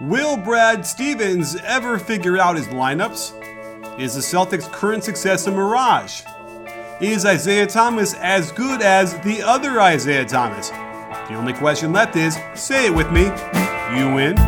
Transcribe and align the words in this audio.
Will 0.00 0.34
Brad 0.34 0.86
Stevens 0.86 1.56
ever 1.56 1.98
figure 1.98 2.38
out 2.38 2.56
his 2.56 2.68
lineups? 2.68 3.34
Is 4.00 4.14
the 4.14 4.22
Celtics' 4.22 4.72
current 4.72 5.04
success 5.04 5.46
a 5.46 5.50
mirage? 5.50 6.22
Is 7.02 7.26
Isaiah 7.26 7.66
Thomas 7.66 8.14
as 8.14 8.50
good 8.50 8.80
as 8.80 9.12
the 9.20 9.42
other 9.42 9.78
Isaiah 9.78 10.24
Thomas? 10.24 10.70
The 10.70 11.34
only 11.34 11.52
question 11.52 11.92
left 11.92 12.16
is 12.16 12.38
say 12.54 12.86
it 12.86 12.94
with 12.94 13.12
me. 13.12 13.24
You 13.94 14.14
win. 14.14 14.38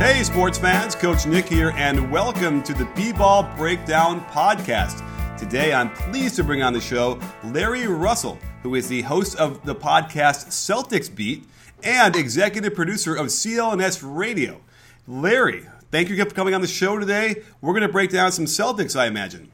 Hey, 0.00 0.24
sports 0.24 0.58
fans, 0.58 0.96
Coach 0.96 1.26
Nick 1.26 1.46
here, 1.46 1.70
and 1.76 2.10
welcome 2.10 2.60
to 2.64 2.74
the 2.74 2.86
B 2.96 3.12
Ball 3.12 3.44
Breakdown 3.56 4.22
Podcast. 4.32 5.06
Today, 5.38 5.72
I'm 5.72 5.92
pleased 5.92 6.34
to 6.36 6.42
bring 6.42 6.64
on 6.64 6.72
the 6.72 6.80
show 6.80 7.20
Larry 7.44 7.86
Russell, 7.86 8.40
who 8.66 8.74
is 8.74 8.88
the 8.88 9.02
host 9.02 9.36
of 9.36 9.64
the 9.64 9.76
podcast 9.76 10.48
Celtics 10.48 11.14
Beat 11.14 11.44
and 11.84 12.16
executive 12.16 12.74
producer 12.74 13.14
of 13.14 13.26
CLNS 13.26 14.00
Radio. 14.02 14.60
Larry, 15.06 15.68
thank 15.92 16.08
you 16.08 16.16
for 16.16 16.28
coming 16.30 16.52
on 16.52 16.62
the 16.62 16.66
show 16.66 16.98
today. 16.98 17.44
We're 17.60 17.74
going 17.74 17.86
to 17.86 17.88
break 17.88 18.10
down 18.10 18.32
some 18.32 18.46
Celtics, 18.46 18.98
I 18.98 19.06
imagine. 19.06 19.52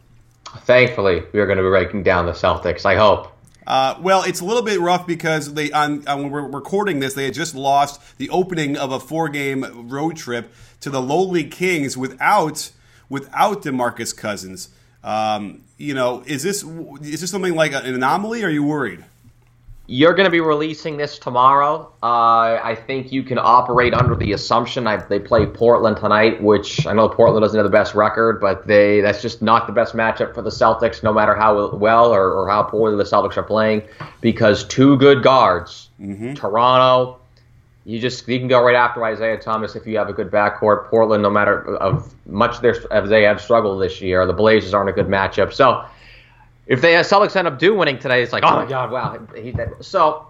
Thankfully, 0.60 1.24
we 1.34 1.40
are 1.40 1.44
going 1.44 1.58
to 1.58 1.62
be 1.62 1.68
breaking 1.68 2.04
down 2.04 2.24
the 2.24 2.32
Celtics. 2.32 2.86
I 2.86 2.96
hope. 2.96 3.30
Uh, 3.66 3.98
well, 4.00 4.22
it's 4.22 4.40
a 4.40 4.46
little 4.46 4.62
bit 4.62 4.80
rough 4.80 5.06
because 5.06 5.52
they 5.52 5.70
on, 5.72 6.08
on, 6.08 6.22
when 6.22 6.30
we're 6.30 6.48
recording 6.48 7.00
this, 7.00 7.12
they 7.12 7.26
had 7.26 7.34
just 7.34 7.54
lost 7.54 8.16
the 8.16 8.30
opening 8.30 8.78
of 8.78 8.92
a 8.92 8.98
four-game 8.98 9.90
road 9.90 10.16
trip 10.16 10.50
to 10.80 10.88
the 10.88 11.02
lowly 11.02 11.44
Kings 11.44 11.98
without 11.98 12.70
without 13.10 13.62
Demarcus 13.62 14.16
Cousins. 14.16 14.70
Um, 15.05 15.62
you 15.79 15.95
know, 15.95 16.23
is 16.27 16.42
this 16.42 16.62
is 16.62 17.20
this 17.20 17.30
something 17.30 17.55
like 17.55 17.73
an 17.73 17.87
anomaly? 17.87 18.42
Or 18.42 18.47
are 18.47 18.50
you 18.50 18.64
worried? 18.64 19.05
You're 19.89 20.14
going 20.14 20.27
to 20.27 20.31
be 20.31 20.41
releasing 20.41 20.97
this 20.97 21.19
tomorrow. 21.19 21.92
Uh, 22.03 22.61
I 22.62 22.78
think 22.86 23.12
you 23.12 23.25
can 23.25 23.36
operate 23.36 23.92
under 23.92 24.14
the 24.14 24.33
assumption 24.33 24.86
I, 24.86 24.97
they 24.97 25.19
play 25.19 25.44
Portland 25.44 25.97
tonight, 25.97 26.41
which 26.41 26.86
I 26.86 26.92
know 26.92 27.09
Portland 27.09 27.42
doesn't 27.42 27.59
have 27.59 27.64
the 27.64 27.70
best 27.70 27.94
record, 27.94 28.41
but 28.41 28.67
they 28.67 29.00
that's 29.00 29.20
just 29.20 29.42
not 29.42 29.67
the 29.67 29.72
best 29.72 29.94
matchup 29.94 30.34
for 30.34 30.42
the 30.42 30.50
Celtics, 30.50 31.03
no 31.03 31.12
matter 31.12 31.34
how 31.34 31.75
well 31.75 32.14
or, 32.14 32.33
or 32.33 32.48
how 32.48 32.62
poorly 32.62 32.97
the 32.97 33.03
Celtics 33.03 33.37
are 33.37 33.42
playing, 33.42 33.83
because 34.20 34.64
two 34.64 34.97
good 34.98 35.22
guards, 35.22 35.91
mm-hmm. 36.00 36.34
Toronto. 36.34 37.19
You 37.84 37.98
just 37.98 38.28
you 38.28 38.38
can 38.38 38.48
go 38.48 38.62
right 38.62 38.77
after 38.77 39.02
Isaiah 39.05 39.38
Thomas 39.38 39.75
if 39.75 39.86
you 39.86 39.98
have 39.98 40.08
a 40.08 40.12
good 40.12 40.30
backcourt. 40.30 40.88
Portland, 40.88 41.22
no 41.22 41.30
matter 41.30 41.77
of 41.77 42.14
much 42.27 42.61
their 42.61 42.77
as 42.92 43.11
they 43.11 43.22
have 43.22 43.41
struggled 43.41 43.83
this 43.83 44.00
year, 44.00 44.25
the 44.27 44.33
Blazers 44.33 44.72
aren't 44.72 44.88
a 44.88 44.92
good 44.92 45.08
matchup. 45.08 45.52
So 45.52 45.84
if 46.66 46.80
they 46.80 46.92
Celtics 46.94 47.34
end 47.34 47.48
up 47.48 47.58
do 47.58 47.75
winning 47.75 47.98
today, 47.98 48.22
it's 48.22 48.33
like, 48.33 48.44
oh 48.44 48.56
my 48.56 48.66
God, 48.66 48.91
wow. 48.92 49.19
He, 49.34 49.53
so 49.80 50.27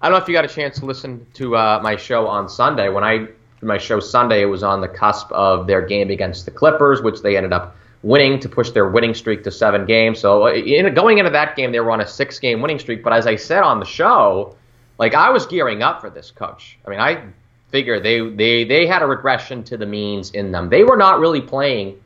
I 0.00 0.08
don't 0.08 0.18
know 0.18 0.22
if 0.22 0.28
you 0.28 0.34
got 0.34 0.44
a 0.44 0.48
chance 0.48 0.78
to 0.78 0.86
listen 0.86 1.26
to 1.34 1.56
uh, 1.56 1.80
my 1.82 1.96
show 1.96 2.26
on 2.26 2.48
Sunday. 2.48 2.88
When 2.88 3.04
I 3.04 3.28
my 3.60 3.78
show 3.78 4.00
Sunday, 4.00 4.42
it 4.42 4.46
was 4.46 4.62
on 4.62 4.80
the 4.80 4.88
cusp 4.88 5.30
of 5.32 5.66
their 5.66 5.82
game 5.82 6.10
against 6.10 6.44
the 6.44 6.50
Clippers, 6.50 7.02
which 7.02 7.20
they 7.22 7.36
ended 7.36 7.52
up 7.52 7.76
winning 8.02 8.38
to 8.38 8.48
push 8.48 8.70
their 8.70 8.88
winning 8.88 9.12
streak 9.12 9.42
to 9.44 9.50
seven 9.50 9.84
games. 9.84 10.20
So 10.20 10.46
uh, 10.46 10.52
in, 10.52 10.94
going 10.94 11.18
into 11.18 11.32
that 11.32 11.56
game, 11.56 11.72
they 11.72 11.80
were 11.80 11.90
on 11.90 12.00
a 12.00 12.06
six-game 12.06 12.62
winning 12.62 12.78
streak. 12.78 13.02
But 13.02 13.12
as 13.12 13.26
I 13.26 13.36
said 13.36 13.62
on 13.62 13.80
the 13.80 13.86
show, 13.86 14.54
like 14.98 15.14
I 15.14 15.30
was 15.30 15.46
gearing 15.46 15.82
up 15.82 16.00
for 16.00 16.10
this, 16.10 16.30
coach. 16.30 16.78
I 16.86 16.90
mean, 16.90 17.00
I 17.00 17.22
figure 17.70 18.00
they 18.00 18.28
they 18.30 18.64
they 18.64 18.86
had 18.86 19.02
a 19.02 19.06
regression 19.06 19.62
to 19.64 19.76
the 19.76 19.86
means 19.86 20.30
in 20.32 20.52
them. 20.52 20.68
They 20.68 20.84
were 20.84 20.96
not 20.96 21.20
really 21.20 21.40
playing 21.40 22.00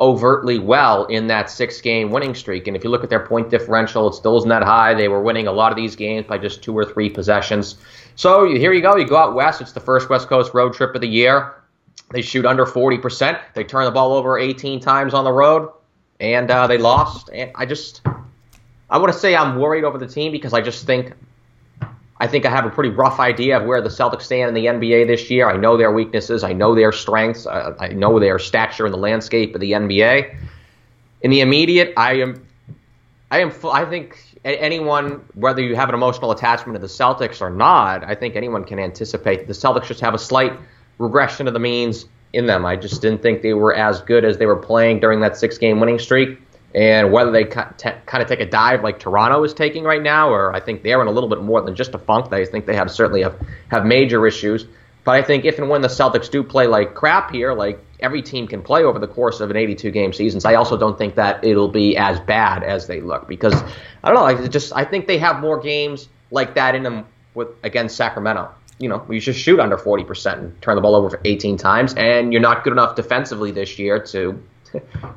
overtly 0.00 0.58
well 0.58 1.06
in 1.06 1.26
that 1.26 1.50
six 1.50 1.80
game 1.80 2.10
winning 2.10 2.34
streak. 2.34 2.68
And 2.68 2.76
if 2.76 2.84
you 2.84 2.90
look 2.90 3.02
at 3.02 3.10
their 3.10 3.26
point 3.26 3.50
differential, 3.50 4.08
it 4.08 4.14
still 4.14 4.36
isn't 4.38 4.48
that 4.48 4.62
high. 4.62 4.94
They 4.94 5.08
were 5.08 5.20
winning 5.20 5.48
a 5.48 5.52
lot 5.52 5.72
of 5.72 5.76
these 5.76 5.96
games 5.96 6.26
by 6.26 6.38
just 6.38 6.62
two 6.62 6.76
or 6.76 6.84
three 6.84 7.10
possessions. 7.10 7.76
So 8.14 8.44
here 8.44 8.72
you 8.72 8.80
go. 8.80 8.96
You 8.96 9.06
go 9.06 9.16
out 9.16 9.34
west. 9.34 9.60
It's 9.60 9.72
the 9.72 9.80
first 9.80 10.08
West 10.08 10.28
Coast 10.28 10.54
road 10.54 10.74
trip 10.74 10.94
of 10.94 11.00
the 11.00 11.08
year. 11.08 11.54
They 12.10 12.22
shoot 12.22 12.46
under 12.46 12.64
40%. 12.64 13.40
They 13.54 13.64
turn 13.64 13.84
the 13.84 13.90
ball 13.90 14.12
over 14.12 14.38
18 14.38 14.80
times 14.80 15.14
on 15.14 15.24
the 15.24 15.32
road, 15.32 15.70
and 16.20 16.50
uh, 16.50 16.66
they 16.66 16.78
lost. 16.78 17.28
And 17.32 17.50
I 17.54 17.66
just, 17.66 18.00
I 18.88 18.98
want 18.98 19.12
to 19.12 19.18
say 19.18 19.36
I'm 19.36 19.58
worried 19.58 19.84
over 19.84 19.98
the 19.98 20.06
team 20.06 20.32
because 20.32 20.54
I 20.54 20.60
just 20.60 20.86
think 20.86 21.12
I 22.20 22.26
think 22.26 22.46
I 22.46 22.50
have 22.50 22.66
a 22.66 22.70
pretty 22.70 22.90
rough 22.90 23.20
idea 23.20 23.58
of 23.58 23.66
where 23.66 23.80
the 23.80 23.88
Celtics 23.88 24.22
stand 24.22 24.48
in 24.48 24.54
the 24.54 24.66
NBA 24.66 25.06
this 25.06 25.30
year. 25.30 25.48
I 25.48 25.56
know 25.56 25.76
their 25.76 25.92
weaknesses. 25.92 26.42
I 26.42 26.52
know 26.52 26.74
their 26.74 26.90
strengths. 26.90 27.46
I, 27.46 27.72
I 27.78 27.88
know 27.88 28.18
their 28.18 28.38
stature 28.38 28.86
in 28.86 28.92
the 28.92 28.98
landscape 28.98 29.54
of 29.54 29.60
the 29.60 29.72
NBA. 29.72 30.36
In 31.22 31.30
the 31.30 31.40
immediate, 31.40 31.94
I 31.96 32.14
am, 32.14 32.46
I 33.30 33.40
am. 33.40 33.52
I 33.64 33.84
think 33.84 34.18
anyone, 34.44 35.24
whether 35.34 35.62
you 35.62 35.76
have 35.76 35.88
an 35.88 35.94
emotional 35.94 36.32
attachment 36.32 36.74
to 36.74 36.80
the 36.80 36.92
Celtics 36.92 37.40
or 37.40 37.50
not, 37.50 38.02
I 38.02 38.14
think 38.16 38.34
anyone 38.34 38.64
can 38.64 38.80
anticipate 38.80 39.46
the 39.46 39.52
Celtics 39.52 39.86
just 39.86 40.00
have 40.00 40.14
a 40.14 40.18
slight 40.18 40.52
regression 40.98 41.46
of 41.46 41.54
the 41.54 41.60
means 41.60 42.06
in 42.32 42.46
them. 42.46 42.66
I 42.66 42.76
just 42.76 43.00
didn't 43.00 43.22
think 43.22 43.42
they 43.42 43.54
were 43.54 43.74
as 43.74 44.00
good 44.02 44.24
as 44.24 44.38
they 44.38 44.46
were 44.46 44.56
playing 44.56 45.00
during 45.00 45.20
that 45.20 45.36
six-game 45.36 45.78
winning 45.78 45.98
streak 45.98 46.40
and 46.78 47.10
whether 47.10 47.32
they 47.32 47.42
kind 47.42 47.74
of 48.22 48.28
take 48.28 48.38
a 48.38 48.46
dive 48.46 48.84
like 48.84 49.00
Toronto 49.00 49.42
is 49.42 49.52
taking 49.52 49.82
right 49.82 50.00
now, 50.00 50.30
or 50.30 50.54
I 50.54 50.60
think 50.60 50.84
they're 50.84 51.02
in 51.02 51.08
a 51.08 51.10
little 51.10 51.28
bit 51.28 51.42
more 51.42 51.60
than 51.60 51.74
just 51.74 51.92
a 51.92 51.98
funk. 51.98 52.32
I 52.32 52.44
think 52.44 52.66
they 52.66 52.76
have 52.76 52.88
certainly 52.88 53.22
have, 53.22 53.36
have 53.68 53.84
major 53.84 54.24
issues. 54.28 54.64
But 55.02 55.16
I 55.16 55.22
think 55.22 55.44
if 55.44 55.58
and 55.58 55.68
when 55.68 55.80
the 55.80 55.88
Celtics 55.88 56.30
do 56.30 56.44
play 56.44 56.68
like 56.68 56.94
crap 56.94 57.32
here, 57.32 57.52
like 57.52 57.84
every 57.98 58.22
team 58.22 58.46
can 58.46 58.62
play 58.62 58.84
over 58.84 59.00
the 59.00 59.08
course 59.08 59.40
of 59.40 59.50
an 59.50 59.56
82 59.56 59.90
game 59.90 60.12
season, 60.12 60.40
I 60.44 60.54
also 60.54 60.76
don't 60.76 60.96
think 60.96 61.16
that 61.16 61.42
it'll 61.42 61.66
be 61.66 61.96
as 61.96 62.20
bad 62.20 62.62
as 62.62 62.86
they 62.86 63.00
look 63.00 63.26
because 63.26 63.54
I 64.04 64.12
don't 64.12 64.14
know. 64.14 64.24
I 64.24 64.46
just 64.46 64.72
I 64.72 64.84
think 64.84 65.08
they 65.08 65.18
have 65.18 65.40
more 65.40 65.58
games 65.58 66.08
like 66.30 66.54
that 66.54 66.76
in 66.76 66.84
them 66.84 67.06
with 67.34 67.48
against 67.64 67.96
Sacramento. 67.96 68.50
You 68.78 68.88
know, 68.88 69.04
you 69.10 69.18
just 69.18 69.40
shoot 69.40 69.58
under 69.58 69.76
40% 69.76 70.32
and 70.34 70.62
turn 70.62 70.76
the 70.76 70.80
ball 70.80 70.94
over 70.94 71.10
for 71.10 71.20
18 71.24 71.56
times, 71.56 71.94
and 71.94 72.32
you're 72.32 72.40
not 72.40 72.62
good 72.62 72.72
enough 72.72 72.94
defensively 72.94 73.50
this 73.50 73.80
year 73.80 73.98
to 73.98 74.40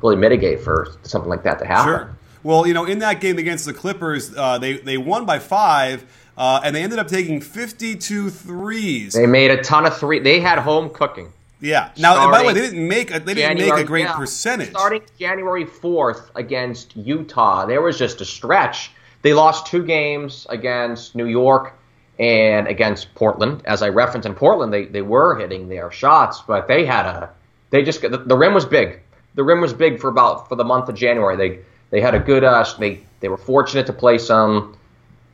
really 0.02 0.16
mitigate 0.16 0.60
for 0.60 0.96
something 1.02 1.30
like 1.30 1.42
that 1.44 1.58
to 1.58 1.66
happen. 1.66 1.92
Sure. 1.92 2.16
Well, 2.42 2.66
you 2.66 2.74
know, 2.74 2.84
in 2.84 2.98
that 3.00 3.20
game 3.20 3.38
against 3.38 3.64
the 3.64 3.72
Clippers, 3.72 4.36
uh, 4.36 4.58
they 4.58 4.78
they 4.78 4.98
won 4.98 5.26
by 5.26 5.38
five. 5.38 6.04
Uh, 6.34 6.62
and 6.64 6.74
they 6.74 6.82
ended 6.82 6.98
up 6.98 7.08
taking 7.08 7.42
52 7.42 8.30
threes. 8.30 9.12
They 9.12 9.26
made 9.26 9.50
a 9.50 9.62
ton 9.62 9.84
of 9.84 9.94
three. 9.98 10.18
They 10.18 10.40
had 10.40 10.58
home 10.58 10.88
cooking. 10.88 11.30
Yeah. 11.60 11.90
Now, 11.98 12.30
by 12.30 12.40
the 12.40 12.46
way, 12.46 12.54
they 12.54 12.62
didn't 12.62 12.88
make 12.88 13.14
a, 13.14 13.20
they 13.20 13.34
didn't 13.34 13.58
January, 13.58 13.76
make 13.76 13.84
a 13.84 13.86
great 13.86 14.04
yeah, 14.04 14.16
percentage. 14.16 14.70
Starting 14.70 15.02
January 15.18 15.66
4th 15.66 16.30
against 16.34 16.96
Utah, 16.96 17.66
there 17.66 17.82
was 17.82 17.98
just 17.98 18.22
a 18.22 18.24
stretch. 18.24 18.90
They 19.20 19.34
lost 19.34 19.66
two 19.66 19.84
games 19.84 20.46
against 20.48 21.14
New 21.14 21.26
York 21.26 21.78
and 22.18 22.66
against 22.66 23.14
Portland. 23.14 23.62
As 23.64 23.82
I 23.82 23.90
referenced 23.90 24.26
in 24.26 24.34
Portland, 24.34 24.72
they, 24.72 24.86
they 24.86 25.02
were 25.02 25.38
hitting 25.38 25.68
their 25.68 25.90
shots, 25.90 26.42
but 26.46 26.66
they 26.66 26.84
had 26.84 27.06
a 27.06 27.30
they 27.70 27.82
just 27.82 28.02
the, 28.02 28.18
the 28.18 28.36
rim 28.36 28.54
was 28.54 28.66
big 28.66 29.00
the 29.34 29.44
rim 29.44 29.60
was 29.60 29.72
big 29.72 30.00
for 30.00 30.08
about 30.08 30.48
for 30.48 30.56
the 30.56 30.64
month 30.64 30.88
of 30.88 30.94
January. 30.94 31.36
They 31.36 31.60
they 31.90 32.00
had 32.00 32.14
a 32.14 32.20
good 32.20 32.44
uh, 32.44 32.64
they 32.78 33.00
they 33.20 33.28
were 33.28 33.36
fortunate 33.36 33.86
to 33.86 33.92
play 33.92 34.18
some 34.18 34.76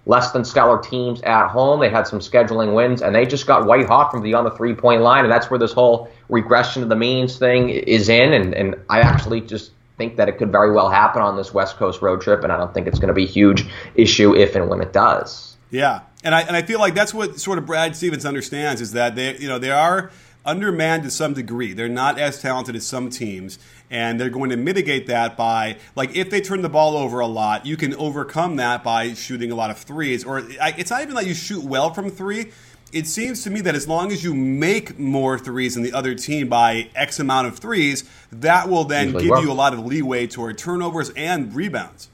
less 0.06 0.32
than 0.32 0.44
stellar 0.44 0.78
teams 0.78 1.20
at 1.22 1.48
home. 1.48 1.80
They 1.80 1.90
had 1.90 2.06
some 2.06 2.18
scheduling 2.18 2.74
wins, 2.74 3.02
and 3.02 3.14
they 3.14 3.26
just 3.26 3.46
got 3.46 3.66
white 3.66 3.86
hot 3.86 4.10
from 4.10 4.22
beyond 4.22 4.46
the 4.46 4.56
three 4.56 4.74
point 4.74 5.02
line, 5.02 5.24
and 5.24 5.32
that's 5.32 5.50
where 5.50 5.58
this 5.58 5.72
whole 5.72 6.10
regression 6.28 6.82
of 6.82 6.88
the 6.88 6.96
means 6.96 7.38
thing 7.38 7.70
is 7.70 8.08
in. 8.08 8.32
And 8.32 8.54
and 8.54 8.74
I 8.88 9.00
actually 9.00 9.40
just 9.40 9.72
think 9.96 10.16
that 10.16 10.28
it 10.28 10.38
could 10.38 10.50
very 10.50 10.72
well 10.72 10.88
happen 10.88 11.22
on 11.22 11.36
this 11.36 11.52
West 11.52 11.76
Coast 11.76 12.02
road 12.02 12.20
trip, 12.20 12.42
and 12.42 12.52
I 12.52 12.56
don't 12.56 12.72
think 12.72 12.86
it's 12.86 12.98
going 12.98 13.08
to 13.08 13.14
be 13.14 13.24
a 13.24 13.28
huge 13.28 13.66
issue 13.94 14.34
if 14.34 14.54
and 14.54 14.68
when 14.68 14.80
it 14.80 14.92
does. 14.92 15.56
Yeah, 15.70 16.00
and 16.24 16.34
I 16.34 16.42
and 16.42 16.56
I 16.56 16.62
feel 16.62 16.78
like 16.78 16.94
that's 16.94 17.12
what 17.12 17.38
sort 17.38 17.58
of 17.58 17.66
Brad 17.66 17.94
Stevens 17.94 18.24
understands 18.24 18.80
is 18.80 18.92
that 18.92 19.14
they 19.14 19.36
you 19.36 19.48
know 19.48 19.58
they 19.58 19.70
are 19.70 20.10
undermanned 20.44 21.02
to 21.04 21.10
some 21.10 21.34
degree. 21.34 21.72
They're 21.72 21.88
not 21.88 22.18
as 22.18 22.40
talented 22.40 22.74
as 22.76 22.86
some 22.86 23.10
teams, 23.10 23.58
and 23.90 24.18
they're 24.20 24.30
going 24.30 24.50
to 24.50 24.56
mitigate 24.56 25.06
that 25.06 25.36
by 25.36 25.76
like 25.94 26.16
if 26.16 26.30
they 26.30 26.40
turn 26.40 26.62
the 26.62 26.68
ball 26.68 26.96
over 26.96 27.20
a 27.20 27.26
lot, 27.26 27.66
you 27.66 27.76
can 27.76 27.94
overcome 27.94 28.56
that 28.56 28.82
by 28.82 29.14
shooting 29.14 29.50
a 29.50 29.54
lot 29.54 29.70
of 29.70 29.78
threes. 29.78 30.24
Or 30.24 30.42
it's 30.48 30.90
not 30.90 31.02
even 31.02 31.14
that 31.14 31.26
you 31.26 31.34
shoot 31.34 31.62
well 31.64 31.92
from 31.92 32.10
three. 32.10 32.52
It 32.90 33.06
seems 33.06 33.42
to 33.44 33.50
me 33.50 33.60
that 33.60 33.74
as 33.74 33.86
long 33.86 34.12
as 34.12 34.24
you 34.24 34.32
make 34.34 34.98
more 34.98 35.38
threes 35.38 35.74
than 35.74 35.82
the 35.82 35.92
other 35.92 36.14
team 36.14 36.48
by 36.48 36.88
X 36.94 37.20
amount 37.20 37.46
of 37.46 37.58
threes, 37.58 38.08
that 38.32 38.70
will 38.70 38.84
then 38.84 39.08
Usually 39.08 39.24
give 39.24 39.30
work. 39.30 39.42
you 39.42 39.52
a 39.52 39.52
lot 39.52 39.74
of 39.74 39.84
leeway 39.84 40.26
toward 40.26 40.56
turnovers 40.56 41.10
and 41.10 41.54
rebounds. 41.54 42.08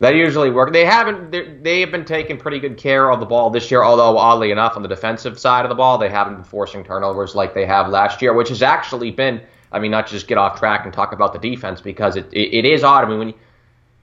That 0.00 0.14
usually 0.14 0.50
work. 0.50 0.72
They 0.72 0.86
haven't. 0.86 1.30
They 1.30 1.80
have 1.80 1.90
been 1.90 2.06
taking 2.06 2.38
pretty 2.38 2.58
good 2.58 2.78
care 2.78 3.10
of 3.10 3.20
the 3.20 3.26
ball 3.26 3.50
this 3.50 3.70
year. 3.70 3.82
Although 3.82 4.16
oddly 4.16 4.50
enough, 4.50 4.74
on 4.76 4.82
the 4.82 4.88
defensive 4.88 5.38
side 5.38 5.66
of 5.66 5.68
the 5.68 5.74
ball, 5.74 5.98
they 5.98 6.08
haven't 6.08 6.36
been 6.36 6.44
forcing 6.44 6.82
turnovers 6.82 7.34
like 7.34 7.52
they 7.52 7.66
have 7.66 7.90
last 7.90 8.22
year, 8.22 8.32
which 8.32 8.48
has 8.48 8.62
actually 8.62 9.10
been. 9.10 9.42
I 9.70 9.78
mean, 9.78 9.90
not 9.90 10.06
just 10.06 10.26
get 10.26 10.38
off 10.38 10.58
track 10.58 10.84
and 10.84 10.92
talk 10.92 11.12
about 11.12 11.34
the 11.34 11.38
defense 11.38 11.82
because 11.82 12.16
it 12.16 12.32
it, 12.32 12.54
it 12.54 12.64
is 12.64 12.82
odd. 12.82 13.04
I 13.04 13.08
mean, 13.08 13.18
when 13.18 13.28
you, 13.28 13.34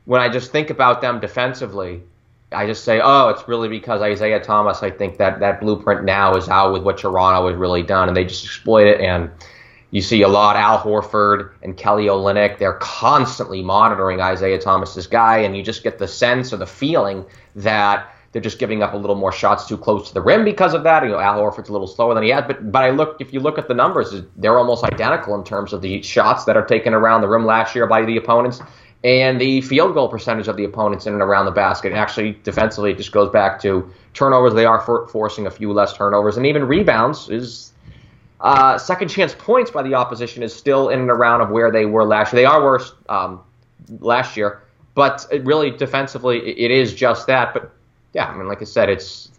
when 0.06 0.22
I 0.22 0.30
just 0.30 0.52
think 0.52 0.70
about 0.70 1.02
them 1.02 1.20
defensively, 1.20 2.04
I 2.52 2.68
just 2.68 2.84
say, 2.84 3.02
oh, 3.04 3.30
it's 3.30 3.48
really 3.48 3.68
because 3.68 4.04
Isaiah 4.04 4.40
Thomas. 4.40 4.84
I 4.84 4.92
think 4.92 5.18
that 5.18 5.40
that 5.40 5.60
blueprint 5.60 6.06
now 6.06 6.36
is 6.36 6.48
out 6.48 6.74
with 6.74 6.84
what 6.84 7.00
Toronto 7.00 7.48
has 7.50 7.58
really 7.58 7.82
done, 7.82 8.08
and 8.08 8.16
they 8.16 8.24
just 8.24 8.46
exploit 8.46 8.86
it 8.86 9.02
and 9.02 9.32
you 9.92 10.02
see 10.02 10.22
a 10.22 10.28
lot 10.28 10.56
Al 10.56 10.80
Horford 10.80 11.52
and 11.64 11.78
Kelly 11.78 12.06
Olynyk. 12.06 12.58
They're 12.58 12.74
constantly 12.74 13.62
monitoring 13.62 14.20
Isaiah 14.20 14.60
Thomas's 14.60 15.08
guy, 15.08 15.40
and 15.40 15.56
you 15.56 15.64
just 15.64 15.84
get 15.84 15.98
the 15.98 16.08
sense 16.08 16.52
or 16.52 16.58
the 16.58 16.68
feeling 16.68 17.26
that 17.56 18.14
they're 18.32 18.42
just 18.42 18.60
giving 18.60 18.84
up 18.84 18.94
a 18.94 18.98
little 18.98 19.16
more 19.16 19.32
shots 19.32 19.68
too 19.68 19.78
close 19.78 20.10
to 20.10 20.14
the 20.14 20.22
rim 20.22 20.44
because 20.44 20.74
of 20.74 20.84
that. 20.84 21.04
You 21.04 21.10
know, 21.10 21.20
Al 21.20 21.40
Horford's 21.40 21.70
a 21.70 21.72
little 21.72 21.88
slower 21.88 22.14
than 22.14 22.24
he 22.24 22.30
has, 22.30 22.44
but 22.46 22.72
but 22.72 22.84
I 22.84 22.90
look 22.90 23.22
if 23.22 23.34
you 23.34 23.40
look 23.40 23.58
at 23.58 23.68
the 23.68 23.74
numbers, 23.74 24.14
they're 24.36 24.58
almost 24.58 24.84
identical 24.84 25.36
in 25.36 25.44
terms 25.44 25.74
of 25.74 25.82
the 25.82 26.02
shots 26.02 26.44
that 26.46 26.58
are 26.58 26.66
taken 26.66 26.94
around 26.94 27.22
the 27.22 27.28
rim 27.30 27.46
last 27.46 27.74
year 27.74 27.88
by 27.88 28.04
the 28.04 28.18
opponents 28.18 28.62
and 29.04 29.40
the 29.40 29.62
field 29.62 29.94
goal 29.94 30.10
percentage 30.10 30.48
of 30.48 30.58
the 30.58 30.66
opponents 30.66 31.06
in 31.06 31.14
and 31.14 31.22
around 31.22 31.46
the 31.46 31.52
basket. 31.52 31.94
Actually, 31.94 32.34
defensively, 32.44 32.92
it 32.92 32.98
just 32.98 33.12
goes 33.12 33.30
back 33.30 33.62
to 33.62 33.90
turnovers. 34.14 34.54
They 34.54 34.66
are 34.66 34.82
for, 34.82 35.08
forcing 35.08 35.46
a 35.46 35.52
few 35.52 35.72
less 35.72 35.94
turnovers, 35.96 36.36
and 36.36 36.46
even 36.46 36.64
rebounds 36.66 37.30
is 37.30 37.74
uh, 38.42 38.78
second 38.78 39.08
chance 39.08 39.34
points 39.34 39.72
by 39.72 39.84
the 39.84 39.94
opposition 39.94 40.44
is 40.44 40.56
still 40.56 40.90
in 40.90 41.00
and 41.00 41.10
around 41.10 41.42
of 41.42 41.50
where 41.50 41.72
they 41.72 41.86
were 41.86 42.06
last 42.06 42.34
year. 42.34 42.42
They 42.42 42.46
are 42.46 42.64
worse 42.64 42.94
um, 43.10 43.42
last 44.00 44.38
year, 44.38 44.64
but 44.94 45.26
really 45.42 45.72
defensively, 45.72 46.40
it 46.58 46.72
is 46.72 46.94
just 46.94 47.28
that. 47.28 47.54
But 47.54 47.72
yeah, 48.14 48.26
I 48.26 48.36
mean, 48.36 48.48
like 48.48 48.62
I 48.62 48.66
said, 48.66 48.90
it's 48.90 49.32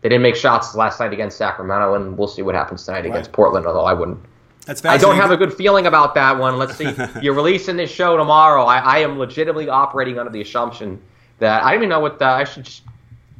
they 0.00 0.08
didn't 0.08 0.22
make 0.22 0.36
shots 0.36 0.74
last 0.74 0.98
night 0.98 1.12
against 1.12 1.36
Sacramento, 1.36 1.94
and 1.94 2.16
we'll 2.16 2.28
see 2.28 2.42
what 2.42 2.54
happens 2.54 2.84
tonight 2.84 3.00
right. 3.00 3.06
against 3.06 3.32
Portland. 3.32 3.66
Although 3.66 3.84
I 3.84 3.92
wouldn't 3.92 4.18
that's 4.66 4.84
I 4.84 4.96
don't 4.96 5.16
have 5.16 5.30
a 5.32 5.36
good 5.36 5.52
feeling 5.52 5.86
about 5.86 6.14
that 6.14 6.38
one. 6.38 6.56
Let's 6.56 6.76
see. 6.76 6.94
You're 7.22 7.34
releasing 7.34 7.76
this 7.76 7.90
show 7.90 8.16
tomorrow. 8.16 8.64
I, 8.64 8.78
I, 8.78 8.98
am 8.98 9.18
legitimately 9.18 9.68
operating 9.68 10.18
under 10.18 10.30
the 10.30 10.40
assumption 10.40 11.00
that 11.40 11.64
I 11.64 11.72
don't 11.72 11.80
even 11.80 11.88
know 11.88 12.00
what 12.00 12.18
the, 12.20 12.26
I 12.26 12.44
should. 12.44 12.64
Just, 12.64 12.82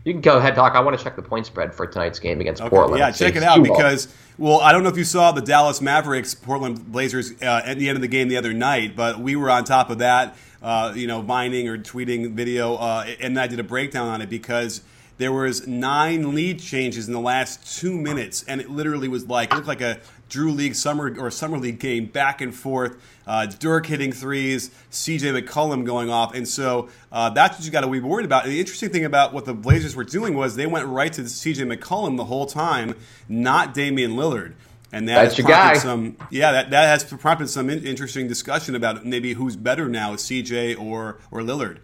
you 0.05 0.13
can 0.13 0.21
go 0.21 0.39
ahead, 0.39 0.55
Doc. 0.55 0.75
I 0.75 0.81
want 0.81 0.99
to 0.99 1.03
check 1.03 1.17
the 1.17 1.23
point 1.23 1.47
spread 1.47 1.75
for 1.75 1.87
tonight's 1.87 2.19
game 2.19 2.41
against 2.41 2.61
okay, 2.61 2.71
Portland. 2.71 2.99
Yeah, 2.99 3.11
check 3.11 3.37
it 3.37 3.43
out 3.43 3.63
because 3.63 4.09
well, 4.39 4.61
I 4.61 4.73
don't 4.73 4.83
know 4.83 4.89
if 4.89 4.97
you 4.97 5.05
saw 5.05 5.33
the 5.33 5.43
Dallas 5.43 5.81
Mavericks 5.81 6.35
Portland 6.35 6.91
Blazers 6.91 7.33
uh, 7.43 7.63
at 7.65 7.79
the 7.79 7.89
end 7.89 7.97
of 7.97 8.03
the 8.03 8.09
game 8.09 8.29
the 8.29 8.37
other 8.37 8.53
night, 8.53 8.97
but 8.97 9.21
we 9.21 9.37
were 9.37 9.51
on 9.51 9.65
top 9.65 9.91
of 9.91 9.99
that. 9.99 10.37
Uh, 10.63 10.93
you 10.95 11.09
know, 11.09 11.21
mining 11.23 11.69
or 11.69 11.77
tweeting 11.77 12.35
video, 12.35 12.77
uh, 12.77 13.05
and 13.21 13.39
I 13.39 13.49
did 13.49 13.59
a 13.59 13.65
breakdown 13.65 14.07
on 14.07 14.23
it 14.23 14.31
because 14.31 14.83
there 15.19 15.33
was 15.33 15.67
nine 15.67 16.35
lead 16.35 16.61
changes 16.61 17.09
in 17.09 17.13
the 17.13 17.21
last 17.21 17.79
two 17.79 17.97
minutes, 17.97 18.45
and 18.47 18.61
it 18.61 18.71
literally 18.71 19.09
was 19.09 19.27
like 19.27 19.53
it 19.53 19.57
looked 19.57 19.69
like 19.69 19.81
a 19.81 19.99
Drew 20.32 20.50
League 20.50 20.75
summer 20.75 21.14
or 21.20 21.31
summer 21.31 21.58
league 21.58 21.79
game 21.79 22.06
back 22.06 22.40
and 22.40 22.55
forth. 22.55 22.96
Uh, 23.26 23.44
Dirk 23.44 23.84
hitting 23.84 24.12
threes, 24.12 24.70
CJ 24.90 25.38
McCollum 25.38 25.84
going 25.84 26.08
off, 26.08 26.34
and 26.34 26.49
so 26.49 26.88
uh, 27.12 27.29
that's 27.29 27.58
what 27.58 27.67
you 27.67 27.70
got 27.70 27.82
to 27.82 27.87
be 27.87 28.00
worried 28.00 28.25
about. 28.25 28.44
And 28.44 28.52
the 28.52 28.58
interesting 28.58 28.88
thing 28.88 29.05
about 29.05 29.34
what 29.34 29.44
the 29.44 29.52
Blazers 29.52 29.94
were 29.94 30.05
doing 30.05 30.34
was 30.34 30.56
they 30.56 30.67
went 30.67 30.87
right 30.87 31.12
to 31.12 31.20
CJ 31.20 31.76
McCollum 31.76 32.17
the 32.17 32.25
whole 32.25 32.46
time, 32.46 32.94
not 33.29 33.75
Damian 33.75 34.12
Lillard. 34.12 34.55
And 34.90 35.06
that 35.08 35.23
That's 35.23 35.37
has 35.37 35.44
prompted 35.44 35.81
some, 35.81 36.17
yeah, 36.31 36.52
that, 36.52 36.70
that 36.70 36.87
has 36.87 37.05
prompted 37.05 37.50
some 37.50 37.69
in- 37.69 37.84
interesting 37.84 38.26
discussion 38.26 38.75
about 38.75 39.05
maybe 39.05 39.34
who's 39.34 39.55
better 39.55 39.87
now, 39.87 40.14
CJ 40.14 40.81
or 40.81 41.19
or 41.31 41.40
Lillard. 41.40 41.79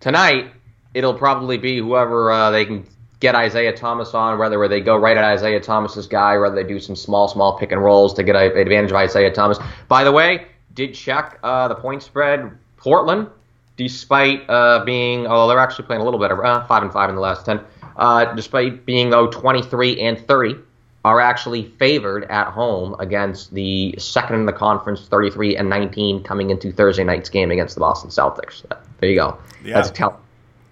Tonight, 0.00 0.50
it'll 0.94 1.14
probably 1.14 1.58
be 1.58 1.78
whoever 1.78 2.32
uh, 2.32 2.50
they 2.50 2.64
can 2.64 2.88
get 3.20 3.34
Isaiah 3.34 3.74
Thomas 3.74 4.14
on, 4.14 4.38
whether 4.38 4.58
where 4.58 4.68
they 4.68 4.80
go 4.80 4.96
right 4.96 5.16
at 5.16 5.24
Isaiah 5.24 5.60
Thomas's 5.60 6.06
guy, 6.06 6.36
whether 6.38 6.54
they 6.54 6.64
do 6.64 6.78
some 6.78 6.96
small, 6.96 7.28
small 7.28 7.58
pick 7.58 7.72
and 7.72 7.82
rolls 7.82 8.14
to 8.14 8.22
get 8.22 8.36
an 8.36 8.56
advantage 8.56 8.90
of 8.90 8.96
Isaiah 8.96 9.32
Thomas. 9.32 9.58
By 9.88 10.04
the 10.04 10.12
way, 10.12 10.46
did 10.74 10.94
check 10.94 11.38
uh, 11.42 11.68
the 11.68 11.74
point 11.74 12.02
spread. 12.02 12.50
Portland, 12.76 13.28
despite 13.76 14.48
uh, 14.48 14.84
being, 14.84 15.26
oh, 15.26 15.48
they're 15.48 15.58
actually 15.58 15.86
playing 15.86 16.02
a 16.02 16.04
little 16.04 16.20
better, 16.20 16.44
uh, 16.44 16.66
five 16.66 16.82
and 16.82 16.92
five 16.92 17.08
in 17.08 17.16
the 17.16 17.22
last 17.22 17.46
ten. 17.46 17.60
Uh, 17.96 18.34
despite 18.34 18.84
being 18.84 19.08
though 19.10 19.28
23 19.28 20.00
and 20.00 20.18
30, 20.26 20.56
are 21.04 21.20
actually 21.20 21.64
favored 21.78 22.24
at 22.24 22.48
home 22.48 22.96
against 22.98 23.52
the 23.52 23.94
second 23.98 24.36
in 24.36 24.46
the 24.46 24.52
conference, 24.52 25.06
33 25.06 25.56
and 25.56 25.68
19, 25.68 26.22
coming 26.22 26.48
into 26.50 26.72
Thursday 26.72 27.04
night's 27.04 27.28
game 27.28 27.50
against 27.50 27.74
the 27.74 27.80
Boston 27.80 28.08
Celtics. 28.10 28.64
There 29.00 29.10
you 29.10 29.16
go. 29.16 29.38
Yeah. 29.62 29.74
That's 29.74 29.90
telling. 29.90 30.16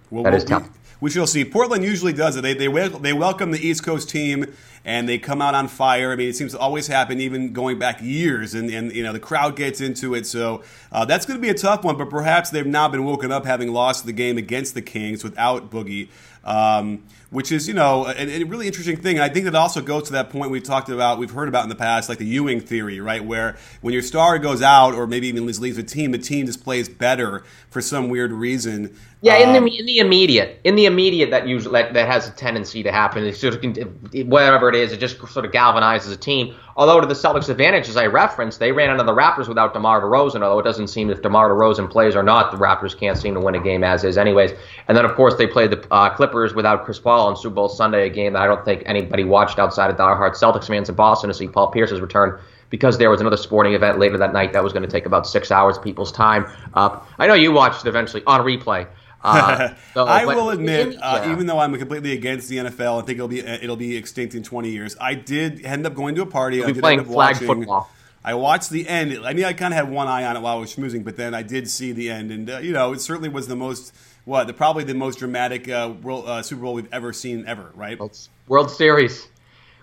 Well, 0.09 0.23
that 0.23 0.33
is 0.33 0.43
telling 0.43 0.69
we 1.03 1.09
shall 1.09 1.27
see. 1.27 1.43
Portland 1.43 1.83
usually 1.83 2.13
does 2.13 2.37
it. 2.37 2.43
They 2.43 2.53
they 2.53 2.69
they 2.69 3.11
welcome 3.11 3.51
the 3.51 3.59
East 3.59 3.83
Coast 3.83 4.07
team 4.07 4.45
and 4.85 5.07
they 5.07 5.17
come 5.17 5.41
out 5.41 5.53
on 5.53 5.67
fire. 5.67 6.13
I 6.13 6.15
mean, 6.15 6.29
it 6.29 6.35
seems 6.37 6.53
to 6.53 6.59
always 6.59 6.87
happen, 6.87 7.19
even 7.19 7.51
going 7.51 7.77
back 7.77 8.01
years, 8.01 8.53
and, 8.53 8.69
and 8.69 8.89
you 8.93 9.03
know 9.03 9.11
the 9.11 9.19
crowd 9.19 9.57
gets 9.57 9.81
into 9.81 10.15
it. 10.15 10.25
So 10.25 10.63
uh, 10.93 11.03
that's 11.03 11.25
going 11.25 11.37
to 11.37 11.41
be 11.41 11.49
a 11.49 11.53
tough 11.53 11.83
one. 11.83 11.97
But 11.97 12.09
perhaps 12.09 12.51
they've 12.51 12.65
now 12.65 12.87
been 12.87 13.03
woken 13.03 13.33
up 13.33 13.45
having 13.45 13.73
lost 13.73 14.05
the 14.05 14.13
game 14.13 14.37
against 14.37 14.75
the 14.75 14.81
Kings 14.81 15.25
without 15.25 15.69
Boogie. 15.69 16.07
Um, 16.45 17.03
which 17.29 17.51
is 17.51 17.67
you 17.67 17.73
know 17.73 18.05
a, 18.05 18.41
a, 18.41 18.43
really 18.43 18.67
interesting 18.67 18.97
thing. 18.97 19.19
I 19.19 19.27
think 19.27 19.45
that 19.45 19.55
also 19.55 19.81
goes 19.81 20.03
to 20.03 20.13
that 20.13 20.29
point 20.29 20.51
we 20.51 20.61
talked 20.61 20.89
about, 20.89 21.17
we've 21.17 21.31
heard 21.31 21.47
about 21.47 21.63
in 21.63 21.69
the 21.69 21.75
past, 21.75 22.09
like 22.09 22.19
the 22.19 22.25
Ewing 22.25 22.59
theory, 22.59 22.99
right? 22.99 23.23
Where 23.23 23.57
when 23.81 23.93
your 23.93 24.03
star 24.03 24.37
goes 24.39 24.61
out 24.61 24.93
or 24.93 25.07
maybe 25.07 25.27
even 25.29 25.45
leaves 25.45 25.77
the 25.77 25.83
team, 25.83 26.11
the 26.11 26.17
team 26.17 26.45
just 26.45 26.63
plays 26.63 26.87
better 26.87 27.43
for 27.69 27.81
some 27.81 28.09
weird 28.09 28.31
reason. 28.31 28.95
Yeah, 29.23 29.37
in 29.37 29.53
the 29.53 29.59
um, 29.59 29.67
in 29.69 29.85
the 29.85 29.99
immediate, 29.99 30.59
in 30.65 30.75
the 30.75 30.85
immediate, 30.85 31.31
that 31.31 31.47
usually 31.47 31.81
that, 31.81 31.93
that 31.93 32.09
has 32.09 32.27
a 32.27 32.31
tendency 32.31 32.83
to 32.83 32.91
happen. 32.91 33.23
It 33.23 33.37
sort 33.37 33.55
of 33.55 34.27
whatever 34.27 34.67
it 34.67 34.75
is, 34.75 34.91
it 34.91 34.99
just 34.99 35.17
sort 35.29 35.45
of 35.45 35.53
galvanizes 35.53 36.11
a 36.11 36.17
team. 36.17 36.53
Although 36.75 36.99
to 36.99 37.07
the 37.07 37.13
Celtics' 37.13 37.47
advantage, 37.47 37.87
as 37.87 37.95
I 37.95 38.07
referenced, 38.07 38.59
they 38.59 38.73
ran 38.73 38.89
into 38.89 39.05
the 39.05 39.13
Raptors 39.13 39.47
without 39.47 39.73
DeMar 39.73 40.01
DeRozan. 40.01 40.41
Although 40.41 40.59
it 40.59 40.63
doesn't 40.63 40.87
seem 40.87 41.09
if 41.09 41.21
DeMar 41.21 41.51
DeRozan 41.51 41.89
plays 41.89 42.17
or 42.17 42.23
not, 42.23 42.51
the 42.51 42.57
Raptors 42.57 42.99
can't 42.99 43.17
seem 43.17 43.33
to 43.35 43.39
win 43.39 43.55
a 43.55 43.63
game 43.63 43.81
as 43.81 44.03
is, 44.03 44.17
anyways. 44.17 44.51
And 44.89 44.97
then 44.97 45.05
of 45.05 45.15
course 45.15 45.35
they 45.35 45.47
played 45.47 45.71
the 45.71 45.87
uh, 45.89 46.13
Clippers 46.13 46.53
without 46.53 46.83
Chris 46.83 46.99
Paul 46.99 47.27
on 47.27 47.37
Super 47.37 47.55
Bowl 47.55 47.69
Sunday, 47.69 48.05
a 48.07 48.09
game 48.09 48.33
that 48.33 48.41
I 48.41 48.47
don't 48.47 48.65
think 48.65 48.83
anybody 48.85 49.23
watched 49.23 49.57
outside 49.57 49.89
of 49.89 49.95
diehard 49.95 50.31
Celtics 50.31 50.67
fans 50.67 50.89
in 50.89 50.95
Boston 50.95 51.29
to 51.29 51.33
see 51.33 51.47
Paul 51.47 51.71
Pierce's 51.71 52.01
return 52.01 52.41
because 52.69 52.97
there 52.97 53.09
was 53.09 53.21
another 53.21 53.37
sporting 53.37 53.73
event 53.73 53.99
later 53.99 54.17
that 54.17 54.33
night 54.33 54.51
that 54.51 54.63
was 54.65 54.73
going 54.73 54.83
to 54.83 54.89
take 54.89 55.05
about 55.05 55.25
six 55.25 55.49
hours 55.49 55.77
of 55.77 55.83
people's 55.83 56.11
time. 56.11 56.45
Uh, 56.73 56.99
I 57.19 57.27
know 57.27 57.35
you 57.35 57.53
watched 57.53 57.85
it 57.85 57.87
eventually 57.87 58.21
on 58.27 58.41
replay. 58.41 58.85
Uh, 59.23 59.73
so, 59.93 60.05
I 60.05 60.25
will 60.25 60.49
admit, 60.49 60.97
uh, 61.01 61.21
yeah. 61.23 61.31
even 61.31 61.45
though 61.45 61.59
I'm 61.59 61.77
completely 61.77 62.11
against 62.13 62.49
the 62.49 62.57
NFL 62.57 62.99
and 62.99 63.07
think 63.07 63.17
it'll 63.17 63.27
be 63.27 63.39
it'll 63.39 63.75
be 63.75 63.95
extinct 63.95 64.35
in 64.35 64.43
20 64.43 64.69
years, 64.69 64.95
I 64.99 65.15
did 65.15 65.65
end 65.65 65.85
up 65.85 65.95
going 65.95 66.15
to 66.15 66.21
a 66.21 66.25
party. 66.25 66.57
You'll 66.57 66.67
I 66.67 66.71
did 66.71 66.81
playing 66.81 66.99
end 66.99 67.07
up 67.07 67.13
flag 67.13 67.35
watching, 67.35 67.47
football. 67.47 67.89
I 68.25 68.35
watched 68.35 68.69
the 68.69 68.87
end. 68.87 69.25
I 69.25 69.33
mean, 69.33 69.45
I 69.45 69.53
kind 69.53 69.73
of 69.73 69.77
had 69.77 69.89
one 69.89 70.07
eye 70.07 70.25
on 70.25 70.37
it 70.37 70.41
while 70.41 70.57
I 70.57 70.59
was 70.59 70.75
schmoozing, 70.75 71.03
but 71.03 71.17
then 71.17 71.33
I 71.33 71.41
did 71.43 71.69
see 71.69 71.91
the 71.91 72.09
end, 72.09 72.31
and 72.31 72.49
uh, 72.49 72.57
you 72.59 72.71
know, 72.71 72.93
it 72.93 73.01
certainly 73.01 73.29
was 73.29 73.47
the 73.47 73.55
most 73.55 73.93
what 74.25 74.47
the 74.47 74.53
probably 74.53 74.83
the 74.83 74.93
most 74.93 75.19
dramatic 75.19 75.69
uh, 75.69 75.93
World, 76.01 76.25
uh, 76.27 76.41
Super 76.41 76.61
Bowl 76.61 76.73
we've 76.73 76.93
ever 76.93 77.11
seen 77.13 77.45
ever, 77.45 77.71
right? 77.75 77.99
World 78.47 78.71
Series. 78.71 79.27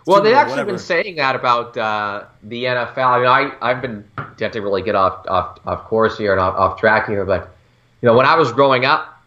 Well, 0.07 0.23
they've 0.23 0.35
actually 0.35 0.53
whatever. 0.53 0.71
been 0.73 0.79
saying 0.79 1.17
that 1.17 1.37
about 1.37 1.77
uh, 1.77 2.25
the 2.43 2.65
NFL. 2.65 2.99
I 2.99 3.19
mean, 3.19 3.27
I 3.27 3.71
I've 3.71 3.83
been 3.83 4.05
have 4.17 4.53
to 4.53 4.61
really 4.61 4.83
get 4.83 4.95
off 4.95 5.27
off 5.29 5.59
off 5.67 5.85
course 5.85 6.17
here 6.17 6.33
and 6.33 6.41
off, 6.41 6.55
off 6.55 6.81
track 6.81 7.07
here, 7.07 7.25
but 7.27 7.55
you 8.01 8.07
know, 8.07 8.17
when 8.17 8.27
I 8.27 8.37
was 8.37 8.53
growing 8.53 8.87
up, 8.87 9.20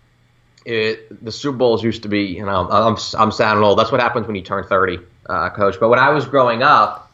it, 0.66 1.24
the 1.24 1.32
Super 1.32 1.58
Bowls 1.58 1.84
used 1.84 2.04
to 2.04 2.10
be, 2.10 2.22
you 2.22 2.46
know, 2.46 2.70
I'm, 2.70 2.98
I'm 3.18 3.32
sounding 3.32 3.64
old. 3.64 3.78
That's 3.78 3.92
what 3.92 4.02
happens 4.02 4.28
when 4.28 4.36
you 4.36 4.42
turn 4.42 4.64
30, 4.64 5.00
uh, 5.28 5.50
coach. 5.52 5.80
But 5.80 5.90
when 5.90 6.00
I 6.00 6.10
was 6.10 6.26
growing 6.26 6.64
up, 6.64 7.12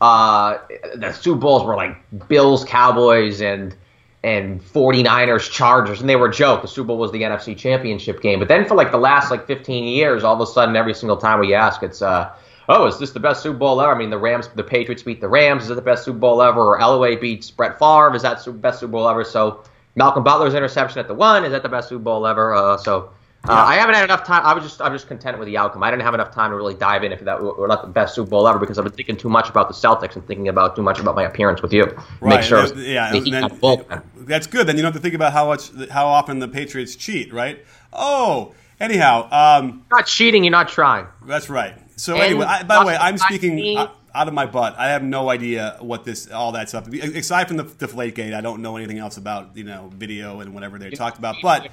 uh, 0.00 0.58
the 0.94 1.12
Super 1.12 1.38
Bowls 1.38 1.64
were 1.64 1.76
like 1.76 1.96
Bills, 2.28 2.64
Cowboys, 2.64 3.40
and 3.40 3.74
and 4.22 4.62
49ers, 4.62 5.50
Chargers, 5.50 6.00
and 6.00 6.08
they 6.08 6.16
were 6.16 6.28
a 6.28 6.32
joke. 6.32 6.60
The 6.62 6.68
Super 6.68 6.88
Bowl 6.88 6.98
was 6.98 7.10
the 7.10 7.22
NFC 7.22 7.56
Championship 7.56 8.20
game. 8.20 8.38
But 8.38 8.48
then 8.48 8.66
for 8.66 8.74
like 8.74 8.90
the 8.90 8.98
last 8.98 9.30
like 9.30 9.46
15 9.46 9.84
years, 9.84 10.24
all 10.24 10.34
of 10.34 10.40
a 10.40 10.46
sudden, 10.46 10.76
every 10.76 10.92
single 10.92 11.16
time 11.16 11.40
we 11.40 11.54
ask, 11.54 11.82
it's, 11.82 12.02
uh, 12.02 12.30
oh, 12.68 12.86
is 12.86 12.98
this 12.98 13.12
the 13.12 13.20
best 13.20 13.42
Super 13.42 13.56
Bowl 13.56 13.80
ever? 13.80 13.94
I 13.94 13.98
mean, 13.98 14.10
the 14.10 14.18
Rams, 14.18 14.48
the 14.48 14.62
Patriots 14.62 15.02
beat 15.02 15.22
the 15.22 15.28
Rams. 15.28 15.64
Is 15.64 15.70
it 15.70 15.74
the 15.74 15.82
best 15.82 16.04
Super 16.04 16.18
Bowl 16.18 16.42
ever? 16.42 16.74
Or 16.74 16.78
Elway 16.78 17.18
beats 17.18 17.50
Brett 17.50 17.78
Favre. 17.78 18.14
Is 18.14 18.22
that 18.22 18.44
the 18.44 18.52
best 18.52 18.80
Super 18.80 18.92
Bowl 18.92 19.08
ever? 19.08 19.24
So 19.24 19.64
Malcolm 19.94 20.24
Butler's 20.24 20.54
interception 20.54 20.98
at 20.98 21.08
the 21.08 21.14
one 21.14 21.44
is 21.44 21.52
that 21.52 21.62
the 21.62 21.68
best 21.68 21.88
Super 21.88 22.02
Bowl 22.02 22.26
ever? 22.26 22.54
Uh, 22.54 22.76
so 22.76 23.10
uh, 23.48 23.52
yeah. 23.52 23.64
I 23.64 23.74
haven't 23.76 23.94
had 23.94 24.04
enough 24.04 24.24
time. 24.24 24.44
I 24.44 24.52
was 24.52 24.62
just 24.64 24.82
I'm 24.82 24.92
just 24.92 25.08
content 25.08 25.38
with 25.38 25.46
the 25.46 25.56
outcome. 25.56 25.82
I 25.82 25.90
didn't 25.90 26.02
have 26.02 26.12
enough 26.12 26.34
time 26.34 26.50
to 26.50 26.56
really 26.56 26.74
dive 26.74 27.04
in 27.04 27.12
if 27.12 27.20
that 27.20 27.42
were 27.42 27.66
not 27.66 27.80
the 27.80 27.88
best 27.88 28.14
Super 28.14 28.28
Bowl 28.28 28.46
ever 28.46 28.58
because 28.58 28.78
I've 28.78 28.84
been 28.84 28.92
thinking 28.92 29.16
too 29.16 29.30
much 29.30 29.48
about 29.48 29.68
the 29.68 29.74
Celtics 29.74 30.14
and 30.14 30.26
thinking 30.26 30.48
about 30.48 30.76
too 30.76 30.82
much 30.82 30.98
about 31.00 31.14
my 31.14 31.24
appearance 31.24 31.62
with 31.62 31.72
you. 31.72 31.84
Right. 32.20 32.36
Make 32.36 32.42
sure. 32.42 32.66
yeah. 32.76 33.10
Then, 33.12 34.02
that's 34.26 34.46
good. 34.46 34.66
Then 34.66 34.76
you 34.76 34.82
don't 34.82 34.92
have 34.92 35.00
to 35.00 35.02
think 35.02 35.14
about 35.14 35.32
how 35.32 35.46
much 35.46 35.70
how 35.88 36.06
often 36.06 36.38
the 36.38 36.48
Patriots 36.48 36.96
cheat, 36.96 37.32
right? 37.32 37.64
Oh, 37.94 38.54
anyhow, 38.78 39.28
um, 39.30 39.86
not 39.90 40.06
cheating. 40.06 40.44
You're 40.44 40.52
not 40.52 40.68
trying. 40.68 41.06
That's 41.24 41.48
right. 41.48 41.74
So 41.96 42.14
and 42.14 42.22
anyway, 42.22 42.44
I, 42.44 42.62
by 42.62 42.80
the 42.80 42.86
way, 42.86 42.96
I'm 42.96 43.16
speaking 43.16 43.76
out 44.14 44.28
of 44.28 44.34
my 44.34 44.46
butt. 44.46 44.76
I 44.78 44.90
have 44.90 45.02
no 45.02 45.30
idea 45.30 45.76
what 45.80 46.04
this 46.04 46.30
all 46.30 46.52
that 46.52 46.68
stuff. 46.68 46.88
Aside 46.88 47.48
from 47.48 47.56
the 47.56 47.64
Deflate 47.64 48.14
Gate, 48.14 48.34
I 48.34 48.40
don't 48.40 48.62
know 48.62 48.76
anything 48.76 48.98
else 48.98 49.16
about 49.16 49.56
you 49.56 49.64
know 49.64 49.90
video 49.94 50.40
and 50.40 50.54
whatever 50.54 50.78
they 50.78 50.90
talked 50.90 51.18
about. 51.18 51.36
But 51.42 51.70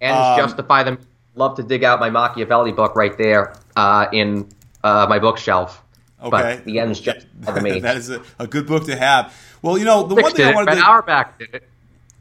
and 0.00 0.16
um, 0.16 0.38
justify 0.38 0.82
them. 0.82 0.98
Love 1.34 1.56
to 1.56 1.62
dig 1.62 1.82
out 1.82 1.98
my 2.00 2.10
Machiavelli 2.10 2.72
book 2.72 2.94
right 2.94 3.16
there 3.18 3.54
uh, 3.76 4.06
in 4.12 4.48
uh, 4.82 5.06
my 5.08 5.18
bookshelf. 5.18 5.82
Okay, 6.20 6.30
but 6.30 6.64
the 6.64 6.78
ends 6.78 7.00
just 7.00 7.26
the 7.40 7.60
means. 7.60 7.82
that 7.82 7.96
is 7.96 8.10
a, 8.10 8.22
a, 8.38 8.46
good 8.46 8.66
book 8.66 8.86
to 8.86 8.96
have. 8.96 9.34
Well, 9.62 9.76
you 9.76 9.84
know 9.84 10.04
the 10.04 10.14
one 10.14 10.32
thing 10.32 10.46
I 10.46 10.54
wanted 10.54 10.76
to. 10.76 10.80
Auerbach 10.80 11.38
did 11.38 11.54
it. 11.54 11.68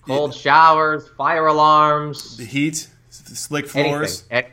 Cold 0.06 0.34
showers, 0.34 1.08
fire 1.10 1.48
alarms, 1.48 2.36
the 2.36 2.44
heat, 2.44 2.88
slick 3.10 3.68
floors, 3.68 4.26
anything. 4.30 4.52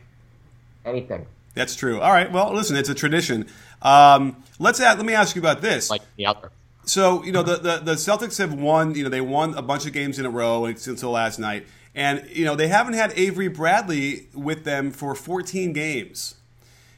anything. 0.85 1.27
That's 1.55 1.75
true. 1.75 2.01
All 2.01 2.13
right. 2.13 2.31
Well, 2.31 2.53
listen, 2.53 2.77
it's 2.77 2.89
a 2.89 2.95
tradition. 2.95 3.49
Um, 3.83 4.43
let's 4.59 4.81
add, 4.81 4.99
let 4.99 5.07
me 5.07 5.15
ask 5.15 5.35
you 5.35 5.43
about 5.43 5.63
this. 5.63 5.91
Like 5.91 6.03
the 6.17 6.27
other. 6.27 6.51
So 6.85 7.23
you 7.25 7.33
know 7.33 7.43
the, 7.43 7.57
the, 7.57 7.77
the 7.79 7.93
Celtics 7.93 8.39
have 8.39 8.53
won. 8.53 8.95
You 8.95 9.05
know 9.05 9.11
they 9.11 9.21
won 9.21 9.55
a 9.55 9.63
bunch 9.63 9.87
of 9.87 9.93
games 9.93 10.19
in 10.19 10.27
a 10.27 10.31
row 10.31 10.65
until 10.65 11.11
last 11.11 11.39
night, 11.39 11.67
and 11.95 12.29
you 12.31 12.45
know 12.45 12.57
they 12.57 12.69
haven't 12.69 12.95
had 12.95 13.13
Avery 13.17 13.49
Bradley 13.49 14.29
with 14.35 14.65
them 14.65 14.91
for 14.91 15.15
14 15.15 15.73
games. 15.73 16.35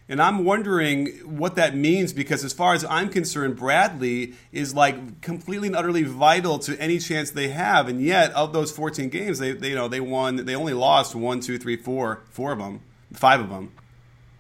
And 0.09 0.21
I'm 0.21 0.45
wondering 0.45 1.07
what 1.39 1.55
that 1.57 1.77
means 1.77 2.13
because, 2.13 2.45
as 2.45 2.53
far 2.53 2.75
as 2.75 2.85
I'm 2.85 3.09
concerned, 3.09 3.57
Bradley 3.57 4.35
is 4.51 4.75
like 4.75 5.21
completely 5.21 5.69
and 5.69 5.77
utterly 5.77 6.03
vital 6.03 6.59
to 6.61 6.79
any 6.81 6.99
chance 6.99 7.31
they 7.31 7.49
have. 7.49 7.89
And 7.89 8.01
yet, 8.01 8.33
of 8.33 8.53
those 8.53 8.73
14 8.73 9.09
games, 9.11 9.39
they, 9.39 9.53
they 9.53 9.71
you 9.71 9.75
know 9.75 9.89
they 9.89 10.01
won. 10.01 10.45
They 10.45 10.55
only 10.55 10.75
lost 10.75 11.15
one, 11.15 11.41
two, 11.41 11.59
three, 11.59 11.77
four, 11.77 12.23
four 12.31 12.53
of 12.53 12.59
them, 12.59 12.81
five 13.13 13.41
of 13.41 13.49
them. 13.49 13.73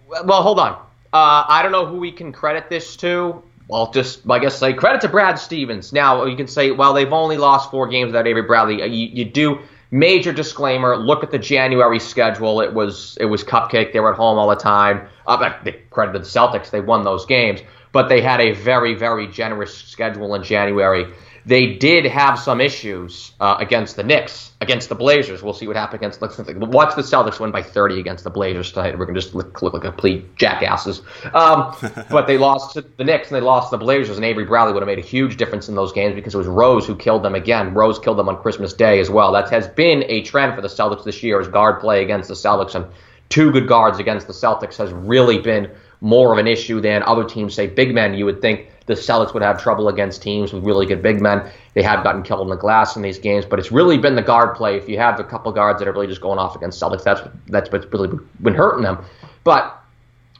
Well, 0.09 0.43
hold 0.43 0.59
on. 0.59 0.85
Uh, 1.13 1.45
I 1.47 1.63
don't 1.63 1.73
know 1.73 1.87
who 1.87 1.99
we 1.99 2.13
can 2.13 2.33
credit 2.33 2.71
this 2.71 2.97
to. 2.97 3.43
Well, 3.69 3.91
just 3.93 4.29
I 4.29 4.39
guess 4.39 4.59
say 4.59 4.73
credit 4.73 5.03
to 5.03 5.09
Brad 5.09 5.39
Stevens. 5.39 5.93
Now 5.93 6.25
you 6.25 6.37
can 6.37 6.47
say, 6.47 6.71
well, 6.71 6.95
they've 6.95 7.13
only 7.13 7.37
lost 7.37 7.71
four 7.71 7.89
games 7.89 8.09
without 8.09 8.27
Avery 8.27 8.43
Bradley. 8.43 8.83
You, 8.83 9.09
you 9.13 9.25
do 9.25 9.61
major 9.93 10.33
disclaimer 10.33 10.97
look 10.97 11.23
at 11.23 11.31
the 11.31 11.39
january 11.39 12.01
schedule 12.01 12.63
it 12.63 12.73
was 12.73 13.19
it 13.21 13.27
was 13.27 13.45
cupcake 13.45 13.93
they 13.93 14.01
were 14.01 14.11
at 14.11 14.17
home 14.17 14.39
all 14.39 14.49
the 14.49 14.57
time 14.57 15.07
uh, 15.27 15.53
they 15.65 15.73
credited 15.91 16.23
the 16.23 16.27
celtics 16.27 16.71
they 16.71 16.81
won 16.81 17.05
those 17.05 17.27
games 17.27 17.61
but 17.93 18.09
they 18.09 18.23
had 18.23 18.41
a 18.41 18.53
very 18.53 18.95
very 18.95 19.27
generous 19.27 19.77
schedule 19.77 20.35
in 20.35 20.43
january 20.43 21.13
they 21.45 21.75
did 21.75 22.05
have 22.07 22.39
some 22.39 22.61
issues 22.61 23.33
uh, 23.41 23.57
against 23.59 23.97
the 23.97 24.03
Knicks, 24.03 24.53
against 24.61 24.89
the 24.89 24.95
Blazers. 24.95 25.43
We'll 25.43 25.55
see 25.55 25.67
what 25.67 25.77
happens 25.77 26.01
against. 26.01 26.23
Let's 26.23 26.39
watch 26.39 26.95
the 26.95 27.03
Celtics 27.03 27.41
win 27.41 27.51
by 27.51 27.63
30 27.63 27.99
against 27.99 28.25
the 28.25 28.31
Blazers 28.31 28.71
tonight. 28.71 28.97
We're 28.97 29.07
gonna 29.07 29.21
just 29.21 29.35
look, 29.35 29.61
look 29.61 29.75
like 29.75 29.83
complete 29.83 30.37
jackasses. 30.37 31.03
Um, 31.35 31.75
but 32.11 32.27
they 32.27 32.39
lost 32.39 32.75
to 32.75 32.83
the 32.83 33.05
Knicks 33.05 33.29
and 33.29 33.37
they 33.37 33.41
lost 33.45 33.71
to 33.71 33.77
the 33.77 33.85
Blazers, 33.85 34.17
and 34.17 34.25
Avery 34.25 34.45
Bradley 34.45 34.73
would 34.73 34.83
have 34.83 34.89
made 34.89 34.99
a 34.99 35.07
huge 35.07 35.37
difference 35.37 35.69
in 35.69 35.75
those 35.75 35.93
games 35.93 36.15
because 36.15 36.35
it 36.35 36.39
was 36.39 36.47
Rose 36.47 36.87
who 36.87 36.97
killed 36.97 37.23
them 37.25 37.35
again. 37.35 37.75
Rose 37.75 37.99
killed 37.99 38.19
them 38.19 38.29
on 38.29 38.41
Christmas 38.41 38.73
Day 38.73 39.01
as 39.01 39.11
well. 39.11 39.33
That 39.33 39.51
has 39.51 39.67
been 39.69 40.05
a 40.09 40.23
trend 40.23 40.55
for 40.55 40.61
the 40.61 40.69
Celtics 40.69 41.05
this 41.05 41.23
year, 41.23 41.41
is 41.41 41.49
guard 41.49 41.81
play 41.81 42.03
against 42.03 42.29
the 42.29 42.35
Celtics 42.35 42.75
and 42.75 42.87
two 43.33 43.51
good 43.51 43.67
guards 43.67 43.99
against 43.99 44.27
the 44.27 44.33
Celtics 44.35 44.77
has 44.77 44.93
really 44.93 45.39
been 45.39 45.71
more 46.03 46.33
of 46.33 46.39
an 46.39 46.47
issue 46.47 46.83
than 46.83 47.03
other 47.03 47.25
teams 47.25 47.55
say 47.55 47.67
big 47.67 47.95
men. 47.95 48.13
You 48.13 48.27
would 48.27 48.43
think 48.43 48.69
the 48.87 48.95
Celtics 48.95 49.33
would 49.35 49.43
have 49.43 49.63
trouble 49.63 49.89
against 49.89 50.23
teams 50.23 50.53
with 50.53 50.65
really 50.65 50.87
good 50.87 51.03
big 51.03 51.21
men. 51.21 51.51
They 51.75 51.83
have 51.83 52.03
gotten 52.03 52.23
killed 52.23 52.43
in 52.43 52.49
the 52.49 52.57
glass 52.57 52.97
in 52.97 53.03
these 53.03 53.19
games, 53.19 53.45
but 53.45 53.59
it's 53.59 53.71
really 53.71 53.99
been 53.99 54.15
the 54.15 54.23
guard 54.23 54.57
play. 54.57 54.77
If 54.77 54.89
you 54.89 54.99
have 54.99 55.21
a 55.21 55.25
couple 55.25 55.53
guards 55.53 55.79
that 55.79 55.89
are 55.89 55.93
really 55.93 56.09
just 56.09 56.21
going 56.21 56.39
off 56.39 56.57
against 56.57 56.81
Celtics, 56.81 57.05
that's 57.05 57.23
that's 57.47 57.71
what's 57.71 57.87
really 57.93 58.19
been 58.41 58.55
hurting 58.55 58.83
them. 58.83 59.05
But 59.45 59.79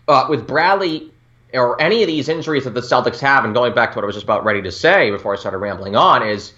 uh, 0.09 0.27
with 0.29 0.47
Bradley 0.47 1.11
or 1.55 1.81
any 1.81 2.03
of 2.03 2.07
these 2.07 2.29
injuries 2.29 2.65
that 2.65 2.75
the 2.75 2.81
Celtics 2.81 3.21
have, 3.21 3.45
and 3.45 3.55
going 3.55 3.75
back 3.75 3.93
to 3.93 3.97
what 3.97 4.05
I 4.05 4.07
was 4.07 4.17
just 4.17 4.25
about 4.25 4.45
ready 4.45 4.63
to 4.63 4.73
say 4.73 5.11
before 5.11 5.35
I 5.35 5.37
started 5.37 5.59
rambling 5.59 5.97
on, 5.97 6.27
is 6.27 6.55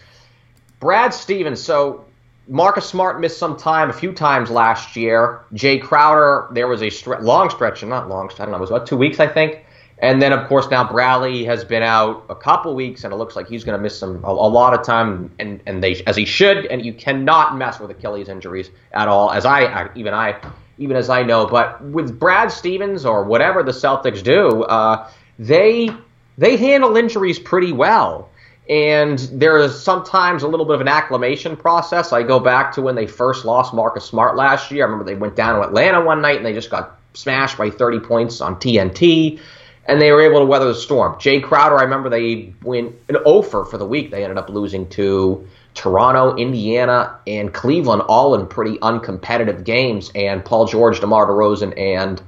Brad 0.80 1.12
Stevens. 1.12 1.60
So 1.60 2.04
Marcus 2.46 2.86
Smart 2.86 3.20
missed 3.20 3.38
some 3.38 3.56
time 3.56 3.90
a 3.90 3.92
few 3.92 4.12
times 4.12 4.50
last 4.50 4.96
year. 4.96 5.40
Jae 5.54 5.82
Crowder, 5.82 6.48
there 6.52 6.68
was 6.68 6.82
a 6.82 6.86
stre- 6.86 7.22
long 7.22 7.50
stretch, 7.50 7.82
and 7.82 7.90
not 7.90 8.08
long, 8.08 8.30
I 8.34 8.36
don't 8.36 8.50
know, 8.50 8.58
it 8.58 8.60
was 8.60 8.70
about 8.70 8.86
two 8.86 8.96
weeks, 8.96 9.18
I 9.18 9.26
think, 9.26 9.63
and 9.98 10.20
then, 10.20 10.32
of 10.32 10.48
course, 10.48 10.68
now 10.70 10.90
Bradley 10.90 11.44
has 11.44 11.64
been 11.64 11.82
out 11.82 12.24
a 12.28 12.34
couple 12.34 12.74
weeks, 12.74 13.04
and 13.04 13.12
it 13.12 13.16
looks 13.16 13.36
like 13.36 13.48
he's 13.48 13.62
going 13.62 13.78
to 13.78 13.82
miss 13.82 13.96
some 13.96 14.24
a, 14.24 14.28
a, 14.28 14.48
lot 14.48 14.74
of 14.74 14.84
time, 14.84 15.30
and, 15.38 15.62
and 15.66 15.82
they 15.82 16.02
as 16.06 16.16
he 16.16 16.24
should. 16.24 16.66
And 16.66 16.84
you 16.84 16.92
cannot 16.92 17.56
mess 17.56 17.78
with 17.78 17.90
Achilles 17.90 18.28
injuries 18.28 18.70
at 18.92 19.06
all, 19.06 19.30
as 19.30 19.44
I, 19.44 19.62
I 19.64 19.88
even 19.94 20.12
I 20.12 20.40
even 20.78 20.96
as 20.96 21.08
I 21.08 21.22
know. 21.22 21.46
But 21.46 21.82
with 21.84 22.18
Brad 22.18 22.50
Stevens 22.50 23.06
or 23.06 23.24
whatever 23.24 23.62
the 23.62 23.70
Celtics 23.70 24.22
do, 24.22 24.64
uh, 24.64 25.08
they 25.38 25.90
they 26.38 26.56
handle 26.56 26.96
injuries 26.96 27.38
pretty 27.38 27.72
well. 27.72 28.30
And 28.68 29.18
there 29.30 29.58
is 29.58 29.80
sometimes 29.80 30.42
a 30.42 30.48
little 30.48 30.64
bit 30.64 30.74
of 30.74 30.80
an 30.80 30.88
acclimation 30.88 31.54
process. 31.54 32.12
I 32.12 32.22
go 32.22 32.40
back 32.40 32.72
to 32.72 32.82
when 32.82 32.94
they 32.94 33.06
first 33.06 33.44
lost 33.44 33.74
Marcus 33.74 34.06
Smart 34.06 34.36
last 34.36 34.70
year. 34.70 34.84
I 34.84 34.86
remember 34.86 35.04
they 35.04 35.18
went 35.18 35.36
down 35.36 35.60
to 35.60 35.68
Atlanta 35.68 36.02
one 36.02 36.22
night 36.22 36.38
and 36.38 36.46
they 36.46 36.54
just 36.54 36.70
got 36.70 36.98
smashed 37.12 37.58
by 37.58 37.70
30 37.70 38.00
points 38.00 38.40
on 38.40 38.56
TNT 38.56 39.38
and 39.86 40.00
they 40.00 40.10
were 40.12 40.22
able 40.22 40.40
to 40.40 40.46
weather 40.46 40.68
the 40.68 40.74
storm. 40.74 41.14
Jae 41.14 41.42
Crowder, 41.42 41.78
I 41.78 41.82
remember 41.82 42.08
they 42.08 42.54
went 42.62 42.94
an 43.08 43.16
offer 43.16 43.64
for 43.64 43.78
the 43.78 43.86
week. 43.86 44.10
They 44.10 44.22
ended 44.22 44.38
up 44.38 44.48
losing 44.48 44.88
to 44.90 45.46
Toronto, 45.74 46.36
Indiana, 46.36 47.18
and 47.26 47.52
Cleveland, 47.52 48.02
all 48.02 48.34
in 48.34 48.46
pretty 48.46 48.78
uncompetitive 48.78 49.64
games. 49.64 50.10
And 50.14 50.44
Paul 50.44 50.66
George, 50.66 51.00
DeMar 51.00 51.26
DeRozan, 51.26 51.78
and 51.78 52.22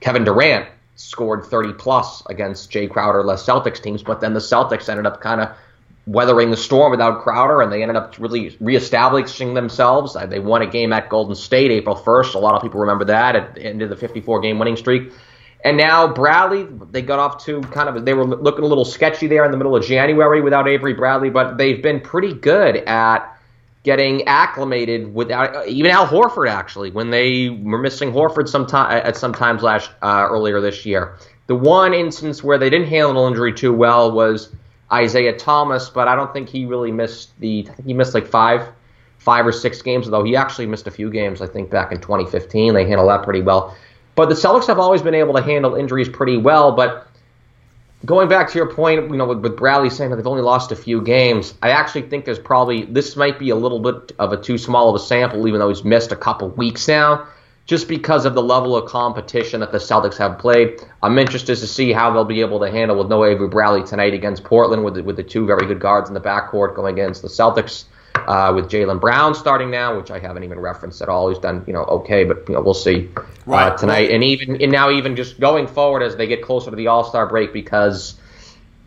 Kevin 0.00 0.24
Durant 0.24 0.68
scored 0.96 1.44
30 1.44 1.74
plus 1.74 2.24
against 2.26 2.70
Jae 2.72 2.90
Crowder 2.90 3.22
less 3.22 3.46
Celtics 3.46 3.80
teams. 3.80 4.02
But 4.02 4.20
then 4.20 4.34
the 4.34 4.40
Celtics 4.40 4.88
ended 4.88 5.06
up 5.06 5.20
kind 5.20 5.40
of 5.40 5.50
weathering 6.08 6.50
the 6.50 6.56
storm 6.56 6.90
without 6.90 7.22
Crowder, 7.22 7.60
and 7.60 7.70
they 7.70 7.82
ended 7.82 7.96
up 7.96 8.18
really 8.18 8.56
reestablishing 8.60 9.54
themselves. 9.54 10.16
Uh, 10.16 10.26
they 10.26 10.40
won 10.40 10.62
a 10.62 10.66
game 10.66 10.92
at 10.92 11.08
Golden 11.10 11.36
State 11.36 11.70
April 11.70 11.94
1st. 11.94 12.34
A 12.34 12.38
lot 12.38 12.54
of 12.54 12.62
people 12.62 12.80
remember 12.80 13.04
that 13.04 13.36
at 13.36 13.54
the 13.54 13.62
end 13.62 13.82
of 13.82 13.90
the 13.90 13.96
54 13.96 14.40
game 14.40 14.58
winning 14.58 14.76
streak. 14.76 15.12
And 15.64 15.76
now 15.76 16.06
Bradley, 16.06 16.68
they 16.90 17.02
got 17.02 17.18
off 17.18 17.44
to 17.44 17.60
kind 17.62 17.88
of 17.88 18.04
they 18.04 18.14
were 18.14 18.24
looking 18.24 18.64
a 18.64 18.68
little 18.68 18.84
sketchy 18.84 19.26
there 19.26 19.44
in 19.44 19.50
the 19.50 19.56
middle 19.56 19.74
of 19.74 19.84
January 19.84 20.40
without 20.40 20.68
Avery 20.68 20.94
Bradley, 20.94 21.30
but 21.30 21.58
they've 21.58 21.82
been 21.82 22.00
pretty 22.00 22.32
good 22.32 22.76
at 22.76 23.34
getting 23.82 24.26
acclimated 24.28 25.12
without 25.14 25.66
even 25.66 25.90
Al 25.90 26.06
Horford 26.06 26.48
actually 26.48 26.90
when 26.90 27.10
they 27.10 27.48
were 27.48 27.78
missing 27.78 28.12
Horford 28.12 28.48
sometime 28.48 29.02
at 29.04 29.16
some 29.16 29.32
times 29.32 29.62
last 29.62 29.90
uh, 30.02 30.26
earlier 30.28 30.60
this 30.60 30.84
year. 30.86 31.16
The 31.48 31.54
one 31.54 31.94
instance 31.94 32.44
where 32.44 32.58
they 32.58 32.70
didn't 32.70 32.88
handle 32.88 33.26
injury 33.26 33.52
too 33.52 33.72
well 33.72 34.12
was 34.12 34.54
Isaiah 34.92 35.36
Thomas, 35.36 35.90
but 35.90 36.06
I 36.08 36.14
don't 36.14 36.32
think 36.32 36.48
he 36.48 36.66
really 36.66 36.92
missed 36.92 37.38
the. 37.40 37.66
I 37.68 37.72
think 37.72 37.86
he 37.86 37.94
missed 37.94 38.14
like 38.14 38.26
five, 38.26 38.68
five 39.18 39.46
or 39.46 39.52
six 39.52 39.82
games, 39.82 40.06
although 40.06 40.24
he 40.24 40.36
actually 40.36 40.66
missed 40.66 40.86
a 40.86 40.90
few 40.90 41.10
games. 41.10 41.40
I 41.40 41.46
think 41.46 41.70
back 41.70 41.92
in 41.92 42.00
2015, 42.00 42.74
they 42.74 42.86
handled 42.86 43.08
that 43.08 43.22
pretty 43.22 43.42
well. 43.42 43.76
But 44.18 44.30
the 44.30 44.34
Celtics 44.34 44.66
have 44.66 44.80
always 44.80 45.00
been 45.00 45.14
able 45.14 45.34
to 45.34 45.42
handle 45.42 45.76
injuries 45.76 46.08
pretty 46.08 46.36
well. 46.36 46.72
But 46.72 47.06
going 48.04 48.28
back 48.28 48.50
to 48.50 48.58
your 48.58 48.66
point, 48.66 49.08
you 49.12 49.16
know, 49.16 49.26
with, 49.26 49.38
with 49.38 49.56
Bradley 49.56 49.90
saying 49.90 50.10
that 50.10 50.16
they've 50.16 50.26
only 50.26 50.42
lost 50.42 50.72
a 50.72 50.76
few 50.76 51.00
games, 51.02 51.54
I 51.62 51.70
actually 51.70 52.02
think 52.02 52.24
there's 52.24 52.40
probably 52.40 52.84
this 52.84 53.14
might 53.14 53.38
be 53.38 53.50
a 53.50 53.54
little 53.54 53.78
bit 53.78 54.10
of 54.18 54.32
a 54.32 54.36
too 54.36 54.58
small 54.58 54.88
of 54.88 54.96
a 54.96 54.98
sample, 54.98 55.46
even 55.46 55.60
though 55.60 55.68
he's 55.68 55.84
missed 55.84 56.10
a 56.10 56.16
couple 56.16 56.48
weeks 56.48 56.88
now, 56.88 57.28
just 57.64 57.86
because 57.86 58.24
of 58.24 58.34
the 58.34 58.42
level 58.42 58.76
of 58.76 58.90
competition 58.90 59.60
that 59.60 59.70
the 59.70 59.78
Celtics 59.78 60.16
have 60.16 60.40
played. 60.40 60.80
I'm 61.00 61.16
interested 61.16 61.56
to 61.56 61.68
see 61.68 61.92
how 61.92 62.12
they'll 62.12 62.24
be 62.24 62.40
able 62.40 62.58
to 62.58 62.72
handle 62.72 62.98
with 62.98 63.06
no 63.06 63.24
Avery 63.24 63.46
Bradley 63.46 63.84
tonight 63.84 64.14
against 64.14 64.42
Portland, 64.42 64.82
with 64.82 64.94
the, 64.94 65.04
with 65.04 65.14
the 65.14 65.22
two 65.22 65.46
very 65.46 65.64
good 65.68 65.78
guards 65.78 66.10
in 66.10 66.14
the 66.14 66.20
backcourt 66.20 66.74
going 66.74 66.92
against 66.92 67.22
the 67.22 67.28
Celtics 67.28 67.84
uh, 68.28 68.52
with 68.54 68.70
Jaylen 68.70 69.00
Brown 69.00 69.34
starting 69.34 69.70
now, 69.70 69.96
which 69.96 70.10
I 70.10 70.18
haven't 70.18 70.44
even 70.44 70.60
referenced 70.60 71.00
at 71.00 71.08
all. 71.08 71.30
He's 71.30 71.38
done, 71.38 71.64
you 71.66 71.72
know, 71.72 71.84
okay, 71.84 72.24
but 72.24 72.46
you 72.46 72.54
know, 72.54 72.60
we'll 72.60 72.74
see 72.74 73.08
uh, 73.16 73.22
right. 73.46 73.72
uh, 73.72 73.76
tonight. 73.76 74.10
And 74.10 74.22
even 74.22 74.60
and 74.60 74.70
now, 74.70 74.90
even 74.90 75.16
just 75.16 75.40
going 75.40 75.66
forward 75.66 76.02
as 76.02 76.14
they 76.14 76.26
get 76.26 76.42
closer 76.42 76.68
to 76.68 76.76
the 76.76 76.88
All 76.88 77.04
Star 77.04 77.26
break, 77.26 77.54
because 77.54 78.16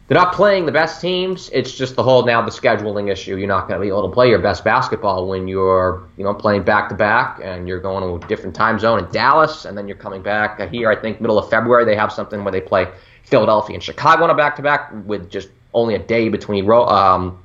they're 0.08 0.18
not 0.18 0.34
playing 0.34 0.68
the 0.68 0.72
best 0.72 1.02
teams. 1.02 1.50
It's 1.52 1.76
just 1.76 1.96
the 1.96 2.04
whole 2.04 2.24
now 2.24 2.44
the 2.44 2.52
scheduling 2.52 3.12
issue. 3.12 3.36
You're 3.36 3.48
not 3.48 3.68
going 3.68 3.80
to 3.80 3.84
be 3.84 3.88
able 3.88 4.08
to 4.08 4.14
play 4.14 4.30
your 4.30 4.38
best 4.38 4.64
basketball 4.64 5.28
when 5.28 5.48
you're, 5.48 6.08
you 6.18 6.24
know, 6.24 6.36
playing 6.36 6.62
back 6.62 6.90
to 6.90 6.96
back 6.96 7.40
and 7.44 7.68
you're 7.68 7.80
going 7.80 8.04
to 8.04 8.24
a 8.24 8.30
different 8.30 8.56
time 8.56 8.78
zone 8.78 9.04
in 9.04 9.12
Dallas, 9.12 9.66
and 9.66 9.76
then 9.76 9.88
you're 9.88 9.98
coming 9.98 10.22
back 10.22 10.62
here. 10.70 10.92
I 10.92 10.96
think 10.96 11.20
middle 11.20 11.40
of 11.40 11.50
February 11.50 11.84
they 11.86 11.96
have 11.96 12.14
something 12.14 12.44
where 12.44 12.52
they 12.52 12.62
play 12.62 12.88
Philadelphia 13.24 13.74
and 13.74 13.82
Chicago 13.82 14.24
on 14.24 14.30
a 14.30 14.36
back 14.36 14.56
to 14.58 14.62
back 14.62 14.92
with 15.06 15.32
just 15.32 15.50
only 15.74 15.96
a 15.96 16.00
day 16.00 16.30
between 16.30 16.70
um, 16.70 17.40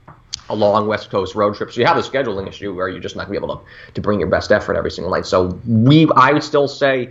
a 0.49 0.55
long 0.55 0.87
West 0.87 1.11
Coast 1.11 1.35
road 1.35 1.57
trip. 1.57 1.73
So 1.73 1.81
you 1.81 1.87
have 1.87 1.97
a 1.97 2.03
scheduling 2.03 2.49
issue 2.49 2.75
where 2.75 2.88
you're 2.88 3.00
just 3.00 3.17
not 3.17 3.26
going 3.26 3.35
to 3.35 3.41
be 3.41 3.45
able 3.45 3.57
to, 3.57 3.93
to 3.95 4.00
bring 4.00 4.21
your 4.21 4.29
best 4.29 4.53
effort 4.53 4.76
every 4.76 4.91
single 4.91 5.12
night. 5.12 5.26
So 5.26 5.59
we, 5.67 6.09
I 6.17 6.33
would 6.33 6.45
still 6.45 6.69
say 6.69 7.11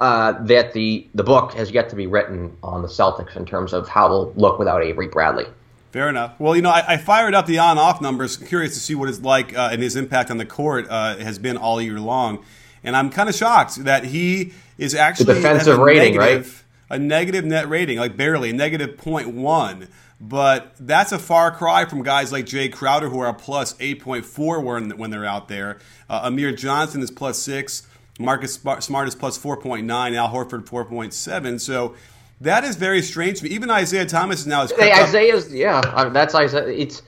uh, 0.00 0.32
that 0.44 0.72
the 0.72 1.06
the 1.14 1.24
book 1.24 1.54
has 1.54 1.70
yet 1.70 1.88
to 1.90 1.96
be 1.96 2.06
written 2.06 2.56
on 2.62 2.82
the 2.82 2.88
Celtics 2.88 3.36
in 3.36 3.46
terms 3.46 3.72
of 3.72 3.88
how 3.88 4.08
they'll 4.08 4.32
look 4.34 4.58
without 4.58 4.82
Avery 4.82 5.08
Bradley. 5.08 5.46
Fair 5.92 6.10
enough. 6.10 6.38
Well, 6.38 6.54
you 6.54 6.60
know, 6.60 6.70
I, 6.70 6.84
I 6.86 6.96
fired 6.98 7.34
up 7.34 7.46
the 7.46 7.58
on-off 7.58 8.02
numbers, 8.02 8.36
curious 8.36 8.74
to 8.74 8.80
see 8.80 8.94
what 8.94 9.08
it's 9.08 9.20
like 9.20 9.56
uh, 9.56 9.70
and 9.72 9.82
his 9.82 9.96
impact 9.96 10.30
on 10.30 10.36
the 10.36 10.44
court 10.44 10.86
uh, 10.90 11.16
has 11.16 11.38
been 11.38 11.56
all 11.56 11.80
year 11.80 11.98
long, 11.98 12.44
and 12.84 12.94
I'm 12.94 13.08
kind 13.08 13.30
of 13.30 13.34
shocked 13.34 13.76
that 13.84 14.04
he 14.04 14.52
is 14.76 14.94
actually 14.94 15.26
the 15.26 15.34
defensive 15.34 15.78
rating, 15.78 16.16
negative, 16.16 16.64
right? 16.90 16.96
A 16.96 16.98
negative 16.98 17.46
net 17.46 17.68
rating, 17.68 17.98
like 17.98 18.16
barely 18.16 18.50
a 18.50 18.52
negative 18.52 18.98
0.1. 18.98 19.88
But 20.20 20.72
that's 20.80 21.12
a 21.12 21.18
far 21.18 21.50
cry 21.50 21.84
from 21.84 22.02
guys 22.02 22.32
like 22.32 22.46
Jae 22.46 22.72
Crowder, 22.72 23.10
who 23.10 23.20
are 23.20 23.34
plus 23.34 23.74
8.4 23.74 24.62
when, 24.62 24.96
when 24.96 25.10
they're 25.10 25.26
out 25.26 25.48
there. 25.48 25.78
Uh, 26.08 26.20
Amir 26.24 26.52
Johnson 26.52 27.02
is 27.02 27.10
plus 27.10 27.38
6. 27.40 27.86
Marcus 28.18 28.54
Smart 28.54 29.08
is 29.08 29.14
plus 29.14 29.38
4.9. 29.38 30.16
Al 30.16 30.28
Horford 30.30 30.64
4.7. 30.64 31.60
So 31.60 31.94
that 32.40 32.64
is 32.64 32.76
very 32.76 33.02
strange 33.02 33.38
to 33.38 33.44
me. 33.44 33.50
Even 33.50 33.70
Isaiah 33.70 34.06
Thomas 34.06 34.46
now 34.46 34.62
is. 34.62 34.72
Hey, 34.72 34.92
Isaiah's, 34.92 35.52
yeah, 35.52 35.80
uh, 35.80 36.08
that's 36.08 36.34
Isaiah. 36.34 36.68
It's. 36.68 37.02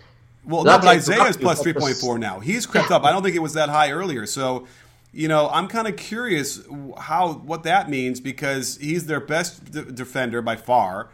Well, 0.45 0.65
no, 0.65 0.79
but 0.79 0.89
Isaiah 0.89 1.25
is 1.25 1.37
plus 1.37 1.63
3.4 1.63 2.19
now. 2.19 2.41
He's 2.41 2.65
crept 2.65 2.91
up. 2.91 3.05
I 3.05 3.13
don't 3.13 3.23
think 3.23 3.37
it 3.37 3.41
was 3.43 3.53
that 3.55 3.69
high 3.69 3.91
earlier. 3.91 4.25
So, 4.25 4.67
you 5.13 5.29
know, 5.29 5.49
I'm 5.51 5.69
kind 5.69 5.87
of 5.87 5.97
curious 5.97 6.63
how 6.99 7.35
what 7.35 7.65
that 7.65 7.91
means 7.91 8.21
because 8.21 8.79
he's 8.79 9.07
their 9.07 9.21
best 9.21 9.73
d- 9.73 9.85
defender 9.93 10.41
by 10.41 10.57
far. 10.57 11.09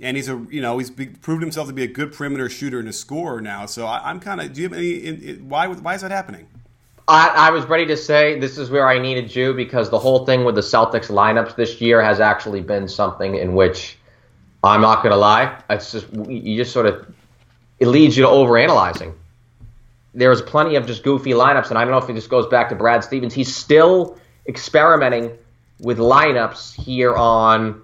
And 0.00 0.16
he's 0.16 0.28
a 0.28 0.44
you 0.50 0.60
know 0.60 0.78
he's 0.78 0.90
be, 0.90 1.06
proved 1.06 1.42
himself 1.42 1.68
to 1.68 1.72
be 1.72 1.84
a 1.84 1.88
good 1.88 2.12
perimeter 2.12 2.48
shooter 2.48 2.78
and 2.78 2.88
a 2.88 2.92
scorer 2.92 3.40
now. 3.40 3.66
So 3.66 3.86
I, 3.86 4.10
am 4.10 4.20
kind 4.20 4.40
of. 4.40 4.52
Do 4.52 4.60
you 4.60 4.68
have 4.68 4.76
any? 4.76 4.92
In, 4.92 5.22
in, 5.22 5.48
why 5.48 5.66
why 5.68 5.94
is 5.94 6.02
that 6.02 6.10
happening? 6.10 6.46
I, 7.08 7.28
I, 7.28 7.50
was 7.50 7.64
ready 7.66 7.84
to 7.86 7.96
say 7.96 8.38
this 8.38 8.58
is 8.58 8.70
where 8.70 8.86
I 8.86 8.98
needed 8.98 9.34
you 9.34 9.52
because 9.54 9.90
the 9.90 9.98
whole 9.98 10.24
thing 10.24 10.44
with 10.44 10.54
the 10.54 10.60
Celtics 10.60 11.08
lineups 11.08 11.56
this 11.56 11.80
year 11.80 12.00
has 12.00 12.20
actually 12.20 12.60
been 12.60 12.86
something 12.86 13.34
in 13.34 13.54
which 13.54 13.98
I'm 14.62 14.80
not 14.80 15.02
going 15.02 15.10
to 15.10 15.18
lie. 15.18 15.60
It's 15.68 15.90
just 15.90 16.06
you 16.12 16.56
just 16.56 16.72
sort 16.72 16.86
of 16.86 17.12
it 17.80 17.88
leads 17.88 18.16
you 18.16 18.24
to 18.24 18.28
overanalyzing. 18.28 19.14
There's 20.14 20.42
plenty 20.42 20.76
of 20.76 20.86
just 20.86 21.02
goofy 21.02 21.30
lineups, 21.30 21.70
and 21.70 21.78
I 21.78 21.84
don't 21.84 21.90
know 21.90 21.98
if 21.98 22.08
it 22.08 22.14
just 22.14 22.28
goes 22.28 22.46
back 22.46 22.68
to 22.68 22.74
Brad 22.74 23.02
Stevens. 23.02 23.34
He's 23.34 23.54
still 23.54 24.18
experimenting 24.46 25.36
with 25.80 25.98
lineups 25.98 26.80
here 26.80 27.14
on 27.14 27.82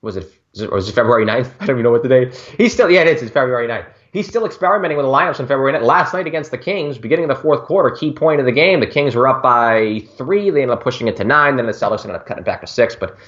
was 0.00 0.16
it 0.16 0.32
was 0.62 0.88
it 0.88 0.92
February 0.92 1.24
9th? 1.24 1.52
I 1.60 1.66
don't 1.66 1.76
even 1.76 1.82
know 1.82 1.90
what 1.90 2.02
the 2.02 2.08
day. 2.08 2.32
He's 2.56 2.72
still 2.72 2.90
yeah, 2.90 3.02
it 3.02 3.08
is. 3.08 3.22
It's 3.22 3.32
February 3.32 3.68
9th. 3.68 3.86
He's 4.12 4.26
still 4.26 4.46
experimenting 4.46 4.96
with 4.96 5.04
the 5.04 5.12
lineups 5.12 5.40
on 5.40 5.46
February 5.46 5.72
9th. 5.74 5.82
Last 5.82 6.14
night 6.14 6.26
against 6.26 6.50
the 6.50 6.58
Kings, 6.58 6.96
beginning 6.96 7.28
of 7.28 7.36
the 7.36 7.42
fourth 7.42 7.64
quarter, 7.64 7.94
key 7.94 8.12
point 8.12 8.40
of 8.40 8.46
the 8.46 8.52
game, 8.52 8.80
the 8.80 8.86
Kings 8.86 9.14
were 9.14 9.28
up 9.28 9.42
by 9.42 10.00
three. 10.16 10.48
They 10.50 10.62
ended 10.62 10.78
up 10.78 10.82
pushing 10.82 11.06
it 11.08 11.16
to 11.16 11.24
nine. 11.24 11.56
Then 11.56 11.66
the 11.66 11.72
Celtics 11.72 12.00
ended 12.00 12.16
up 12.16 12.26
cutting 12.26 12.42
it 12.42 12.46
back 12.46 12.62
to 12.62 12.66
six. 12.66 12.96
But 12.96 13.18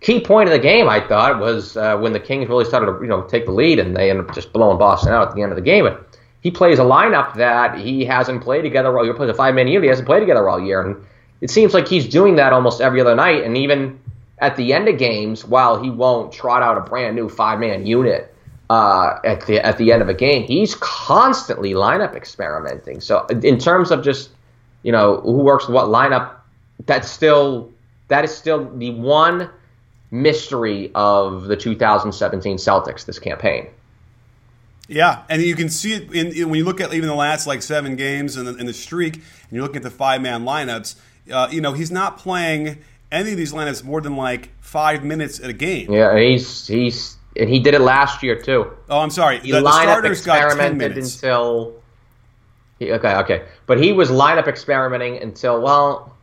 key 0.00 0.20
point 0.20 0.48
of 0.48 0.52
the 0.52 0.58
game, 0.58 0.88
I 0.88 1.06
thought, 1.06 1.38
was 1.38 1.76
uh, 1.76 1.98
when 1.98 2.12
the 2.12 2.20
Kings 2.20 2.48
really 2.48 2.64
started 2.64 2.86
to 2.86 2.98
you 3.02 3.08
know 3.08 3.22
take 3.22 3.44
the 3.44 3.52
lead 3.52 3.78
and 3.78 3.94
they 3.94 4.10
ended 4.10 4.28
up 4.28 4.34
just 4.34 4.52
blowing 4.52 4.78
Boston 4.78 5.12
out 5.12 5.28
at 5.28 5.34
the 5.34 5.42
end 5.42 5.52
of 5.52 5.56
the 5.56 5.62
game. 5.62 5.84
But 5.84 6.18
he 6.40 6.50
plays 6.50 6.78
a 6.78 6.82
lineup 6.82 7.34
that 7.34 7.78
he 7.78 8.04
hasn't 8.04 8.42
played 8.42 8.62
together 8.62 8.96
all 8.96 9.04
year. 9.04 9.14
Plays 9.14 9.30
a 9.30 9.34
five 9.34 9.54
man 9.54 9.68
unit 9.68 9.82
he 9.82 9.88
hasn't 9.88 10.06
played 10.06 10.20
together 10.20 10.48
all 10.48 10.60
year, 10.60 10.80
and 10.80 11.04
it 11.40 11.50
seems 11.50 11.74
like 11.74 11.88
he's 11.88 12.08
doing 12.08 12.36
that 12.36 12.52
almost 12.52 12.80
every 12.80 13.00
other 13.00 13.14
night. 13.14 13.44
And 13.44 13.56
even 13.56 14.00
at 14.40 14.56
the 14.56 14.72
end 14.72 14.88
of 14.88 14.98
games, 14.98 15.44
while 15.44 15.82
he 15.82 15.90
won't 15.90 16.32
trot 16.32 16.62
out 16.62 16.78
a 16.78 16.80
brand 16.80 17.16
new 17.16 17.28
five 17.28 17.58
man 17.58 17.86
unit. 17.86 18.34
Uh, 18.70 19.18
at 19.24 19.46
the 19.46 19.58
at 19.64 19.78
the 19.78 19.92
end 19.92 20.02
of 20.02 20.10
a 20.10 20.14
game, 20.14 20.42
he's 20.42 20.74
constantly 20.74 21.72
lineup 21.72 22.14
experimenting. 22.14 23.00
So 23.00 23.24
in 23.26 23.58
terms 23.58 23.90
of 23.90 24.04
just 24.04 24.28
you 24.82 24.92
know 24.92 25.22
who 25.22 25.38
works 25.38 25.68
what 25.68 25.86
lineup, 25.86 26.34
that's 26.84 27.10
still 27.10 27.72
that 28.08 28.26
is 28.26 28.36
still 28.36 28.68
the 28.76 28.90
one 28.90 29.48
mystery 30.10 30.90
of 30.94 31.44
the 31.44 31.56
2017 31.56 32.56
Celtics 32.56 33.06
this 33.06 33.18
campaign. 33.18 33.68
Yeah, 34.86 35.22
and 35.28 35.42
you 35.42 35.54
can 35.54 35.68
see 35.68 35.92
it 35.94 36.12
in, 36.12 36.32
in, 36.32 36.48
when 36.48 36.58
you 36.58 36.64
look 36.64 36.80
at 36.80 36.94
even 36.94 37.08
the 37.08 37.14
last 37.14 37.46
like 37.46 37.60
seven 37.60 37.94
games 37.96 38.36
in 38.38 38.46
the, 38.46 38.52
the 38.52 38.72
streak, 38.72 39.16
and 39.16 39.52
you 39.52 39.62
look 39.62 39.76
at 39.76 39.82
the 39.82 39.90
five 39.90 40.22
man 40.22 40.44
lineups. 40.44 40.96
Uh, 41.30 41.46
you 41.50 41.60
know, 41.60 41.74
he's 41.74 41.90
not 41.90 42.16
playing 42.16 42.78
any 43.10 43.32
of 43.32 43.36
these 43.36 43.52
lineups 43.52 43.84
more 43.84 44.00
than 44.00 44.16
like 44.16 44.50
five 44.60 45.04
minutes 45.04 45.40
at 45.40 45.50
a 45.50 45.54
game. 45.54 45.92
Yeah, 45.92 46.18
he's 46.18 46.66
he's 46.66 47.16
and 47.36 47.48
he 47.48 47.60
did 47.60 47.74
it 47.74 47.80
last 47.80 48.22
year 48.22 48.40
too. 48.40 48.70
Oh, 48.88 49.00
I'm 49.00 49.10
sorry. 49.10 49.40
He 49.40 49.52
the, 49.52 49.60
the 49.60 49.70
starters 49.70 50.24
got 50.24 50.56
ten 50.56 50.76
minutes 50.76 51.14
until. 51.14 51.74
He, 52.78 52.92
okay, 52.92 53.16
okay, 53.16 53.42
but 53.66 53.82
he 53.82 53.92
was 53.92 54.08
lineup 54.08 54.46
experimenting 54.46 55.20
until 55.20 55.60
well, 55.60 56.16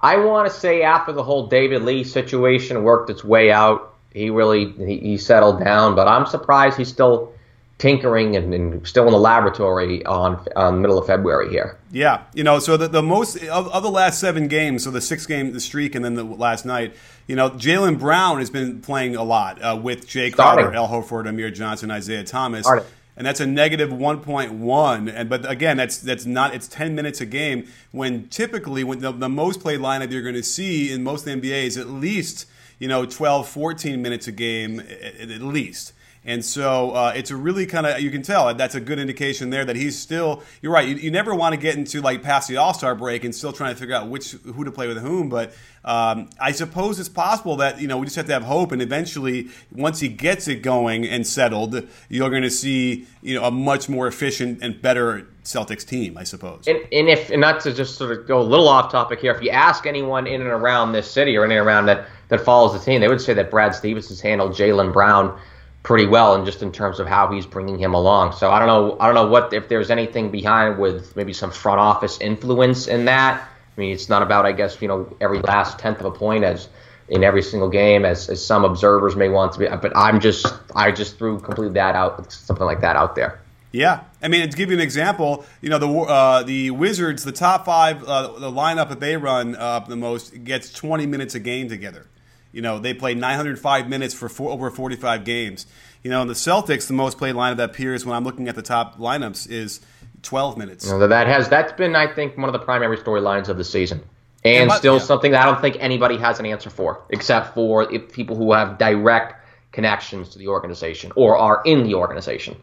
I 0.00 0.16
want 0.16 0.52
to 0.52 0.58
say 0.58 0.82
after 0.82 1.12
the 1.12 1.22
whole 1.22 1.46
David 1.46 1.82
Lee 1.82 2.04
situation 2.04 2.82
worked 2.82 3.08
its 3.08 3.24
way 3.24 3.50
out, 3.50 3.94
he 4.12 4.28
really 4.28 4.70
he, 4.72 4.98
he 4.98 5.16
settled 5.16 5.64
down. 5.64 5.94
But 5.94 6.08
I'm 6.08 6.26
surprised 6.26 6.76
he's 6.76 6.88
still 6.88 7.32
tinkering 7.78 8.36
and, 8.36 8.54
and, 8.54 8.86
still 8.86 9.06
in 9.06 9.12
the 9.12 9.18
laboratory 9.18 10.04
on, 10.06 10.44
on 10.54 10.80
middle 10.80 10.98
of 10.98 11.06
February 11.06 11.50
here. 11.50 11.76
Yeah, 11.90 12.22
you 12.32 12.44
know, 12.44 12.58
so 12.58 12.76
the, 12.76 12.88
the 12.88 13.02
most 13.02 13.36
of, 13.36 13.68
of 13.68 13.82
the 13.82 13.90
last 13.90 14.20
seven 14.20 14.48
games, 14.48 14.84
so 14.84 14.90
the 14.90 15.00
six 15.00 15.26
game 15.26 15.52
the 15.52 15.60
streak, 15.60 15.94
and 15.94 16.04
then 16.04 16.14
the 16.14 16.24
last 16.24 16.64
night, 16.64 16.94
you 17.26 17.36
know, 17.36 17.50
Jaylen 17.50 17.98
Brown 17.98 18.38
has 18.38 18.50
been 18.50 18.80
playing 18.80 19.16
a 19.16 19.24
lot 19.24 19.60
uh, 19.60 19.78
with 19.80 20.06
Jae 20.06 20.32
Crowder, 20.32 20.72
Al 20.74 20.88
Horford, 20.88 21.28
Amir 21.28 21.50
Johnson, 21.50 21.90
Isaiah 21.90 22.24
Thomas. 22.24 22.64
Starting 22.64 22.86
and 23.16 23.26
that's 23.26 23.40
a 23.40 23.46
negative 23.46 23.90
1.1 23.90 25.12
and 25.14 25.28
but 25.28 25.48
again 25.48 25.76
that's 25.76 25.98
that's 25.98 26.26
not 26.26 26.54
it's 26.54 26.68
10 26.68 26.94
minutes 26.94 27.20
a 27.20 27.26
game 27.26 27.68
when 27.92 28.28
typically 28.28 28.82
when 28.82 28.98
the, 29.00 29.12
the 29.12 29.28
most 29.28 29.60
played 29.60 29.80
lineup 29.80 30.10
you're 30.10 30.22
going 30.22 30.34
to 30.34 30.42
see 30.42 30.90
in 30.90 31.02
most 31.02 31.26
NBA 31.26 31.64
is 31.64 31.76
at 31.76 31.88
least 31.88 32.46
you 32.78 32.88
know 32.88 33.06
12 33.06 33.48
14 33.48 34.02
minutes 34.02 34.26
a 34.26 34.32
game 34.32 34.80
at, 34.80 35.30
at 35.30 35.42
least 35.42 35.92
and 36.24 36.44
so 36.44 36.92
uh, 36.92 37.12
it's 37.14 37.30
a 37.30 37.36
really 37.36 37.66
kind 37.66 37.86
of 37.86 38.00
you 38.00 38.10
can 38.10 38.22
tell 38.22 38.54
that's 38.54 38.74
a 38.74 38.80
good 38.80 38.98
indication 38.98 39.50
there 39.50 39.64
that 39.64 39.76
he's 39.76 39.98
still. 39.98 40.42
You're 40.62 40.72
right. 40.72 40.88
You, 40.88 40.96
you 40.96 41.10
never 41.10 41.34
want 41.34 41.54
to 41.54 41.60
get 41.60 41.76
into 41.76 42.00
like 42.00 42.22
past 42.22 42.48
the 42.48 42.56
All 42.56 42.72
Star 42.72 42.94
break 42.94 43.24
and 43.24 43.34
still 43.34 43.52
trying 43.52 43.74
to 43.74 43.80
figure 43.80 43.94
out 43.94 44.08
which 44.08 44.32
who 44.32 44.64
to 44.64 44.70
play 44.70 44.88
with 44.88 44.98
whom. 44.98 45.28
But 45.28 45.54
um, 45.84 46.30
I 46.40 46.52
suppose 46.52 46.98
it's 46.98 47.10
possible 47.10 47.56
that 47.56 47.78
you 47.80 47.88
know 47.88 47.98
we 47.98 48.06
just 48.06 48.16
have 48.16 48.26
to 48.26 48.32
have 48.32 48.44
hope, 48.44 48.72
and 48.72 48.80
eventually 48.80 49.50
once 49.70 50.00
he 50.00 50.08
gets 50.08 50.48
it 50.48 50.62
going 50.62 51.06
and 51.06 51.26
settled, 51.26 51.86
you're 52.08 52.30
going 52.30 52.42
to 52.42 52.50
see 52.50 53.06
you 53.20 53.34
know 53.34 53.44
a 53.44 53.50
much 53.50 53.90
more 53.90 54.06
efficient 54.06 54.60
and 54.62 54.80
better 54.80 55.28
Celtics 55.44 55.86
team, 55.86 56.16
I 56.16 56.24
suppose. 56.24 56.66
And, 56.66 56.78
and 56.90 57.08
if 57.10 57.28
and 57.28 57.40
not 57.42 57.60
to 57.60 57.74
just 57.74 57.96
sort 57.96 58.18
of 58.18 58.26
go 58.26 58.40
a 58.40 58.42
little 58.42 58.68
off 58.68 58.90
topic 58.90 59.20
here, 59.20 59.32
if 59.32 59.42
you 59.42 59.50
ask 59.50 59.84
anyone 59.84 60.26
in 60.26 60.40
and 60.40 60.50
around 60.50 60.92
this 60.92 61.10
city 61.10 61.36
or 61.36 61.44
in 61.44 61.50
and 61.50 61.60
around 61.60 61.84
that 61.86 62.06
that 62.28 62.40
follows 62.40 62.72
the 62.72 62.78
team, 62.78 63.02
they 63.02 63.08
would 63.08 63.20
say 63.20 63.34
that 63.34 63.50
Brad 63.50 63.74
Stevens 63.74 64.08
has 64.08 64.22
handled 64.22 64.52
Jaylen 64.52 64.90
Brown 64.90 65.38
pretty 65.84 66.06
well 66.06 66.34
and 66.34 66.46
just 66.46 66.62
in 66.62 66.72
terms 66.72 66.98
of 66.98 67.06
how 67.06 67.30
he's 67.30 67.46
bringing 67.46 67.78
him 67.78 67.94
along. 67.94 68.32
So 68.32 68.50
I 68.50 68.58
don't 68.58 68.66
know 68.66 68.96
I 68.98 69.06
don't 69.06 69.14
know 69.14 69.28
what 69.28 69.52
if 69.52 69.68
there's 69.68 69.90
anything 69.90 70.30
behind 70.32 70.78
with 70.78 71.14
maybe 71.14 71.32
some 71.32 71.52
front 71.52 71.78
office 71.78 72.20
influence 72.20 72.88
in 72.88 73.04
that. 73.04 73.40
I 73.40 73.80
mean, 73.80 73.92
it's 73.92 74.08
not 74.08 74.22
about 74.22 74.46
I 74.46 74.52
guess, 74.52 74.80
you 74.82 74.88
know, 74.88 75.14
every 75.20 75.38
last 75.40 75.78
tenth 75.78 76.00
of 76.00 76.06
a 76.06 76.10
point 76.10 76.42
as 76.42 76.68
in 77.06 77.22
every 77.22 77.42
single 77.42 77.68
game 77.68 78.06
as, 78.06 78.30
as 78.30 78.44
some 78.44 78.64
observers 78.64 79.14
may 79.14 79.28
want 79.28 79.52
to 79.52 79.58
be 79.58 79.66
but 79.68 79.94
I'm 79.94 80.20
just 80.20 80.46
I 80.74 80.90
just 80.90 81.18
threw 81.18 81.38
completely 81.38 81.74
that 81.74 81.94
out 81.94 82.32
something 82.32 82.66
like 82.66 82.80
that 82.80 82.96
out 82.96 83.14
there. 83.14 83.40
Yeah, 83.70 84.04
I 84.22 84.28
mean 84.28 84.48
to 84.48 84.56
give 84.56 84.70
you 84.70 84.76
an 84.76 84.82
example, 84.82 85.44
you 85.60 85.68
know 85.68 85.78
the 85.78 85.88
uh, 85.88 86.42
the 86.44 86.70
Wizards, 86.70 87.24
the 87.24 87.32
top 87.32 87.66
five, 87.66 88.02
uh, 88.04 88.38
the 88.38 88.50
lineup 88.50 88.88
that 88.88 89.00
they 89.00 89.18
run 89.18 89.54
uh, 89.54 89.80
the 89.80 89.96
most 89.96 90.44
gets 90.44 90.72
20 90.72 91.04
minutes 91.04 91.34
a 91.34 91.40
game 91.40 91.68
together. 91.68 92.06
You 92.54 92.62
know, 92.62 92.78
they 92.78 92.94
played 92.94 93.18
905 93.18 93.88
minutes 93.88 94.14
for 94.14 94.28
four, 94.28 94.52
over 94.52 94.70
45 94.70 95.24
games. 95.24 95.66
You 96.04 96.10
know, 96.10 96.22
in 96.22 96.28
the 96.28 96.34
Celtics, 96.34 96.86
the 96.86 96.92
most 96.92 97.18
played 97.18 97.34
lineup 97.34 97.56
that 97.56 97.70
appears 97.70 98.06
when 98.06 98.14
I'm 98.14 98.24
looking 98.24 98.48
at 98.48 98.54
the 98.54 98.62
top 98.62 98.98
lineups 98.98 99.50
is 99.50 99.80
12 100.22 100.56
minutes. 100.56 100.86
You 100.86 100.92
know, 100.92 101.08
that 101.08 101.26
has 101.26 101.48
that's 101.48 101.72
been, 101.72 101.96
I 101.96 102.12
think, 102.12 102.36
one 102.36 102.48
of 102.48 102.52
the 102.52 102.64
primary 102.64 102.96
storylines 102.96 103.48
of 103.48 103.56
the 103.56 103.64
season, 103.64 104.02
and 104.44 104.68
but, 104.68 104.78
still 104.78 104.98
yeah. 104.98 105.02
something 105.02 105.32
that 105.32 105.42
I 105.42 105.46
don't 105.46 105.60
think 105.60 105.76
anybody 105.80 106.16
has 106.18 106.38
an 106.38 106.46
answer 106.46 106.70
for, 106.70 107.02
except 107.10 107.54
for 107.54 107.92
if 107.92 108.12
people 108.12 108.36
who 108.36 108.52
have 108.52 108.78
direct 108.78 109.44
connections 109.72 110.28
to 110.30 110.38
the 110.38 110.48
organization 110.48 111.10
or 111.16 111.36
are 111.36 111.60
in 111.64 111.82
the 111.82 111.94
organization. 111.94 112.56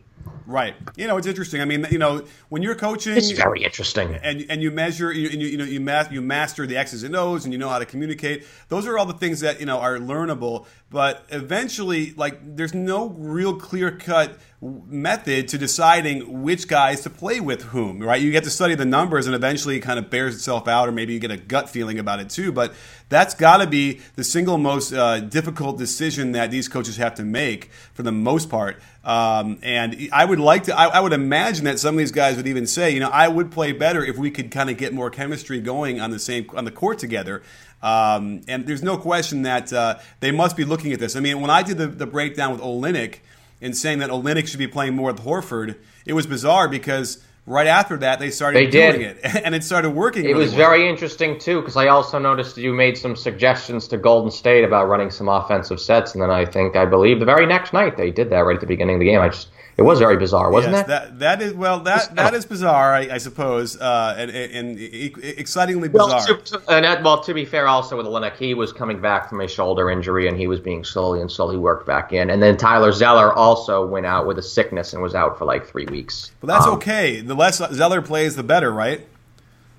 Right. 0.45 0.75
You 0.95 1.08
know, 1.08 1.17
it's 1.17 1.27
interesting. 1.27 1.62
I 1.62 1.65
mean, 1.65 1.86
you 1.91 1.97
know, 1.97 2.25
when 2.49 2.62
you're 2.62 2.75
coaching, 2.75 3.15
it's 3.15 3.32
very 3.32 3.63
interesting. 3.63 4.15
And 4.15 4.45
and 4.49 4.62
you 4.62 4.71
measure, 4.71 5.10
and 5.10 5.19
you, 5.19 5.47
you 5.47 5.58
know, 5.58 5.63
you 5.63 5.80
master, 5.80 6.13
you 6.13 6.21
master 6.21 6.67
the 6.67 6.77
X's 6.77 7.04
and 7.04 7.15
O's, 7.15 7.45
and 7.45 7.54
you 7.54 7.60
know 7.60 7.69
how 7.69 7.80
to 7.80 7.86
communicate. 7.86 8.45
Those 8.69 8.88
are 8.88 8.97
all 8.97 9.06
the 9.06 9.13
things 9.13 9.41
that 9.41 9.60
you 9.60 9.65
know 9.65 9.80
are 9.80 9.97
learnable. 9.97 10.65
But 10.89 11.25
eventually, 11.30 12.13
like, 12.13 12.56
there's 12.56 12.73
no 12.73 13.10
real 13.10 13.56
clear 13.56 13.91
cut 13.91 14.38
method 14.62 15.47
to 15.47 15.58
deciding 15.58 16.43
which 16.43 16.67
guys 16.67 17.02
to 17.02 17.10
play 17.10 17.39
with 17.39 17.63
whom, 17.63 18.00
right? 18.00 18.21
You 18.21 18.32
get 18.32 18.43
to 18.43 18.52
study 18.52 18.76
the 18.76 18.86
numbers 18.86 19.26
and 19.26 19.36
eventually 19.36 19.78
it 19.78 19.80
kind 19.80 19.97
of 19.97 20.12
bears 20.12 20.36
itself 20.36 20.67
out, 20.67 20.88
or 20.88 20.91
maybe 20.91 21.13
you 21.13 21.19
get 21.19 21.32
a 21.32 21.38
gut 21.38 21.67
feeling 21.67 21.97
about 21.97 22.19
it 22.19 22.30
too. 22.30 22.52
But 22.52 22.76
that's 23.10 23.34
got 23.34 23.58
to 23.58 23.67
be 23.67 24.02
the 24.15 24.24
single 24.24 24.60
most 24.60 24.93
uh, 24.93 25.19
difficult 25.19 25.80
decision 25.80 26.34
that 26.34 26.52
these 26.52 26.67
coaches 26.67 26.97
have 26.97 27.15
to 27.15 27.24
make 27.24 27.71
for 27.93 28.04
the 28.04 28.12
most 28.12 28.52
part. 28.52 28.80
Um, 29.04 29.58
and 29.63 30.10
I 30.13 30.26
would 30.26 30.39
like 30.39 30.65
to, 30.65 30.78
I, 30.78 30.86
I, 30.86 31.00
would 31.00 31.13
imagine 31.13 31.65
that 31.65 31.80
some 31.80 31.95
of 31.95 31.97
these 31.97 32.12
guys 32.12 32.38
would 32.38 32.45
even 32.45 32.67
say, 32.67 32.91
you 32.91 33.00
know, 33.00 33.10
I 33.10 33.28
would 33.28 33.50
play 33.50 33.71
better 33.71 34.06
if 34.06 34.15
we 34.15 34.30
could 34.30 34.52
kind 34.52 34.69
of 34.69 34.78
get 34.78 34.93
more 34.93 35.10
chemistry 35.10 35.60
going 35.60 36.00
on 36.00 36.12
the 36.12 36.19
same, 36.19 36.47
on 36.54 36.65
the 36.65 36.71
court 36.71 37.00
together. 37.00 37.41
Um, 37.82 38.41
and 38.47 38.67
there's 38.67 38.84
no 38.84 38.97
question 38.97 39.41
that 39.41 39.74
uh, 39.74 39.97
they 40.19 40.32
must 40.32 40.56
be 40.56 40.65
looking 40.65 40.93
at 40.93 41.00
this. 41.00 41.15
I 41.15 41.19
mean, 41.19 41.41
when 41.41 41.50
I 41.50 41.63
did 41.63 41.80
the, 41.80 41.88
the 41.88 42.06
breakdown 42.06 42.52
with 42.52 42.62
Olynyk, 42.62 43.21
in 43.62 43.74
saying 43.74 44.00
that 44.00 44.10
Olynyk 44.10 44.47
should 44.47 44.60
be 44.60 44.67
playing 44.67 44.95
more 44.95 45.13
with 45.13 45.21
Horford, 45.21 45.78
it 46.06 46.13
was 46.13 46.28
bizarre 46.28 46.67
because 46.67 47.24
right 47.45 47.67
after 47.67 47.97
that 47.97 48.19
they 48.19 48.30
started 48.30 48.60
they 48.60 48.69
doing 48.69 49.00
did. 49.00 49.17
it 49.24 49.36
and 49.45 49.56
it 49.56 49.63
started 49.63 49.91
working. 49.91 50.26
It 50.26 50.30
really 50.30 50.41
was 50.41 50.52
well. 50.52 50.69
very 50.69 50.89
interesting 50.89 51.39
too 51.39 51.62
because 51.62 51.78
I 51.78 51.88
also 51.88 52.19
noticed 52.19 52.58
you 52.58 52.74
made 52.74 52.97
some 52.97 53.15
suggestions 53.15 53.88
to 53.89 53.97
Golden 53.97 54.32
State 54.32 54.63
about 54.63 54.88
running 54.88 55.10
some 55.10 55.30
offensive 55.30 55.80
sets, 55.80 56.13
and 56.13 56.21
then 56.21 56.30
I 56.32 56.45
think 56.45 56.76
I 56.76 56.86
believe 56.86 57.19
the 57.19 57.26
very 57.26 57.45
next 57.45 57.71
night 57.74 57.97
they 57.97 58.12
did 58.12 58.30
that 58.32 58.39
right 58.39 58.56
at 58.56 58.62
the 58.62 58.67
beginning 58.67 58.95
of 58.95 59.00
the 59.00 59.06
game. 59.06 59.19
I 59.21 59.30
just 59.30 59.47
it 59.77 59.84
was 59.84 59.99
very 59.99 60.17
bizarre, 60.17 60.51
wasn't 60.51 60.73
yes, 60.73 60.84
it? 60.84 60.88
That 60.88 61.19
that 61.19 61.41
is 61.41 61.53
well 61.53 61.79
that 61.81 62.15
that 62.15 62.34
is 62.34 62.45
bizarre, 62.45 62.93
I, 62.93 63.10
I 63.13 63.17
suppose, 63.17 63.79
uh, 63.79 64.15
and, 64.17 64.31
and, 64.31 64.79
excitingly 64.79 65.89
bizarre. 65.89 66.25
Well 66.27 66.41
to, 66.41 66.62
and 66.69 67.03
well, 67.03 67.23
to 67.23 67.34
be 67.34 67.45
fair, 67.45 67.67
also 67.67 67.97
with 67.97 68.05
Olynyk, 68.05 68.38
he 68.38 68.53
was 68.53 68.73
coming 68.73 69.01
back 69.01 69.29
from 69.29 69.41
a 69.41 69.47
shoulder 69.47 69.89
injury, 69.89 70.27
and 70.27 70.38
he 70.38 70.47
was 70.47 70.60
being 70.60 70.84
slowly 70.84 71.21
and 71.21 71.31
slowly 71.31 71.57
worked 71.57 71.88
back 71.88 72.13
in. 72.13 72.29
And 72.29 72.41
then 72.41 72.57
Tyler 72.57 72.91
Zeller 72.91 73.34
also 73.34 73.86
went 73.86 74.05
out 74.05 74.27
with 74.27 74.38
a 74.38 74.43
sickness 74.43 74.93
and 74.93 75.01
was 75.01 75.15
out 75.15 75.38
for 75.38 75.45
like 75.45 75.65
three 75.65 75.86
weeks. 75.86 76.31
But 76.41 76.47
that's 76.47 76.65
um, 76.65 76.75
okay. 76.75 77.21
The 77.21 77.36
less 77.36 77.57
Zeller 77.73 78.01
plays, 78.01 78.36
the 78.36 78.43
better, 78.43 78.71
right? 78.71 79.07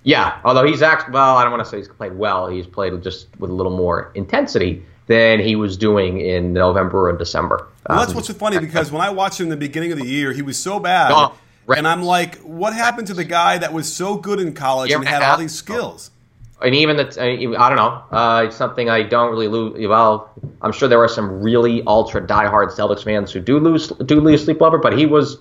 Yeah, 0.05 0.41
although 0.45 0.67
he's 0.67 0.83
actually 0.83 1.15
well, 1.15 1.37
I 1.37 1.43
don't 1.43 1.53
want 1.53 1.65
to 1.65 1.71
say 1.71 1.79
he's 1.79 1.89
played 1.89 2.17
well. 2.17 2.49
He's 2.49 2.67
played 2.67 3.01
just 3.03 3.29
with 3.39 3.51
a 3.51 3.55
little 3.55 3.77
more 3.77 4.11
intensity 4.15 4.85
than 5.07 5.41
he 5.41 5.57
was 5.57 5.77
doing 5.77 6.21
in 6.21 6.53
November 6.53 7.09
and 7.09 7.19
December. 7.19 7.69
Well, 7.89 7.99
that's 7.99 8.11
um, 8.11 8.17
what's 8.17 8.29
so 8.29 8.35
funny 8.35 8.59
because 8.59 8.91
when 8.91 9.03
I 9.03 9.11
watched 9.11 9.41
him 9.41 9.47
in 9.47 9.51
the 9.51 9.57
beginning 9.57 9.93
of 9.93 9.99
the 9.99 10.07
year, 10.07 10.33
he 10.33 10.43
was 10.43 10.59
so 10.59 10.81
bad. 10.81 11.13
Oh, 11.13 11.35
right. 11.67 11.79
And 11.79 11.87
I'm 11.87 12.03
like, 12.03 12.37
what 12.39 12.73
happened 12.73 13.09
to 13.09 13.15
the 13.15 13.25
guy 13.25 13.59
that 13.59 13.73
was 13.73 13.93
so 13.93 14.17
good 14.17 14.41
in 14.41 14.55
college 14.55 14.91
and 14.91 15.07
had 15.07 15.23
all 15.23 15.39
these 15.39 15.55
skills? 15.55 16.11
and 16.63 16.75
even 16.75 16.97
that 16.97 17.19
I 17.19 17.37
don't 17.37 17.77
know, 17.77 18.05
uh, 18.17 18.45
it's 18.47 18.57
something 18.57 18.89
I 18.89 19.03
don't 19.03 19.31
really 19.31 19.49
lose. 19.49 19.87
Well, 19.87 20.31
I'm 20.61 20.73
sure 20.73 20.89
there 20.89 21.03
are 21.03 21.09
some 21.09 21.43
really 21.43 21.83
ultra 21.87 22.25
diehard 22.25 22.73
Celtics 22.73 23.05
fans 23.05 23.33
who 23.33 23.41
do 23.41 23.59
lose 23.59 23.89
do 23.89 24.21
lose 24.21 24.45
sleep 24.45 24.63
over, 24.63 24.79
but 24.79 24.97
he 24.97 25.07
was 25.07 25.39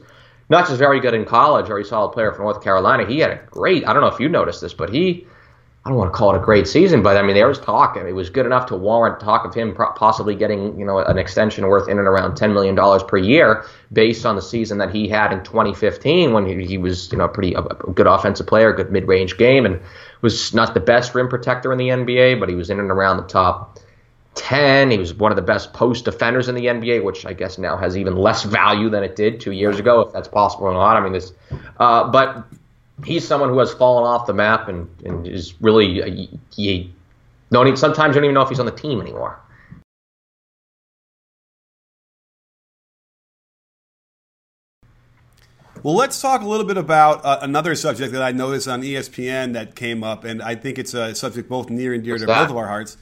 not 0.51 0.67
just 0.67 0.77
very 0.77 0.99
good 0.99 1.13
in 1.13 1.23
college 1.23 1.69
a 1.69 1.85
solid 1.85 2.11
player 2.11 2.33
for 2.33 2.43
North 2.43 2.61
Carolina. 2.61 3.05
He 3.07 3.19
had 3.19 3.31
a 3.31 3.39
great. 3.49 3.87
I 3.87 3.93
don't 3.93 4.01
know 4.01 4.09
if 4.09 4.19
you 4.19 4.27
noticed 4.27 4.61
this, 4.61 4.73
but 4.73 4.93
he. 4.93 5.25
I 5.83 5.89
don't 5.89 5.97
want 5.97 6.13
to 6.13 6.15
call 6.15 6.35
it 6.35 6.37
a 6.37 6.43
great 6.43 6.67
season, 6.67 7.01
but 7.01 7.17
I 7.17 7.23
mean 7.23 7.33
there 7.33 7.47
was 7.47 7.57
talk. 7.57 7.97
I 7.97 8.01
it 8.01 8.11
was 8.11 8.29
good 8.29 8.45
enough 8.45 8.67
to 8.67 8.75
warrant 8.75 9.19
talk 9.19 9.45
of 9.45 9.55
him 9.55 9.73
possibly 9.73 10.35
getting 10.35 10.77
you 10.77 10.85
know 10.85 10.99
an 10.99 11.17
extension 11.17 11.65
worth 11.65 11.87
in 11.89 11.97
and 11.97 12.07
around 12.07 12.35
ten 12.35 12.53
million 12.53 12.75
dollars 12.75 13.01
per 13.01 13.17
year 13.17 13.65
based 13.91 14.23
on 14.23 14.35
the 14.35 14.43
season 14.43 14.77
that 14.77 14.93
he 14.93 15.07
had 15.07 15.33
in 15.33 15.41
2015 15.43 16.33
when 16.33 16.45
he, 16.45 16.67
he 16.67 16.77
was 16.77 17.11
you 17.11 17.17
know 17.17 17.27
pretty 17.27 17.53
a 17.55 17.63
good 17.63 18.05
offensive 18.05 18.45
player, 18.45 18.73
good 18.73 18.91
mid 18.91 19.07
range 19.07 19.37
game, 19.37 19.65
and 19.65 19.79
was 20.21 20.53
not 20.53 20.75
the 20.75 20.79
best 20.81 21.15
rim 21.15 21.29
protector 21.29 21.71
in 21.71 21.79
the 21.79 21.87
NBA, 21.87 22.39
but 22.39 22.47
he 22.47 22.53
was 22.53 22.69
in 22.69 22.79
and 22.79 22.91
around 22.91 23.17
the 23.17 23.23
top 23.23 23.79
10. 24.35 24.91
He 24.91 24.97
was 24.97 25.13
one 25.13 25.31
of 25.31 25.35
the 25.35 25.41
best 25.41 25.73
post 25.73 26.05
defenders 26.05 26.47
in 26.47 26.55
the 26.55 26.65
NBA, 26.65 27.03
which 27.03 27.25
I 27.25 27.33
guess 27.33 27.57
now 27.57 27.77
has 27.77 27.97
even 27.97 28.15
less 28.15 28.43
value 28.43 28.89
than 28.89 29.03
it 29.03 29.15
did 29.15 29.39
two 29.41 29.51
years 29.51 29.79
ago, 29.79 30.01
if 30.01 30.13
that's 30.13 30.27
possible 30.27 30.67
or 30.67 30.73
not. 30.73 30.95
I 30.95 31.01
mean, 31.01 31.13
this, 31.13 31.33
uh, 31.79 32.09
but 32.09 32.45
he's 33.05 33.27
someone 33.27 33.49
who 33.49 33.59
has 33.59 33.73
fallen 33.73 34.05
off 34.05 34.27
the 34.27 34.33
map 34.33 34.69
and, 34.69 34.87
and 35.05 35.27
is 35.27 35.53
really, 35.61 36.01
uh, 36.01 36.27
he, 36.53 36.93
don't 37.51 37.67
even, 37.67 37.77
sometimes 37.77 38.15
you 38.15 38.21
don't 38.21 38.25
even 38.25 38.35
know 38.35 38.41
if 38.41 38.49
he's 38.49 38.59
on 38.59 38.65
the 38.65 38.71
team 38.71 39.01
anymore. 39.01 39.39
Well, 45.83 45.95
let's 45.95 46.21
talk 46.21 46.41
a 46.41 46.45
little 46.45 46.65
bit 46.65 46.77
about 46.77 47.25
uh, 47.25 47.39
another 47.41 47.73
subject 47.73 48.13
that 48.13 48.21
I 48.21 48.31
noticed 48.31 48.67
on 48.67 48.83
ESPN 48.83 49.53
that 49.53 49.75
came 49.75 50.03
up, 50.03 50.23
and 50.23 50.39
I 50.41 50.53
think 50.53 50.77
it's 50.77 50.93
a 50.93 51.15
subject 51.15 51.49
both 51.49 51.71
near 51.71 51.91
and 51.93 52.03
dear 52.03 52.13
What's 52.13 52.21
to 52.23 52.27
that? 52.27 52.41
both 52.43 52.51
of 52.51 52.57
our 52.57 52.67
hearts. 52.67 52.97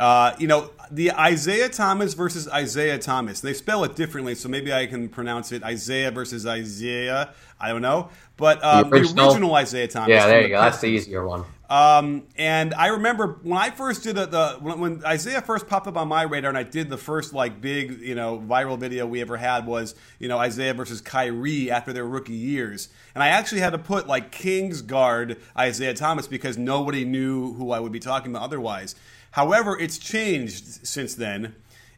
Uh, 0.00 0.34
you 0.38 0.46
know, 0.46 0.70
the 0.90 1.12
Isaiah 1.12 1.68
Thomas 1.68 2.14
versus 2.14 2.48
Isaiah 2.48 2.98
Thomas. 2.98 3.40
They 3.40 3.52
spell 3.52 3.84
it 3.84 3.96
differently, 3.96 4.34
so 4.34 4.48
maybe 4.48 4.72
I 4.72 4.86
can 4.86 5.10
pronounce 5.10 5.52
it 5.52 5.62
Isaiah 5.62 6.10
versus 6.10 6.46
Isaiah. 6.46 7.34
I 7.60 7.68
don't 7.68 7.82
know. 7.82 8.08
But 8.38 8.64
um, 8.64 8.88
the, 8.88 8.96
original, 8.96 9.14
the, 9.14 9.30
original, 9.32 9.54
Isaiah 9.54 9.88
Thomas. 9.88 10.08
Yeah, 10.08 10.26
there 10.26 10.40
you 10.40 10.48
go. 10.48 10.60
That's 10.60 10.80
the 10.80 10.86
easier 10.86 11.26
one. 11.26 11.44
Um, 11.68 12.24
and 12.36 12.72
I 12.74 12.88
remember 12.88 13.38
when 13.42 13.58
I 13.58 13.70
first 13.70 14.02
did 14.02 14.16
the, 14.16 14.26
the 14.26 14.56
when, 14.60 14.80
when, 14.80 15.04
Isaiah 15.04 15.42
first 15.42 15.68
popped 15.68 15.86
up 15.86 15.98
on 15.98 16.08
my 16.08 16.22
radar, 16.22 16.48
and 16.48 16.58
I 16.58 16.62
did 16.62 16.88
the 16.88 16.96
first 16.96 17.34
like 17.34 17.60
big 17.60 18.00
you 18.00 18.14
know 18.14 18.42
viral 18.44 18.78
video 18.78 19.06
we 19.06 19.20
ever 19.20 19.36
had 19.36 19.66
was 19.66 19.94
you 20.18 20.26
know 20.28 20.38
Isaiah 20.38 20.72
versus 20.72 21.02
Kyrie 21.02 21.70
after 21.70 21.92
their 21.92 22.06
rookie 22.06 22.32
years, 22.32 22.88
and 23.14 23.22
I 23.22 23.28
actually 23.28 23.60
had 23.60 23.70
to 23.70 23.78
put 23.78 24.08
like 24.08 24.32
Kings 24.32 24.80
guard 24.80 25.36
Isaiah 25.56 25.94
Thomas 25.94 26.26
because 26.26 26.56
nobody 26.56 27.04
knew 27.04 27.52
who 27.52 27.70
I 27.70 27.78
would 27.78 27.92
be 27.92 28.00
talking 28.00 28.32
about 28.32 28.42
otherwise. 28.42 28.96
However, 29.32 29.78
it's 29.78 29.98
changed 29.98 30.86
since 30.86 31.14
then. 31.14 31.54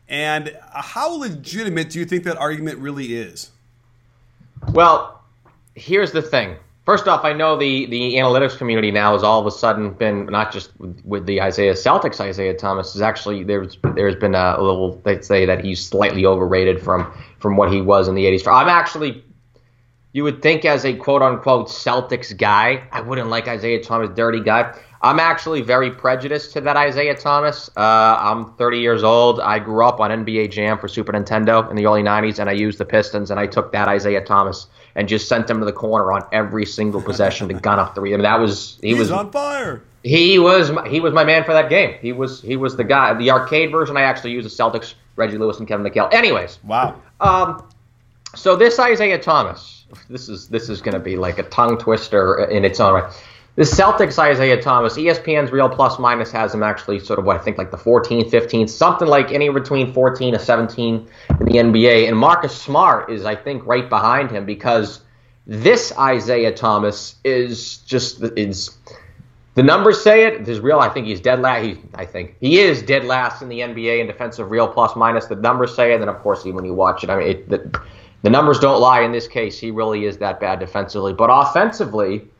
And 0.08 0.56
how 0.72 1.16
legitimate 1.16 1.90
do 1.90 1.98
you 1.98 2.04
think 2.04 2.24
that 2.24 2.36
argument 2.36 2.78
really 2.78 3.14
is? 3.14 3.50
Well, 4.72 5.22
here's 5.74 6.12
the 6.12 6.22
thing 6.22 6.56
First 6.84 7.06
off, 7.06 7.24
I 7.24 7.32
know 7.32 7.56
the, 7.56 7.86
the 7.86 8.14
analytics 8.14 8.58
community 8.58 8.90
now 8.90 9.12
has 9.12 9.22
all 9.22 9.38
of 9.38 9.46
a 9.46 9.52
sudden 9.52 9.92
been 9.92 10.26
not 10.26 10.52
just 10.52 10.78
with, 10.80 11.00
with 11.04 11.26
the 11.26 11.40
Isaiah 11.40 11.74
Celtics 11.74 12.18
Isaiah 12.18 12.54
Thomas 12.54 12.96
is 12.96 13.02
actually 13.02 13.44
there's 13.44 13.78
there's 13.94 14.16
been 14.16 14.34
a, 14.34 14.60
little 14.60 14.96
they'd 15.04 15.24
say 15.24 15.46
that 15.46 15.64
he's 15.64 15.84
slightly 15.84 16.26
overrated 16.26 16.82
from 16.82 17.12
from 17.38 17.56
what 17.56 17.72
he 17.72 17.80
was 17.80 18.08
in 18.08 18.16
the 18.16 18.24
80s. 18.24 18.52
I'm 18.52 18.68
actually 18.68 19.22
you 20.12 20.24
would 20.24 20.42
think 20.42 20.64
as 20.64 20.84
a 20.84 20.94
quote 20.94 21.22
unquote 21.22 21.68
Celtics 21.68 22.36
guy, 22.36 22.82
I 22.90 23.00
wouldn't 23.00 23.30
like 23.30 23.46
Isaiah 23.46 23.80
Thomas 23.80 24.10
dirty 24.16 24.40
guy. 24.40 24.76
I'm 25.04 25.18
actually 25.18 25.62
very 25.62 25.90
prejudiced 25.90 26.52
to 26.52 26.60
that 26.60 26.76
Isaiah 26.76 27.16
Thomas. 27.16 27.68
Uh, 27.76 28.16
I'm 28.20 28.54
30 28.54 28.78
years 28.78 29.02
old. 29.02 29.40
I 29.40 29.58
grew 29.58 29.84
up 29.84 29.98
on 29.98 30.10
NBA 30.10 30.52
Jam 30.52 30.78
for 30.78 30.86
Super 30.86 31.12
Nintendo 31.12 31.68
in 31.68 31.76
the 31.76 31.86
early 31.86 32.02
90s, 32.02 32.38
and 32.38 32.48
I 32.48 32.52
used 32.52 32.78
the 32.78 32.84
Pistons, 32.84 33.30
and 33.30 33.40
I 33.40 33.48
took 33.48 33.72
that 33.72 33.88
Isaiah 33.88 34.24
Thomas 34.24 34.68
and 34.94 35.08
just 35.08 35.28
sent 35.28 35.50
him 35.50 35.58
to 35.58 35.64
the 35.64 35.72
corner 35.72 36.12
on 36.12 36.22
every 36.30 36.64
single 36.64 37.02
possession 37.02 37.48
to 37.48 37.54
gun 37.54 37.80
up 37.80 37.96
three. 37.96 38.14
I 38.14 38.16
mean, 38.16 38.22
that 38.22 38.38
was 38.38 38.78
he 38.80 38.90
He's 38.90 38.98
was 38.98 39.10
on 39.10 39.32
fire. 39.32 39.82
He 40.04 40.38
was 40.38 40.70
he 40.88 41.00
was 41.00 41.12
my 41.12 41.24
man 41.24 41.44
for 41.44 41.52
that 41.52 41.68
game. 41.68 41.96
He 42.00 42.12
was 42.12 42.40
he 42.40 42.56
was 42.56 42.76
the 42.76 42.84
guy. 42.84 43.14
The 43.14 43.30
arcade 43.30 43.72
version 43.72 43.96
I 43.96 44.02
actually 44.02 44.32
used 44.32 44.46
the 44.46 44.50
Celtics, 44.50 44.94
Reggie 45.16 45.38
Lewis 45.38 45.58
and 45.58 45.66
Kevin 45.66 45.84
McHale. 45.84 46.12
Anyways, 46.12 46.58
wow. 46.64 47.00
Um, 47.20 47.68
so 48.34 48.56
this 48.56 48.78
Isaiah 48.78 49.18
Thomas, 49.18 49.86
this 50.08 50.28
is 50.28 50.48
this 50.48 50.68
is 50.68 50.80
going 50.80 50.94
to 50.94 51.00
be 51.00 51.16
like 51.16 51.38
a 51.38 51.44
tongue 51.44 51.78
twister 51.78 52.44
in 52.44 52.64
its 52.64 52.80
own 52.80 52.94
right. 52.94 53.12
The 53.54 53.64
Celtics 53.64 54.18
Isaiah 54.18 54.60
Thomas, 54.62 54.96
ESPN's 54.96 55.50
real 55.50 55.68
plus 55.68 55.98
minus 55.98 56.32
has 56.32 56.54
him 56.54 56.62
actually 56.62 56.98
sort 56.98 57.18
of 57.18 57.26
what 57.26 57.36
I 57.36 57.38
think 57.38 57.58
like 57.58 57.70
the 57.70 57.76
14th, 57.76 58.30
15th, 58.30 58.70
something 58.70 59.06
like 59.06 59.30
any 59.30 59.50
between 59.50 59.92
14 59.92 60.32
to 60.32 60.38
17 60.38 60.94
in 60.94 61.46
the 61.46 61.52
NBA. 61.52 62.08
And 62.08 62.16
Marcus 62.16 62.58
Smart 62.58 63.10
is 63.10 63.26
I 63.26 63.34
think 63.34 63.66
right 63.66 63.86
behind 63.90 64.30
him 64.30 64.46
because 64.46 65.00
this 65.46 65.92
Isaiah 65.98 66.54
Thomas 66.54 67.16
is 67.24 67.78
just 67.78 68.22
is 68.38 68.78
the 69.54 69.62
numbers 69.62 70.02
say 70.02 70.24
it. 70.24 70.46
There's 70.46 70.60
real. 70.60 70.78
I 70.78 70.88
think 70.88 71.06
he's 71.06 71.20
dead 71.20 71.40
last. 71.40 71.62
He, 71.62 71.78
I 71.94 72.06
think 72.06 72.36
he 72.40 72.58
is 72.58 72.80
dead 72.80 73.04
last 73.04 73.42
in 73.42 73.50
the 73.50 73.60
NBA 73.60 74.00
in 74.00 74.06
defensive 74.06 74.50
real 74.50 74.66
plus 74.66 74.96
minus. 74.96 75.26
The 75.26 75.36
numbers 75.36 75.76
say 75.76 75.90
it. 75.90 75.96
And 75.96 76.02
then 76.02 76.08
of 76.08 76.18
course 76.22 76.42
when 76.42 76.64
you 76.64 76.72
watch 76.72 77.04
it, 77.04 77.10
I 77.10 77.16
mean 77.18 77.28
it, 77.28 77.48
the, 77.50 77.80
the 78.22 78.30
numbers 78.30 78.60
don't 78.60 78.80
lie. 78.80 79.02
In 79.02 79.12
this 79.12 79.28
case, 79.28 79.58
he 79.58 79.70
really 79.70 80.06
is 80.06 80.16
that 80.18 80.40
bad 80.40 80.58
defensively, 80.58 81.12
but 81.12 81.28
offensively, 81.30 82.30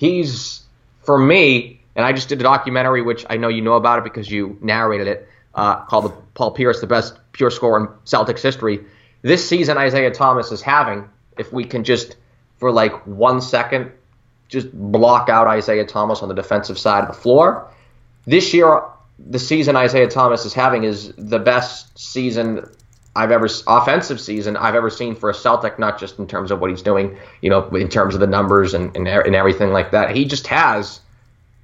he's 0.00 0.62
for 1.02 1.18
me, 1.18 1.78
and 1.94 2.06
I 2.06 2.12
just 2.12 2.30
did 2.30 2.40
a 2.40 2.42
documentary, 2.42 3.02
which 3.02 3.26
I 3.28 3.36
know 3.36 3.48
you 3.48 3.60
know 3.60 3.74
about 3.74 3.98
it 3.98 4.04
because 4.04 4.30
you 4.30 4.56
narrated 4.62 5.06
it, 5.06 5.28
uh, 5.54 5.84
called 5.84 6.06
the 6.06 6.10
Paul 6.32 6.52
Pierce, 6.52 6.80
the 6.80 6.86
best 6.86 7.18
pure 7.32 7.50
scorer 7.50 7.80
in 7.80 7.86
Celtics 8.06 8.40
history. 8.40 8.80
This 9.20 9.46
season, 9.46 9.76
Isaiah 9.76 10.10
Thomas 10.10 10.52
is 10.52 10.62
having, 10.62 11.06
if 11.36 11.52
we 11.52 11.64
can 11.64 11.84
just 11.84 12.16
for 12.56 12.72
like 12.72 13.06
one 13.06 13.42
second, 13.42 13.92
just 14.48 14.72
block 14.72 15.28
out 15.28 15.46
Isaiah 15.46 15.84
Thomas 15.84 16.22
on 16.22 16.28
the 16.30 16.34
defensive 16.34 16.78
side 16.78 17.02
of 17.02 17.08
the 17.08 17.20
floor. 17.20 17.70
This 18.24 18.54
year, 18.54 18.82
the 19.18 19.38
season 19.38 19.76
Isaiah 19.76 20.08
Thomas 20.08 20.46
is 20.46 20.54
having 20.54 20.84
is 20.84 21.12
the 21.18 21.38
best 21.38 21.98
season 21.98 22.70
I've 23.14 23.32
ever 23.32 23.48
offensive 23.66 24.20
season 24.20 24.56
I've 24.56 24.76
ever 24.76 24.88
seen 24.88 25.16
for 25.16 25.30
a 25.30 25.34
Celtic, 25.34 25.78
not 25.78 25.98
just 25.98 26.18
in 26.18 26.26
terms 26.26 26.50
of 26.50 26.60
what 26.60 26.70
he's 26.70 26.82
doing, 26.82 27.18
you 27.40 27.50
know, 27.50 27.68
in 27.70 27.88
terms 27.88 28.14
of 28.14 28.20
the 28.20 28.26
numbers 28.26 28.74
and, 28.74 28.96
and, 28.96 29.08
and 29.08 29.34
everything 29.34 29.70
like 29.70 29.90
that. 29.90 30.14
He 30.14 30.24
just 30.24 30.46
has 30.46 31.00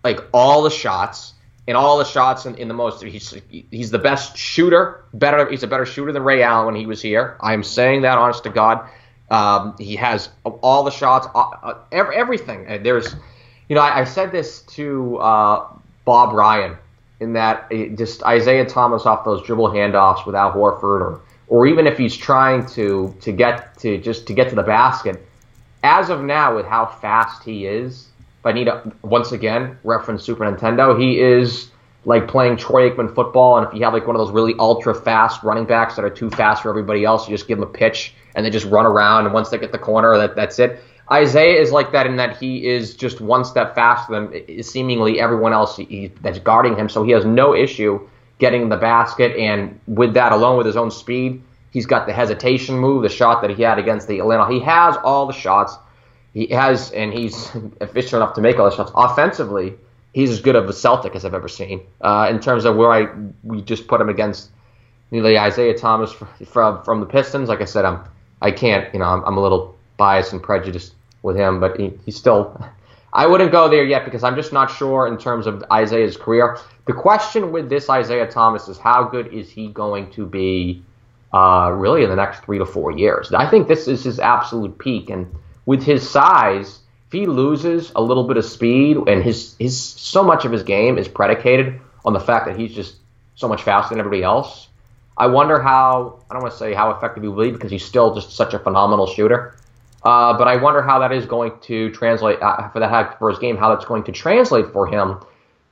like 0.03 0.21
all 0.33 0.63
the 0.63 0.71
shots 0.71 1.35
and 1.69 1.77
all 1.77 1.99
the 1.99 2.05
shots 2.05 2.47
in, 2.47 2.57
in 2.57 2.69
the 2.69 2.75
most. 2.75 3.03
He's 3.03 3.35
he's 3.71 3.91
the 3.91 3.99
best 3.99 4.37
shooter. 4.37 5.05
Better, 5.15 5.49
he's 5.49 5.63
a 5.63 5.69
better 5.69 5.87
shooter 5.87 6.13
than 6.13 6.25
Ray 6.25 6.43
Allen 6.43 6.67
when 6.67 6.75
he 6.77 6.87
was 6.87 7.01
here. 7.01 7.37
I 7.41 7.55
am 7.55 7.63
saying 7.63 8.03
that, 8.03 8.19
honest 8.19 8.43
to 8.45 8.51
God. 8.51 8.89
Um, 9.31 9.75
he 9.79 9.97
has 9.97 10.29
all 10.45 10.85
the 10.85 10.91
shots, 10.91 11.27
uh, 11.35 11.51
uh, 11.63 11.79
everything. 11.93 12.83
There's, 12.83 13.15
you 13.69 13.75
know, 13.75 13.83
I, 13.83 14.01
I 14.01 14.05
said 14.05 14.31
this 14.31 14.63
to 14.63 15.17
uh, 15.19 15.69
Bob 16.05 16.33
Ryan 16.33 16.77
in 17.19 17.33
that 17.33 17.71
just 17.97 18.23
Isaiah 18.23 18.67
Thomas 18.67 19.07
off 19.07 19.25
those 19.25 19.43
dribble 19.45 19.71
handoffs 19.71 20.27
without 20.27 20.55
Horford 20.55 21.01
or 21.01 21.21
or 21.49 21.67
even 21.67 21.87
if 21.87 21.97
he's 21.99 22.17
trying 22.17 22.67
to 22.67 23.15
to 23.21 23.33
get 23.33 23.79
to 23.79 23.99
just 23.99 24.27
to 24.27 24.35
get 24.35 24.49
to 24.51 24.55
the 24.55 24.63
basket. 24.63 25.27
As 25.83 26.11
of 26.11 26.23
now, 26.23 26.57
with 26.57 26.67
how 26.67 26.87
fast 26.87 27.45
he 27.45 27.67
is, 27.67 28.09
if 28.41 28.47
I 28.47 28.53
need 28.53 28.65
to 28.65 28.93
once 29.03 29.33
again 29.33 29.79
reference 29.85 30.25
Super 30.25 30.45
Nintendo, 30.45 31.01
he 31.01 31.21
is 31.21 31.71
like 32.05 32.29
playing 32.29 32.57
Troy 32.57 32.91
Aikman 32.91 33.15
football. 33.15 33.59
And 33.59 33.67
if 33.67 33.75
you 33.75 33.85
have 33.85 33.93
like 33.93 34.07
one 34.07 34.17
of 34.17 34.21
those 34.21 34.33
really 34.33 34.55
ultra 34.59 34.95
fast 34.95 35.43
running 35.43 35.65
backs 35.65 35.97
that 35.97 36.05
are 36.05 36.11
too 36.11 36.31
fast 36.31 36.63
for 36.63 36.71
everybody 36.71 37.05
else, 37.05 37.29
you 37.29 37.35
just 37.35 37.49
give 37.49 37.59
them 37.59 37.69
a 37.69 37.73
pitch 37.73 38.15
and 38.35 38.47
they 38.47 38.51
just 38.51 38.67
run 38.67 38.87
around. 38.87 39.27
And 39.27 39.35
once 39.35 39.51
they 39.51 39.59
get 39.59 39.73
the 39.73 39.79
corner, 39.79 40.17
that 40.17 40.37
that's 40.37 40.59
it. 40.59 40.81
Isaiah 41.11 41.61
is 41.61 41.71
like 41.71 41.93
that 41.93 42.07
in 42.07 42.17
that 42.17 42.37
he 42.37 42.67
is 42.67 42.97
just 42.97 43.21
one 43.21 43.45
step 43.45 43.75
faster 43.75 44.13
than 44.13 44.63
seemingly 44.63 45.21
everyone 45.21 45.53
else 45.53 45.77
he, 45.77 46.13
that's 46.21 46.41
guarding 46.41 46.77
him. 46.77 46.89
So 46.89 47.05
he 47.05 47.13
has 47.13 47.25
no 47.25 47.55
issue 47.55 48.09
getting 48.38 48.68
the 48.68 48.77
basket, 48.77 49.37
and 49.37 49.79
with 49.87 50.14
that 50.14 50.33
alone, 50.33 50.57
with 50.59 50.66
his 50.66 50.77
own 50.77 50.90
speed, 50.90 51.42
he's 51.70 51.87
got 51.87 52.07
the 52.07 52.12
hesitation 52.12 52.77
move, 52.79 53.03
the 53.03 53.09
shot 53.09 53.42
that 53.42 53.51
he 53.51 53.62
had 53.62 53.79
against 53.79 54.09
the 54.09 54.18
Atlanta. 54.18 54.53
He 54.53 54.61
has 54.61 54.96
all 55.05 55.27
the 55.27 55.33
shots. 55.33 55.77
He 56.35 56.49
has, 56.49 56.90
and 56.92 57.12
he's 57.12 57.51
efficient 57.81 58.14
enough 58.14 58.35
to 58.35 58.40
make 58.40 58.59
all 58.59 58.68
the 58.68 58.77
shots. 58.77 58.92
Offensively, 58.94 59.75
he's 60.12 60.31
as 60.31 60.40
good 60.40 60.57
of 60.57 60.68
a 60.68 60.72
Celtic 60.72 61.14
as 61.14 61.25
I've 61.25 61.35
ever 61.35 61.49
seen. 61.49 61.81
Uh, 62.01 62.29
in 62.31 62.40
terms 62.40 62.64
of 62.64 62.77
where 62.77 62.90
I 62.90 63.09
we 63.42 63.62
just 63.62 63.87
put 63.87 64.01
him 64.01 64.09
against 64.09 64.51
know, 65.11 65.27
Isaiah 65.27 65.77
Thomas 65.77 66.12
from 66.12 66.83
from 66.83 67.01
the 67.01 67.07
Pistons. 67.07 67.49
Like 67.49 67.61
I 67.61 67.64
said, 67.64 67.85
I'm 67.85 68.01
I 68.42 68.51
can't 68.51 68.92
you 68.92 69.01
know 69.01 69.07
I'm, 69.07 69.25
I'm 69.25 69.37
a 69.37 69.42
little 69.42 69.77
biased 69.96 70.33
and 70.33 70.42
prejudiced 70.42 70.94
with 71.22 71.37
him, 71.37 71.61
but 71.61 71.79
he, 71.79 71.92
he's 72.05 72.16
still 72.16 72.59
I 73.17 73.27
wouldn't 73.27 73.51
go 73.51 73.67
there 73.71 73.83
yet 73.83 74.05
because 74.05 74.23
I'm 74.23 74.37
just 74.37 74.53
not 74.53 74.71
sure 74.71 75.07
in 75.07 75.17
terms 75.17 75.47
of 75.47 75.65
Isaiah's 75.73 76.19
career. 76.19 76.59
The 76.85 76.93
question 76.93 77.51
with 77.51 77.71
this 77.71 77.89
Isaiah 77.89 78.31
Thomas 78.31 78.69
is 78.69 78.77
how 78.77 79.05
good 79.05 79.33
is 79.33 79.49
he 79.49 79.69
going 79.69 80.11
to 80.11 80.27
be 80.27 80.83
uh, 81.33 81.73
really 81.75 82.05
in 82.05 82.11
the 82.11 82.17
next 82.17 82.45
three 82.45 82.59
to 82.59 82.67
four 82.67 82.93
years? 82.93 83.33
I 83.33 83.49
think 83.49 83.69
this 83.69 83.89
is 83.89 84.05
his 84.05 84.21
absolute 84.21 84.77
peak. 84.77 85.09
And 85.09 85.35
with 85.65 85.83
his 85.83 86.07
size, 86.09 86.81
if 87.07 87.13
he 87.13 87.25
loses 87.25 87.91
a 87.97 88.03
little 88.03 88.25
bit 88.25 88.37
of 88.37 88.45
speed 88.45 88.99
and 89.07 89.25
his, 89.25 89.57
his 89.59 89.81
so 89.81 90.23
much 90.23 90.45
of 90.45 90.53
his 90.53 90.63
game 90.63 90.99
is 90.99 91.09
predicated 91.09 91.81
on 92.05 92.13
the 92.13 92.21
fact 92.21 92.45
that 92.45 92.59
he's 92.59 92.75
just 92.75 92.97
so 93.35 93.49
much 93.49 93.63
faster 93.63 93.95
than 93.95 93.99
everybody 94.01 94.25
else, 94.25 94.69
I 95.17 95.29
wonder 95.29 95.59
how, 95.59 96.21
I 96.29 96.35
don't 96.35 96.43
want 96.43 96.53
to 96.53 96.59
say 96.59 96.75
how 96.75 96.91
effective 96.91 97.23
he 97.23 97.31
will 97.31 97.45
be 97.45 97.51
because 97.51 97.71
he's 97.71 97.85
still 97.85 98.15
just 98.15 98.33
such 98.33 98.53
a 98.53 98.59
phenomenal 98.59 99.07
shooter. 99.07 99.57
Uh, 100.07 100.38
but 100.38 100.47
I 100.47 100.55
wonder 100.55 100.83
how 100.83 101.01
that 101.01 101.11
is 101.11 101.27
going 101.27 101.51
to 101.62 101.90
translate 101.90 102.40
uh, 102.40 102.69
for 102.69 102.79
that 102.79 103.19
for 103.19 103.29
his 103.29 103.40
game. 103.40 103.57
How 103.57 103.75
that's 103.75 103.85
going 103.85 104.05
to 104.05 104.12
translate 104.12 104.73
for 104.73 104.87
him 104.87 105.19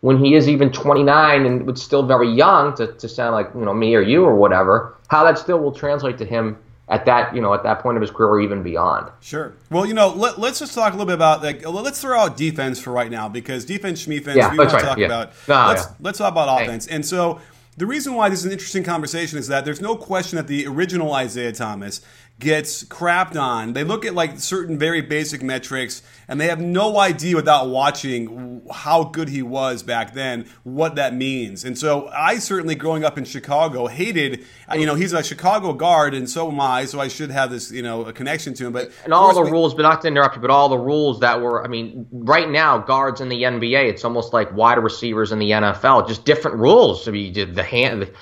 when 0.00 0.18
he 0.18 0.34
is 0.34 0.48
even 0.48 0.72
29 0.72 1.46
and 1.46 1.68
it's 1.68 1.80
still 1.80 2.04
very 2.04 2.28
young 2.28 2.74
to, 2.74 2.92
to 2.94 3.08
sound 3.08 3.32
like 3.32 3.48
you 3.54 3.64
know 3.64 3.72
me 3.72 3.94
or 3.94 4.02
you 4.02 4.24
or 4.24 4.34
whatever. 4.34 4.96
How 5.06 5.22
that 5.22 5.38
still 5.38 5.60
will 5.60 5.70
translate 5.70 6.18
to 6.18 6.24
him 6.24 6.58
at 6.88 7.04
that 7.06 7.32
you 7.32 7.40
know 7.40 7.54
at 7.54 7.62
that 7.62 7.78
point 7.78 7.96
of 7.96 8.00
his 8.00 8.10
career 8.10 8.28
or 8.28 8.40
even 8.40 8.64
beyond. 8.64 9.08
Sure. 9.20 9.54
Well, 9.70 9.86
you 9.86 9.94
know, 9.94 10.08
let, 10.08 10.36
us 10.36 10.58
just 10.58 10.74
talk 10.74 10.92
a 10.92 10.96
little 10.96 11.06
bit 11.06 11.14
about 11.14 11.44
like 11.44 11.64
let's 11.68 12.02
throw 12.02 12.18
out 12.18 12.36
defense 12.36 12.80
for 12.80 12.90
right 12.90 13.12
now 13.12 13.28
because 13.28 13.64
defense, 13.64 14.04
schmefense, 14.04 14.34
yeah, 14.34 14.50
we 14.50 14.58
want 14.58 14.72
right, 14.72 14.80
to 14.80 14.84
talk 14.84 14.98
yeah. 14.98 15.06
about. 15.06 15.32
No, 15.46 15.66
let's 15.68 15.84
yeah. 15.84 15.94
let's 16.00 16.18
talk 16.18 16.32
about 16.32 16.60
offense. 16.60 16.88
And 16.88 17.06
so 17.06 17.40
the 17.76 17.86
reason 17.86 18.14
why 18.14 18.28
this 18.28 18.40
is 18.40 18.44
an 18.46 18.52
interesting 18.52 18.84
conversation 18.84 19.38
is 19.38 19.48
that 19.48 19.64
there's 19.64 19.80
no 19.80 19.96
question 19.96 20.36
that 20.36 20.46
the 20.46 20.66
original 20.66 21.12
Isaiah 21.12 21.52
Thomas 21.52 22.00
gets 22.40 22.82
crapped 22.84 23.40
on. 23.40 23.74
They 23.74 23.84
look 23.84 24.04
at 24.04 24.14
like 24.14 24.40
certain 24.40 24.76
very 24.76 25.00
basic 25.00 25.42
metrics 25.42 26.02
and 26.26 26.40
they 26.40 26.48
have 26.48 26.60
no 26.60 26.98
idea 26.98 27.36
without 27.36 27.68
watching 27.68 28.62
how 28.72 29.04
good 29.04 29.28
he 29.28 29.40
was 29.40 29.82
back 29.82 30.14
then, 30.14 30.46
what 30.64 30.96
that 30.96 31.14
means. 31.14 31.64
And 31.64 31.78
so 31.78 32.08
I 32.08 32.38
certainly 32.38 32.74
growing 32.74 33.04
up 33.04 33.16
in 33.16 33.24
Chicago 33.24 33.86
hated, 33.86 34.44
you 34.74 34.84
know, 34.84 34.96
he's 34.96 35.12
a 35.12 35.22
Chicago 35.22 35.72
guard 35.74 36.12
and 36.12 36.28
so 36.28 36.50
am 36.50 36.60
I, 36.60 36.86
so 36.86 36.98
I 36.98 37.08
should 37.08 37.30
have 37.30 37.50
this, 37.50 37.70
you 37.70 37.82
know, 37.82 38.04
a 38.04 38.12
connection 38.12 38.52
to 38.54 38.66
him. 38.66 38.72
But 38.72 38.90
and 39.04 39.14
all 39.14 39.32
the 39.32 39.42
we, 39.42 39.50
rules, 39.50 39.74
but 39.74 39.82
not 39.82 40.02
to 40.02 40.08
interrupt 40.08 40.34
you, 40.34 40.42
but 40.42 40.50
all 40.50 40.68
the 40.68 40.78
rules 40.78 41.20
that 41.20 41.40
were, 41.40 41.64
I 41.64 41.68
mean, 41.68 42.06
right 42.10 42.50
now 42.50 42.78
guards 42.78 43.20
in 43.20 43.28
the 43.28 43.42
NBA, 43.42 43.88
it's 43.88 44.04
almost 44.04 44.32
like 44.32 44.52
wide 44.52 44.78
receivers 44.78 45.30
in 45.30 45.38
the 45.38 45.50
NFL, 45.50 46.08
just 46.08 46.24
different 46.24 46.58
rules. 46.58 47.06
I 47.06 47.12
mean, 47.12 47.54
the 47.54 47.62
hand 47.62 48.02
the 48.02 48.12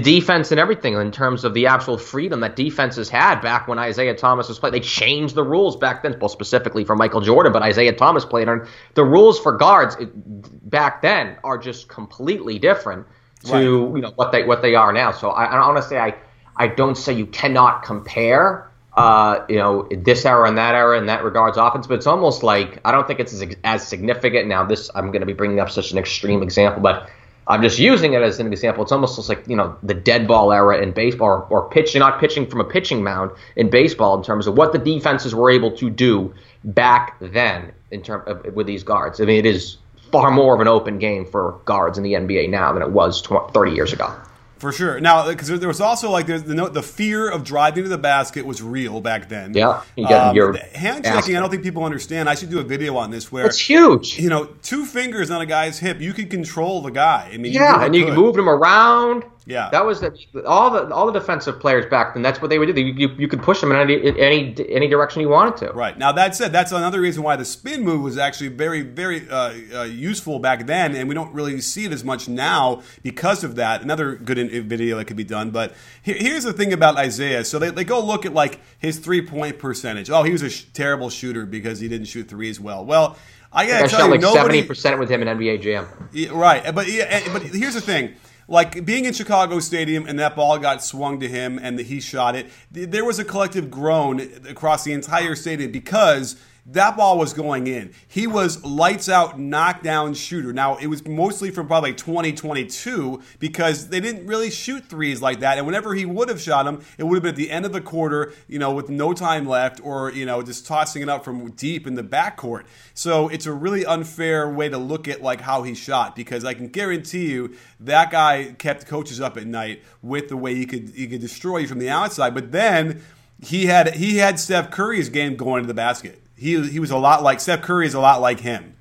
defense 0.00 0.50
and 0.50 0.58
everything 0.58 0.94
in 0.94 1.12
terms 1.12 1.44
of 1.44 1.54
the 1.54 1.66
actual 1.66 1.96
freedom 1.96 2.40
that 2.40 2.56
defenses 2.56 3.08
had 3.08 3.40
back 3.40 3.68
when 3.68 3.78
Isaiah 3.78 4.14
Thomas 4.14 4.48
was 4.48 4.58
playing. 4.58 4.72
They 4.72 4.80
changed 4.80 5.36
the 5.36 5.44
rules 5.44 5.76
back 5.76 6.02
then, 6.02 6.16
well, 6.18 6.28
specifically 6.28 6.84
for 6.84 6.96
Michael 6.96 7.20
Jordan, 7.20 7.52
but 7.52 7.62
Isaiah 7.62 7.92
Thomas 7.92 8.24
played 8.24 8.48
on 8.48 8.66
the 8.94 9.04
rules 9.04 9.38
for 9.38 9.56
guards 9.56 9.96
back 10.00 11.02
then 11.02 11.36
are 11.44 11.56
just 11.56 11.88
completely 11.88 12.58
different 12.58 13.06
to 13.44 13.52
right. 13.52 13.62
you 13.62 14.00
know 14.02 14.12
what 14.16 14.32
they 14.32 14.42
what 14.42 14.60
they 14.60 14.74
are 14.74 14.92
now. 14.92 15.12
So 15.12 15.30
I, 15.30 15.76
I 15.76 15.80
say 15.80 15.98
I 15.98 16.14
I 16.56 16.66
don't 16.66 16.96
say 16.96 17.12
you 17.12 17.26
cannot 17.26 17.82
compare. 17.84 18.66
Uh, 18.92 19.46
you 19.48 19.56
know 19.56 19.88
this 19.96 20.26
era 20.26 20.48
and 20.48 20.58
that 20.58 20.74
era 20.74 20.98
in 20.98 21.06
that 21.06 21.22
regards 21.22 21.56
offense, 21.56 21.86
but 21.86 21.94
it's 21.94 22.08
almost 22.08 22.42
like 22.42 22.80
I 22.84 22.90
don't 22.90 23.06
think 23.06 23.20
it's 23.20 23.32
as, 23.32 23.54
as 23.62 23.86
significant 23.86 24.48
now. 24.48 24.64
This 24.64 24.90
I'm 24.96 25.12
going 25.12 25.20
to 25.20 25.26
be 25.26 25.32
bringing 25.32 25.60
up 25.60 25.70
such 25.70 25.92
an 25.92 25.98
extreme 25.98 26.42
example, 26.42 26.82
but 26.82 27.08
I'm 27.50 27.62
just 27.62 27.78
using 27.80 28.12
it 28.12 28.22
as 28.22 28.38
an 28.38 28.52
example. 28.52 28.84
It's 28.84 28.92
almost 28.92 29.28
like 29.28 29.46
you 29.48 29.56
know 29.56 29.76
the 29.82 29.94
dead 29.94 30.28
ball 30.28 30.52
era 30.52 30.78
in 30.80 30.92
baseball, 30.92 31.28
or, 31.28 31.42
or 31.44 31.68
pitching, 31.68 31.98
not 31.98 32.20
pitching 32.20 32.46
from 32.46 32.60
a 32.60 32.64
pitching 32.64 33.02
mound 33.02 33.32
in 33.56 33.68
baseball, 33.70 34.16
in 34.16 34.22
terms 34.22 34.46
of 34.46 34.56
what 34.56 34.72
the 34.72 34.78
defenses 34.78 35.34
were 35.34 35.50
able 35.50 35.72
to 35.72 35.90
do 35.90 36.32
back 36.64 37.16
then 37.20 37.72
in 37.90 38.02
term 38.02 38.22
of, 38.26 38.54
with 38.54 38.66
these 38.66 38.84
guards. 38.84 39.20
I 39.20 39.24
mean, 39.24 39.38
it 39.38 39.46
is 39.46 39.78
far 40.12 40.30
more 40.30 40.54
of 40.54 40.60
an 40.60 40.68
open 40.68 40.98
game 40.98 41.26
for 41.26 41.60
guards 41.64 41.98
in 41.98 42.04
the 42.04 42.12
NBA 42.14 42.50
now 42.50 42.72
than 42.72 42.82
it 42.82 42.90
was 42.90 43.20
20, 43.22 43.52
30 43.52 43.72
years 43.72 43.92
ago. 43.92 44.14
For 44.60 44.72
sure. 44.72 45.00
Now, 45.00 45.26
because 45.26 45.48
there 45.58 45.68
was 45.68 45.80
also 45.80 46.10
like 46.10 46.26
the, 46.26 46.38
the 46.38 46.68
the 46.68 46.82
fear 46.82 47.30
of 47.30 47.44
driving 47.44 47.84
to 47.84 47.88
the 47.88 47.96
basket 47.96 48.44
was 48.44 48.62
real 48.62 49.00
back 49.00 49.30
then. 49.30 49.54
Yeah, 49.54 49.82
you 49.96 50.06
um, 50.06 50.36
your 50.36 50.54
hand 50.74 51.02
checking. 51.02 51.34
I 51.34 51.40
don't 51.40 51.48
think 51.48 51.62
people 51.62 51.82
understand. 51.82 52.28
I 52.28 52.34
should 52.34 52.50
do 52.50 52.58
a 52.58 52.62
video 52.62 52.96
on 52.98 53.10
this 53.10 53.32
where 53.32 53.46
it's 53.46 53.58
huge. 53.58 54.18
You 54.18 54.28
know, 54.28 54.44
two 54.62 54.84
fingers 54.84 55.30
on 55.30 55.40
a 55.40 55.46
guy's 55.46 55.78
hip, 55.78 55.98
you 56.00 56.12
can 56.12 56.28
control 56.28 56.82
the 56.82 56.90
guy. 56.90 57.30
I 57.32 57.38
mean, 57.38 57.52
yeah, 57.52 57.72
really 57.72 57.86
and 57.86 57.96
you 57.96 58.04
could. 58.04 58.14
can 58.14 58.22
move 58.22 58.36
him 58.36 58.50
around. 58.50 59.24
Yeah, 59.50 59.68
that 59.70 59.84
was 59.84 60.00
the, 60.00 60.14
all 60.46 60.70
the 60.70 60.94
all 60.94 61.06
the 61.06 61.18
defensive 61.18 61.58
players 61.58 61.84
back 61.86 62.14
then. 62.14 62.22
That's 62.22 62.40
what 62.40 62.50
they 62.50 62.58
would 62.60 62.72
do. 62.72 62.80
You, 62.80 62.94
you, 62.94 63.08
you 63.18 63.28
could 63.28 63.42
push 63.42 63.60
them 63.60 63.72
in 63.72 63.76
any, 63.78 64.16
any 64.16 64.54
any 64.68 64.86
direction 64.86 65.20
you 65.22 65.28
wanted 65.28 65.56
to. 65.66 65.72
Right 65.72 65.98
now, 65.98 66.12
that 66.12 66.36
said, 66.36 66.52
that's 66.52 66.70
another 66.70 67.00
reason 67.00 67.24
why 67.24 67.34
the 67.34 67.44
spin 67.44 67.82
move 67.82 68.02
was 68.02 68.16
actually 68.16 68.48
very 68.48 68.82
very 68.82 69.28
uh, 69.28 69.52
uh, 69.74 69.82
useful 69.82 70.38
back 70.38 70.66
then, 70.66 70.94
and 70.94 71.08
we 71.08 71.16
don't 71.16 71.34
really 71.34 71.60
see 71.60 71.84
it 71.84 71.90
as 71.90 72.04
much 72.04 72.28
now 72.28 72.82
because 73.02 73.42
of 73.42 73.56
that. 73.56 73.82
Another 73.82 74.14
good 74.14 74.38
in- 74.38 74.68
video 74.68 74.96
that 74.98 75.06
could 75.06 75.16
be 75.16 75.24
done. 75.24 75.50
But 75.50 75.74
here, 76.00 76.16
here's 76.16 76.44
the 76.44 76.52
thing 76.52 76.72
about 76.72 76.96
Isaiah. 76.96 77.44
So 77.44 77.58
they, 77.58 77.70
they 77.70 77.84
go 77.84 77.98
look 78.04 78.24
at 78.24 78.32
like 78.32 78.60
his 78.78 79.00
three 79.00 79.26
point 79.26 79.58
percentage. 79.58 80.10
Oh, 80.10 80.22
he 80.22 80.30
was 80.30 80.42
a 80.42 80.50
sh- 80.50 80.66
terrible 80.72 81.10
shooter 81.10 81.44
because 81.44 81.80
he 81.80 81.88
didn't 81.88 82.06
shoot 82.06 82.28
threes 82.28 82.60
well. 82.60 82.84
Well. 82.84 83.16
I 83.52 83.66
gotta 83.66 83.86
I 83.86 83.88
tell 83.88 83.98
shot 83.98 84.06
you, 84.06 84.20
like 84.20 84.32
seventy 84.32 84.62
percent 84.62 85.00
with 85.00 85.10
him 85.10 85.22
in 85.22 85.28
NBA 85.36 85.60
Jam. 85.60 85.88
Yeah, 86.12 86.28
right, 86.30 86.72
but 86.72 86.86
yeah, 86.86 87.32
but 87.32 87.42
here's 87.42 87.74
the 87.74 87.80
thing: 87.80 88.14
like 88.50 88.84
being 88.84 89.04
in 89.04 89.12
Chicago 89.14 89.60
Stadium 89.60 90.06
and 90.06 90.18
that 90.18 90.34
ball 90.34 90.58
got 90.58 90.82
swung 90.82 91.20
to 91.20 91.28
him 91.28 91.58
and 91.62 91.78
he 91.78 92.00
shot 92.00 92.34
it. 92.34 92.48
There 92.72 93.04
was 93.04 93.20
a 93.20 93.24
collective 93.24 93.70
groan 93.70 94.20
across 94.48 94.82
the 94.82 94.92
entire 94.92 95.36
stadium 95.36 95.70
because 95.70 96.34
that 96.66 96.96
ball 96.96 97.18
was 97.18 97.32
going 97.32 97.66
in. 97.66 97.92
He 98.06 98.26
was 98.26 98.64
lights 98.64 99.08
out, 99.08 99.38
knockdown 99.38 100.14
shooter. 100.14 100.52
Now, 100.52 100.76
it 100.76 100.86
was 100.86 101.06
mostly 101.06 101.50
from 101.50 101.66
probably 101.66 101.94
2022 101.94 103.22
because 103.38 103.88
they 103.88 104.00
didn't 104.00 104.26
really 104.26 104.50
shoot 104.50 104.84
threes 104.86 105.22
like 105.22 105.40
that. 105.40 105.58
And 105.58 105.66
whenever 105.66 105.94
he 105.94 106.04
would 106.04 106.28
have 106.28 106.40
shot 106.40 106.64
them, 106.64 106.84
it 106.98 107.04
would 107.04 107.16
have 107.16 107.22
been 107.22 107.30
at 107.30 107.36
the 107.36 107.50
end 107.50 107.64
of 107.64 107.72
the 107.72 107.80
quarter, 107.80 108.32
you 108.48 108.58
know, 108.58 108.72
with 108.72 108.88
no 108.88 109.12
time 109.12 109.46
left 109.46 109.80
or, 109.82 110.12
you 110.12 110.26
know, 110.26 110.42
just 110.42 110.66
tossing 110.66 111.02
it 111.02 111.08
up 111.08 111.24
from 111.24 111.50
deep 111.52 111.86
in 111.86 111.94
the 111.94 112.04
backcourt. 112.04 112.64
So 112.94 113.28
it's 113.28 113.46
a 113.46 113.52
really 113.52 113.84
unfair 113.84 114.48
way 114.48 114.68
to 114.68 114.78
look 114.78 115.08
at 115.08 115.22
like 115.22 115.40
how 115.40 115.62
he 115.62 115.74
shot 115.74 116.14
because 116.14 116.44
I 116.44 116.54
can 116.54 116.68
guarantee 116.68 117.30
you 117.30 117.56
that 117.80 118.10
guy 118.10 118.54
kept 118.58 118.86
coaches 118.86 119.20
up 119.20 119.36
at 119.36 119.46
night 119.46 119.82
with 120.02 120.28
the 120.28 120.36
way 120.36 120.54
he 120.54 120.66
could 120.66 120.90
he 120.90 121.06
could 121.06 121.20
destroy 121.20 121.58
you 121.58 121.68
from 121.68 121.78
the 121.78 121.88
outside. 121.88 122.34
But 122.34 122.52
then 122.52 123.02
he 123.42 123.66
had 123.66 123.94
he 123.94 124.18
had 124.18 124.38
Steph 124.38 124.70
Curry's 124.70 125.08
game 125.08 125.36
going 125.36 125.62
to 125.62 125.66
the 125.66 125.74
basket. 125.74 126.19
He 126.40 126.60
he 126.68 126.80
was 126.80 126.90
a 126.90 126.96
lot 126.96 127.22
like 127.22 127.38
Steph 127.38 127.60
Curry 127.60 127.86
is 127.86 127.92
a 127.92 128.00
lot 128.00 128.22
like 128.22 128.40
him. 128.40 128.74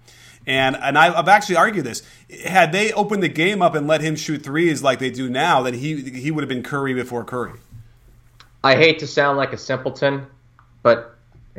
And 0.48 0.78
and 0.78 0.98
I've 0.98 1.28
actually 1.28 1.58
argued 1.58 1.86
this. 1.86 2.02
Had 2.46 2.72
they 2.72 2.94
opened 2.94 3.22
the 3.22 3.30
game 3.30 3.62
up 3.62 3.76
and 3.76 3.86
let 3.86 4.00
him 4.00 4.16
shoot 4.16 4.42
threes 4.42 4.82
like 4.82 5.00
they 5.00 5.12
do 5.12 5.30
now, 5.30 5.62
then 5.62 5.74
he 5.74 6.02
he 6.10 6.32
would 6.32 6.42
have 6.42 6.50
been 6.50 6.64
Curry 6.64 6.94
before 6.94 7.26
Curry. 7.26 7.60
I 8.64 8.76
hate 8.76 9.00
to 9.00 9.08
sound 9.08 9.38
like 9.38 9.52
a 9.52 9.58
simpleton, 9.58 10.26
but 10.84 11.18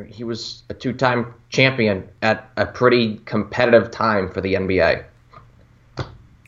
he 0.08 0.24
was 0.24 0.62
a 0.70 0.74
two-time 0.74 1.34
champion 1.50 2.08
at 2.22 2.50
a 2.56 2.64
pretty 2.64 3.18
competitive 3.26 3.90
time 3.90 4.30
for 4.30 4.40
the 4.40 4.54
NBA. 4.54 5.04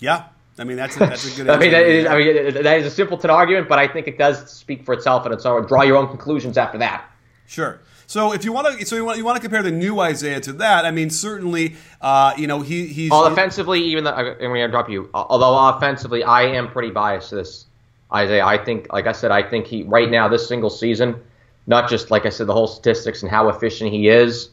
Yeah, 0.01 0.25
I 0.59 0.65
mean 0.65 0.79
that's 0.79 0.97
a, 0.97 1.01
that's 1.01 1.33
a 1.33 1.37
good. 1.37 1.51
I 1.55 1.59
mean, 1.59 1.73
that 1.73 1.87
is, 1.87 2.07
I 2.07 2.17
mean 2.17 2.65
that 2.65 2.79
is 2.81 2.87
a 2.87 2.91
simpleton 2.91 3.29
argument, 3.29 3.69
but 3.69 3.79
I 3.79 3.87
think 3.87 4.09
it 4.09 4.17
does 4.17 4.51
speak 4.51 4.87
for 4.87 4.95
itself, 4.95 5.27
and 5.27 5.35
it's 5.35 5.45
all 5.45 5.61
draw 5.63 5.83
your 5.83 5.99
own 5.99 6.09
conclusions 6.09 6.57
after 6.57 6.79
that. 6.79 7.05
Sure. 7.47 7.81
So 8.13 8.35
if 8.35 8.45
you 8.45 8.53
want 8.53 8.79
to, 8.79 8.85
so 8.85 8.95
you 8.95 9.07
want, 9.07 9.17
you 9.17 9.25
want 9.25 9.37
to 9.37 9.41
compare 9.41 9.63
the 9.63 9.71
new 9.71 9.99
Isaiah 9.99 10.39
to 10.41 10.53
that. 10.55 10.85
I 10.85 10.91
mean, 10.91 11.09
certainly, 11.09 11.77
uh, 12.03 12.35
you 12.37 12.47
know, 12.47 12.61
he 12.61 12.87
he's 12.87 13.11
all 13.11 13.25
offensively. 13.25 13.81
Even 13.85 14.05
though 14.05 14.11
I'm 14.11 14.37
going 14.37 14.55
to 14.57 14.69
drop 14.69 14.91
you, 14.91 15.09
although 15.15 15.71
offensively, 15.71 16.23
I 16.23 16.43
am 16.43 16.71
pretty 16.71 16.91
biased 16.91 17.31
to 17.31 17.37
this 17.37 17.65
Isaiah. 18.13 18.45
I 18.45 18.63
think, 18.63 18.93
like 18.93 19.07
I 19.07 19.13
said, 19.13 19.31
I 19.31 19.43
think 19.43 19.67
he 19.67 19.85
right 19.85 20.11
now 20.11 20.29
this 20.29 20.47
single 20.47 20.69
season, 20.69 21.19
not 21.67 21.89
just 21.89 22.11
like 22.11 22.27
I 22.27 22.29
said, 22.29 22.49
the 22.49 22.53
whole 22.53 22.67
statistics 22.67 23.23
and 23.23 23.31
how 23.31 23.49
efficient 23.49 23.91
he 23.91 24.09
is. 24.09 24.51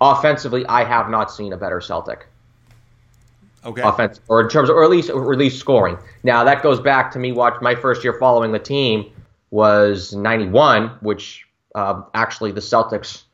Offensively, 0.00 0.64
I 0.64 0.84
have 0.84 1.10
not 1.10 1.30
seen 1.30 1.52
a 1.52 1.58
better 1.58 1.82
Celtic. 1.82 2.26
Okay. 3.66 3.82
Offense, 3.82 4.18
or 4.28 4.40
in 4.40 4.48
terms 4.48 4.70
of, 4.70 4.76
or 4.76 4.82
at 4.82 4.88
least, 4.88 5.10
or 5.10 5.30
at 5.30 5.38
least 5.38 5.60
scoring. 5.60 5.98
Now 6.22 6.42
that 6.44 6.62
goes 6.62 6.80
back 6.80 7.12
to 7.12 7.18
me. 7.18 7.32
Watch 7.32 7.60
my 7.60 7.74
first 7.74 8.02
year 8.02 8.14
following 8.14 8.52
the 8.52 8.58
team 8.58 9.12
was 9.50 10.14
'91, 10.14 10.88
which 11.02 11.44
uh, 11.74 12.02
actually 12.14 12.52
the 12.52 12.60
Celtics 12.60 13.24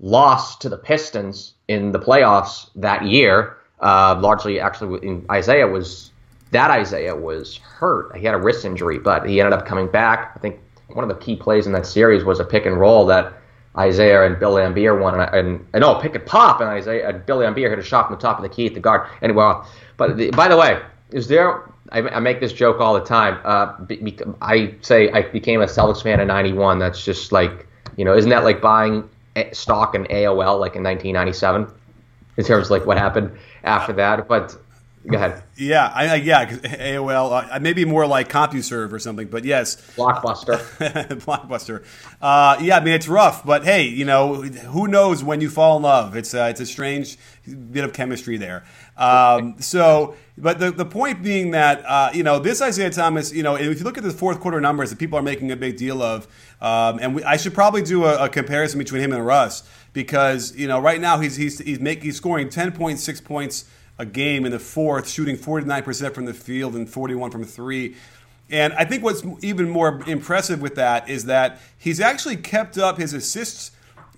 lost 0.00 0.60
to 0.62 0.68
the 0.68 0.76
Pistons 0.76 1.54
in 1.68 1.92
the 1.92 1.98
playoffs 1.98 2.70
that 2.76 3.04
year. 3.04 3.56
Uh, 3.80 4.18
largely, 4.20 4.60
actually, 4.60 5.06
in 5.06 5.26
Isaiah 5.30 5.66
was 5.66 6.10
that 6.52 6.70
Isaiah 6.70 7.16
was 7.16 7.56
hurt. 7.56 8.16
He 8.16 8.24
had 8.24 8.34
a 8.34 8.38
wrist 8.38 8.64
injury, 8.64 8.98
but 8.98 9.28
he 9.28 9.40
ended 9.40 9.52
up 9.52 9.66
coming 9.66 9.88
back. 9.88 10.32
I 10.36 10.38
think 10.38 10.60
one 10.88 11.02
of 11.02 11.08
the 11.08 11.24
key 11.24 11.34
plays 11.34 11.66
in 11.66 11.72
that 11.72 11.86
series 11.86 12.24
was 12.24 12.40
a 12.40 12.44
pick 12.44 12.66
and 12.66 12.78
roll 12.78 13.06
that 13.06 13.32
Isaiah 13.76 14.26
and 14.26 14.38
Bill 14.38 14.54
Laimbeer 14.54 15.00
won, 15.00 15.18
and, 15.18 15.34
and, 15.34 15.66
and 15.72 15.80
no, 15.80 15.94
pick 15.94 16.14
and 16.14 16.26
pop, 16.26 16.60
and 16.60 16.68
Isaiah 16.68 17.08
and 17.08 17.24
Bill 17.24 17.38
Laimbeer 17.38 17.70
hit 17.70 17.78
a 17.78 17.82
shot 17.82 18.06
from 18.06 18.16
the 18.16 18.22
top 18.22 18.36
of 18.38 18.42
the 18.42 18.50
key 18.50 18.66
at 18.66 18.74
the 18.74 18.80
guard. 18.80 19.08
Anyway, 19.22 19.54
but 19.96 20.16
the, 20.16 20.30
by 20.30 20.48
the 20.48 20.56
way, 20.56 20.80
is 21.10 21.26
there? 21.26 21.72
I, 21.90 22.00
I, 22.00 22.20
make 22.20 22.40
this 22.40 22.52
joke 22.52 22.80
all 22.80 22.94
the 22.94 23.04
time. 23.04 23.38
Uh, 23.44 23.78
be, 23.84 24.16
I 24.40 24.74
say 24.80 25.10
I 25.10 25.22
became 25.22 25.60
a 25.60 25.66
Celtics 25.66 26.02
fan 26.02 26.20
in 26.20 26.28
'91. 26.28 26.78
That's 26.78 27.02
just 27.04 27.32
like 27.32 27.66
you 27.96 28.04
know, 28.04 28.16
isn't 28.16 28.30
that 28.30 28.44
like 28.44 28.60
buying 28.60 29.08
stock 29.52 29.94
in 29.94 30.04
AOL 30.04 30.60
like 30.60 30.76
in 30.76 30.82
1997? 30.82 31.66
in 32.36 32.44
terms 32.44 32.66
of 32.66 32.70
like 32.70 32.86
what 32.86 32.98
happened 32.98 33.36
after 33.64 33.92
that. 33.94 34.28
But 34.28 34.56
go 35.06 35.16
ahead. 35.16 35.42
Yeah, 35.56 35.92
I, 35.94 36.08
I 36.08 36.14
yeah, 36.16 36.50
AOL 36.50 37.52
uh, 37.52 37.60
maybe 37.60 37.84
more 37.84 38.06
like 38.06 38.28
CompuServe 38.28 38.92
or 38.92 38.98
something, 38.98 39.28
but 39.28 39.44
yes, 39.44 39.76
Blockbuster. 39.96 40.58
Blockbuster. 41.24 41.84
Uh, 42.20 42.58
yeah, 42.60 42.78
I 42.78 42.84
mean 42.84 42.94
it's 42.94 43.08
rough, 43.08 43.44
but 43.44 43.64
hey, 43.64 43.84
you 43.84 44.04
know 44.04 44.42
who 44.42 44.88
knows 44.88 45.22
when 45.22 45.40
you 45.40 45.50
fall 45.50 45.76
in 45.76 45.82
love? 45.82 46.16
It's 46.16 46.34
uh, 46.34 46.48
it's 46.50 46.60
a 46.60 46.66
strange 46.66 47.18
bit 47.70 47.84
of 47.84 47.92
chemistry 47.92 48.36
there. 48.36 48.64
Um, 48.96 49.56
so, 49.58 50.14
but 50.36 50.58
the, 50.58 50.70
the 50.70 50.84
point 50.84 51.22
being 51.22 51.52
that 51.52 51.82
uh, 51.86 52.10
you 52.12 52.22
know 52.22 52.38
this 52.38 52.60
Isaiah 52.62 52.90
Thomas, 52.90 53.32
you 53.32 53.42
know, 53.42 53.56
if 53.56 53.78
you 53.78 53.84
look 53.84 53.98
at 53.98 54.04
the 54.04 54.10
fourth 54.10 54.40
quarter 54.40 54.60
numbers 54.60 54.90
that 54.90 54.98
people 54.98 55.18
are 55.18 55.22
making 55.22 55.50
a 55.50 55.56
big 55.56 55.76
deal 55.76 56.02
of, 56.02 56.26
um, 56.62 56.98
and 57.00 57.14
we, 57.16 57.24
I 57.24 57.36
should 57.36 57.52
probably 57.52 57.82
do 57.82 58.04
a, 58.04 58.24
a 58.24 58.28
comparison 58.30 58.78
between 58.78 59.02
him 59.02 59.12
and 59.12 59.26
Russ 59.26 59.62
because 59.92 60.56
you 60.56 60.68
know 60.68 60.80
right 60.80 61.00
now 61.00 61.18
he's 61.18 61.36
he's 61.36 61.58
he's, 61.58 61.80
make, 61.80 62.02
he's 62.02 62.16
scoring 62.16 62.48
ten 62.48 62.72
point 62.72 62.98
six 62.98 63.20
points 63.20 63.66
a 63.98 64.06
game 64.06 64.44
in 64.44 64.52
the 64.52 64.58
fourth, 64.58 65.08
shooting 65.08 65.36
49% 65.36 66.14
from 66.14 66.24
the 66.24 66.34
field 66.34 66.74
and 66.74 66.88
41 66.88 67.30
from 67.30 67.44
three. 67.44 67.94
And 68.50 68.72
I 68.74 68.84
think 68.84 69.02
what's 69.02 69.22
even 69.42 69.68
more 69.68 70.02
impressive 70.06 70.60
with 70.60 70.74
that 70.74 71.08
is 71.08 71.26
that 71.26 71.60
he's 71.78 72.00
actually 72.00 72.36
kept 72.36 72.76
up 72.76 72.98
his 72.98 73.14
assists 73.14 73.70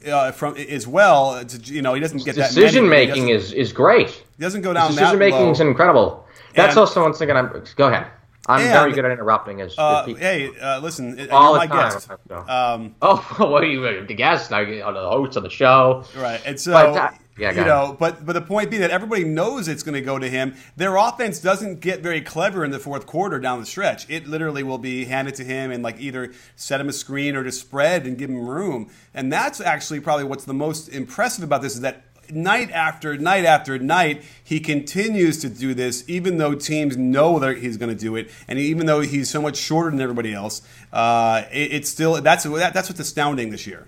uh, 0.07 0.33
from 0.33 0.57
as 0.57 0.87
well. 0.87 1.45
To, 1.45 1.59
you 1.73 1.83
know, 1.83 1.95
he 1.95 2.01
doesn't 2.01 2.25
get 2.25 2.35
decision 2.35 2.89
making 2.89 3.29
is 3.29 3.53
is 3.53 3.73
great. 3.73 4.11
He 4.11 4.41
doesn't 4.41 4.63
go 4.63 4.73
down. 4.73 4.91
Decision 4.91 5.19
making 5.19 5.51
is 5.51 5.61
incredible. 5.61 6.27
That's 6.55 6.71
and, 6.71 6.81
also 6.81 7.03
one 7.03 7.13
thing. 7.13 7.31
I'm 7.31 7.65
go 7.77 7.89
ahead. 7.89 8.07
I'm 8.47 8.61
and, 8.61 8.73
very 8.73 8.93
good 8.93 9.05
at 9.05 9.13
interrupting. 9.13 9.61
As, 9.61 9.75
uh, 9.79 10.05
as 10.09 10.19
hey, 10.19 10.51
uh, 10.59 10.81
listen, 10.81 11.31
all 11.31 11.55
the 11.55 11.67
time. 11.67 11.91
Guest. 11.91 12.11
Um, 12.31 12.95
oh, 13.03 13.17
what 13.39 13.63
are 13.63 13.67
you 13.67 14.07
the 14.07 14.15
guest? 14.15 14.53
I, 14.53 14.65
the 14.65 14.83
host 14.83 15.37
of 15.37 15.43
the 15.43 15.51
show, 15.51 16.05
right? 16.17 16.41
And 16.45 16.61
so, 16.61 16.73
but, 16.73 17.19
yeah, 17.39 17.53
you 17.53 17.65
know, 17.65 17.97
but 17.99 18.25
but 18.25 18.35
the 18.35 18.41
point 18.41 18.71
being 18.71 18.83
that 18.83 18.91
everybody 18.91 19.25
knows 19.25 19.67
it's 19.67 19.83
going 19.83 19.95
to 19.95 20.01
go 20.01 20.19
to 20.19 20.29
him. 20.29 20.55
Their 20.77 20.97
offense 20.97 21.41
doesn't 21.41 21.81
get 21.81 22.01
very 22.01 22.21
clever 22.21 22.65
in 22.65 22.71
the 22.71 22.79
fourth 22.79 23.07
quarter 23.07 23.41
down 23.41 23.61
the 23.61 23.67
stretch. 23.67 24.09
It 24.09 24.27
literally 24.27 24.63
will 24.63 24.79
be 24.79 25.07
handed 25.07 25.35
to 25.37 25.45
him 25.45 25.71
and 25.71 25.83
like 25.83 26.01
either 26.01 26.33
set 26.55 26.81
him 26.81 26.89
a 26.89 26.93
screen 26.93 27.35
or 27.35 27.43
to 27.43 27.51
spread 27.51 28.07
and 28.07 28.17
give 28.17 28.31
him 28.31 28.47
room. 28.47 28.91
And 29.15 29.33
that's 29.33 29.61
actually 29.61 30.01
probably 30.01 30.25
what's 30.25 30.45
the 30.45 30.55
most 30.55 30.89
impressive 30.89 31.43
about 31.43 31.63
this 31.63 31.75
is 31.75 31.81
that 31.81 32.05
night 32.31 32.71
after 32.71 33.17
night 33.17 33.45
after 33.45 33.79
night, 33.79 34.23
he 34.43 34.61
continues 34.61 35.39
to 35.39 35.49
do 35.49 35.75
this, 35.75 36.05
even 36.09 36.39
though 36.39 36.55
teams 36.55 36.97
know 36.97 37.39
that 37.39 37.59
he's 37.59 37.77
going 37.77 37.95
to 37.95 38.01
do 38.01 38.17
it, 38.17 38.31
and 38.49 38.59
even 38.59 38.87
though 38.87 39.01
he's 39.01 39.31
so 39.31 39.41
much 39.41 39.57
shorter 39.57 39.91
than 39.91 40.01
everybody 40.01 40.33
else. 40.33 40.63
Uh, 40.93 41.43
it, 41.53 41.73
it's 41.73 41.89
still 41.89 42.21
that's 42.21 42.45
that's 42.45 42.89
what's 42.89 43.01
astounding 43.01 43.51
this 43.51 43.67
year. 43.67 43.87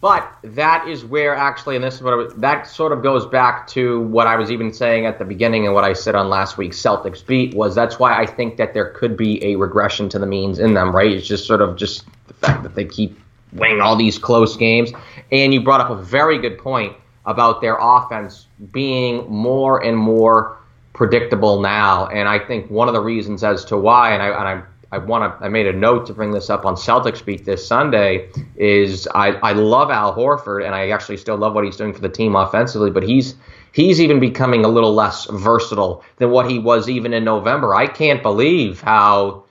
But 0.00 0.32
that 0.44 0.86
is 0.86 1.04
where 1.04 1.34
actually, 1.34 1.74
and 1.74 1.84
this 1.84 1.96
is 1.96 2.02
what 2.02 2.16
was, 2.16 2.32
that 2.34 2.68
sort 2.68 2.92
of 2.92 3.02
goes 3.02 3.26
back 3.26 3.66
to 3.68 4.00
what 4.02 4.28
I 4.28 4.36
was 4.36 4.52
even 4.52 4.72
saying 4.72 5.06
at 5.06 5.18
the 5.18 5.24
beginning 5.24 5.66
and 5.66 5.74
what 5.74 5.82
I 5.82 5.92
said 5.92 6.14
on 6.14 6.28
last 6.28 6.56
week's 6.56 6.80
Celtics 6.80 7.26
beat 7.26 7.54
was 7.54 7.74
that's 7.74 7.98
why 7.98 8.16
I 8.16 8.24
think 8.24 8.58
that 8.58 8.74
there 8.74 8.90
could 8.90 9.16
be 9.16 9.44
a 9.44 9.56
regression 9.56 10.08
to 10.10 10.20
the 10.20 10.26
means 10.26 10.60
in 10.60 10.74
them, 10.74 10.94
right? 10.94 11.10
It's 11.10 11.26
just 11.26 11.46
sort 11.46 11.60
of 11.60 11.76
just 11.76 12.04
the 12.28 12.34
fact 12.34 12.62
that 12.62 12.76
they 12.76 12.84
keep 12.84 13.18
winning 13.52 13.80
all 13.80 13.96
these 13.96 14.18
close 14.18 14.56
games. 14.56 14.92
And 15.32 15.52
you 15.52 15.60
brought 15.60 15.80
up 15.80 15.90
a 15.90 16.00
very 16.00 16.38
good 16.38 16.58
point 16.58 16.94
about 17.28 17.60
their 17.60 17.76
offense 17.78 18.46
being 18.72 19.30
more 19.30 19.84
and 19.84 19.96
more 19.96 20.58
predictable 20.94 21.60
now. 21.60 22.06
And 22.06 22.26
I 22.26 22.38
think 22.38 22.70
one 22.70 22.88
of 22.88 22.94
the 22.94 23.00
reasons 23.00 23.44
as 23.44 23.66
to 23.66 23.76
why, 23.76 24.12
and 24.12 24.22
I, 24.22 24.28
and 24.28 24.48
I 24.48 24.62
I 24.90 24.96
want 24.96 25.38
to. 25.38 25.44
I 25.44 25.50
made 25.50 25.66
a 25.66 25.72
note 25.72 26.06
to 26.06 26.14
bring 26.14 26.30
this 26.30 26.48
up 26.48 26.64
on 26.64 26.74
Celtics 26.74 27.22
Beat 27.22 27.44
this 27.44 27.66
Sunday. 27.66 28.30
Is 28.56 29.06
I, 29.14 29.32
I 29.32 29.52
love 29.52 29.90
Al 29.90 30.16
Horford 30.16 30.64
and 30.64 30.74
I 30.74 30.88
actually 30.88 31.18
still 31.18 31.36
love 31.36 31.54
what 31.54 31.64
he's 31.64 31.76
doing 31.76 31.92
for 31.92 32.00
the 32.00 32.08
team 32.08 32.34
offensively, 32.34 32.90
but 32.90 33.02
he's 33.02 33.34
he's 33.72 34.00
even 34.00 34.18
becoming 34.18 34.64
a 34.64 34.68
little 34.68 34.94
less 34.94 35.26
versatile 35.26 36.02
than 36.16 36.30
what 36.30 36.50
he 36.50 36.58
was 36.58 36.88
even 36.88 37.12
in 37.12 37.22
November. 37.22 37.74
I 37.74 37.86
can't 37.86 38.22
believe 38.22 38.80
how. 38.80 39.44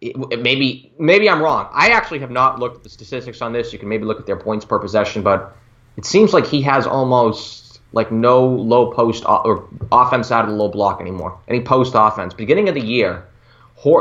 Maybe 0.00 0.92
maybe 0.98 1.30
I'm 1.30 1.40
wrong. 1.40 1.68
I 1.70 1.90
actually 1.90 2.18
have 2.18 2.32
not 2.32 2.58
looked 2.58 2.78
at 2.78 2.82
the 2.82 2.88
statistics 2.88 3.40
on 3.40 3.52
this. 3.52 3.72
You 3.72 3.78
can 3.78 3.88
maybe 3.88 4.04
look 4.04 4.18
at 4.18 4.26
their 4.26 4.36
points 4.36 4.64
per 4.64 4.80
possession, 4.80 5.22
but 5.22 5.56
it 5.96 6.04
seems 6.04 6.32
like 6.32 6.46
he 6.46 6.62
has 6.62 6.86
almost 6.86 7.80
like 7.92 8.10
no 8.10 8.46
low 8.46 8.90
post 8.92 9.24
or 9.26 9.68
offense 9.90 10.30
out 10.30 10.44
of 10.44 10.50
the 10.50 10.56
low 10.56 10.68
block 10.68 11.00
anymore. 11.00 11.38
Any 11.48 11.60
post 11.60 11.92
offense. 11.94 12.34
Beginning 12.34 12.68
of 12.68 12.74
the 12.74 12.80
year, 12.80 13.26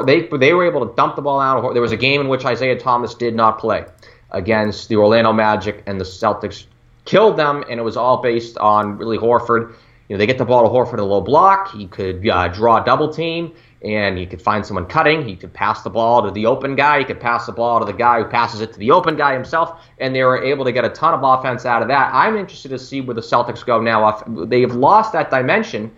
they 0.05 0.27
they 0.27 0.53
were 0.53 0.65
able 0.65 0.87
to 0.87 0.95
dump 0.95 1.15
the 1.15 1.21
ball 1.21 1.39
out. 1.39 1.73
There 1.73 1.81
was 1.81 1.91
a 1.91 1.97
game 1.97 2.21
in 2.21 2.29
which 2.29 2.45
Isaiah 2.45 2.79
Thomas 2.79 3.15
did 3.15 3.35
not 3.35 3.59
play 3.59 3.85
against 4.31 4.87
the 4.87 4.95
Orlando 4.95 5.33
Magic, 5.33 5.83
and 5.85 5.99
the 5.99 6.05
Celtics 6.05 6.65
killed 7.05 7.37
them, 7.37 7.63
and 7.69 7.79
it 7.79 7.83
was 7.83 7.97
all 7.97 8.21
based 8.21 8.57
on 8.57 8.97
really 8.97 9.17
Horford. 9.17 9.75
You 10.07 10.15
know, 10.15 10.17
they 10.17 10.27
get 10.27 10.37
the 10.37 10.45
ball 10.45 10.63
to 10.63 10.69
Horford 10.69 10.95
in 10.95 10.99
a 10.99 11.05
low 11.05 11.21
block. 11.21 11.73
He 11.73 11.87
could 11.87 12.27
uh, 12.27 12.47
draw 12.49 12.81
a 12.81 12.85
double 12.85 13.13
team, 13.13 13.53
and 13.83 14.17
he 14.17 14.25
could 14.25 14.41
find 14.41 14.65
someone 14.65 14.85
cutting. 14.85 15.27
He 15.27 15.35
could 15.35 15.53
pass 15.53 15.81
the 15.81 15.89
ball 15.89 16.23
to 16.23 16.31
the 16.31 16.45
open 16.45 16.75
guy. 16.75 16.99
He 16.99 17.05
could 17.05 17.19
pass 17.19 17.45
the 17.47 17.51
ball 17.51 17.79
to 17.79 17.85
the 17.85 17.93
guy 17.93 18.21
who 18.21 18.29
passes 18.29 18.61
it 18.61 18.73
to 18.73 18.79
the 18.79 18.91
open 18.91 19.17
guy 19.17 19.33
himself, 19.33 19.81
and 19.99 20.15
they 20.15 20.23
were 20.23 20.43
able 20.43 20.65
to 20.65 20.71
get 20.71 20.85
a 20.85 20.89
ton 20.89 21.13
of 21.13 21.23
offense 21.23 21.65
out 21.65 21.81
of 21.81 21.87
that. 21.87 22.13
I'm 22.13 22.37
interested 22.37 22.69
to 22.69 22.79
see 22.79 23.01
where 23.01 23.15
the 23.15 23.21
Celtics 23.21 23.65
go 23.65 23.81
now. 23.81 24.23
They've 24.27 24.73
lost 24.73 25.13
that 25.13 25.31
dimension 25.31 25.91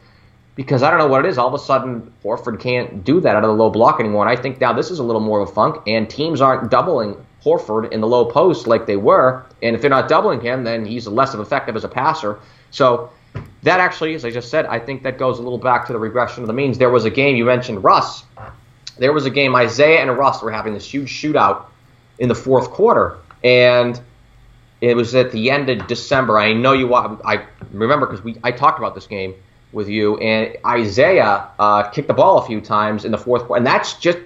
because 0.56 0.84
I 0.84 0.90
don't 0.90 1.00
know 1.00 1.08
what 1.08 1.26
it 1.26 1.30
is. 1.30 1.38
All 1.38 1.48
of 1.48 1.54
a 1.54 1.60
sudden, 1.60 2.14
Horford 2.24 2.60
can't 2.60 3.04
do 3.04 3.20
that 3.20 3.36
out 3.36 3.44
of 3.44 3.50
the 3.50 3.56
low 3.56 3.70
block 3.70 4.00
anymore. 4.00 4.28
And 4.28 4.38
I 4.38 4.42
think 4.42 4.62
now 4.62 4.72
this 4.72 4.92
is 4.92 5.00
a 5.00 5.04
little 5.04 5.22
more 5.22 5.42
of 5.42 5.50
a 5.50 5.52
funk, 5.52 5.82
and 5.88 6.10
teams 6.10 6.42
aren't 6.42 6.72
doubling 6.72 7.18
Horford 7.44 7.92
in 7.92 8.00
the 8.00 8.08
low 8.08 8.24
post 8.26 8.68
like 8.68 8.86
they 8.86 8.96
were. 8.96 9.46
And 9.62 9.76
if 9.76 9.82
they're 9.82 9.90
not 9.90 10.08
doubling 10.08 10.40
him, 10.40 10.64
then 10.64 10.86
he's 10.86 11.08
less 11.08 11.34
of 11.34 11.42
effective 11.42 11.76
as 11.76 11.84
a 11.84 11.90
passer. 11.90 12.40
So 12.72 13.10
that 13.64 13.80
actually, 13.80 14.14
as 14.16 14.26
I 14.26 14.32
just 14.32 14.50
said, 14.50 14.66
I 14.66 14.80
think 14.80 15.04
that 15.04 15.18
goes 15.18 15.40
a 15.40 15.42
little 15.42 15.58
back 15.58 15.88
to 15.88 15.94
the 15.94 16.00
regression 16.00 16.44
of 16.44 16.48
the 16.48 16.54
means. 16.54 16.78
There 16.78 16.90
was 16.90 17.06
a 17.06 17.10
game 17.10 17.36
you 17.36 17.46
mentioned, 17.46 17.84
Russ. 17.84 18.24
There 18.98 19.14
was 19.14 19.26
a 19.26 19.30
game 19.30 19.56
Isaiah 19.56 20.02
and 20.02 20.18
Russ 20.18 20.42
were 20.42 20.52
having 20.52 20.74
this 20.74 20.92
huge 20.92 21.10
shootout 21.10 21.66
in 22.20 22.30
the 22.30 22.36
fourth 22.36 22.70
quarter, 22.70 23.18
and 23.44 24.00
it 24.82 24.96
was 24.96 25.16
at 25.16 25.32
the 25.32 25.50
end 25.50 25.70
of 25.70 25.88
December. 25.88 26.38
I 26.38 26.54
know 26.54 26.74
you. 26.74 26.94
I 26.94 27.46
remember 27.72 28.06
because 28.06 28.24
we 28.24 28.38
I 28.44 28.52
talked 28.52 28.80
about 28.80 28.96
this 28.96 29.08
game 29.08 29.34
with 29.74 29.90
you. 29.90 30.18
And 30.18 30.56
Isaiah 30.66 31.50
uh, 31.60 31.90
kicked 31.90 32.08
the 32.08 32.14
ball 32.14 32.38
a 32.38 32.46
few 32.46 32.62
times 32.62 33.06
in 33.06 33.12
the 33.12 33.18
fourth 33.18 33.46
quarter, 33.46 33.58
and 33.58 33.68
that's 33.68 33.96
just 33.96 34.20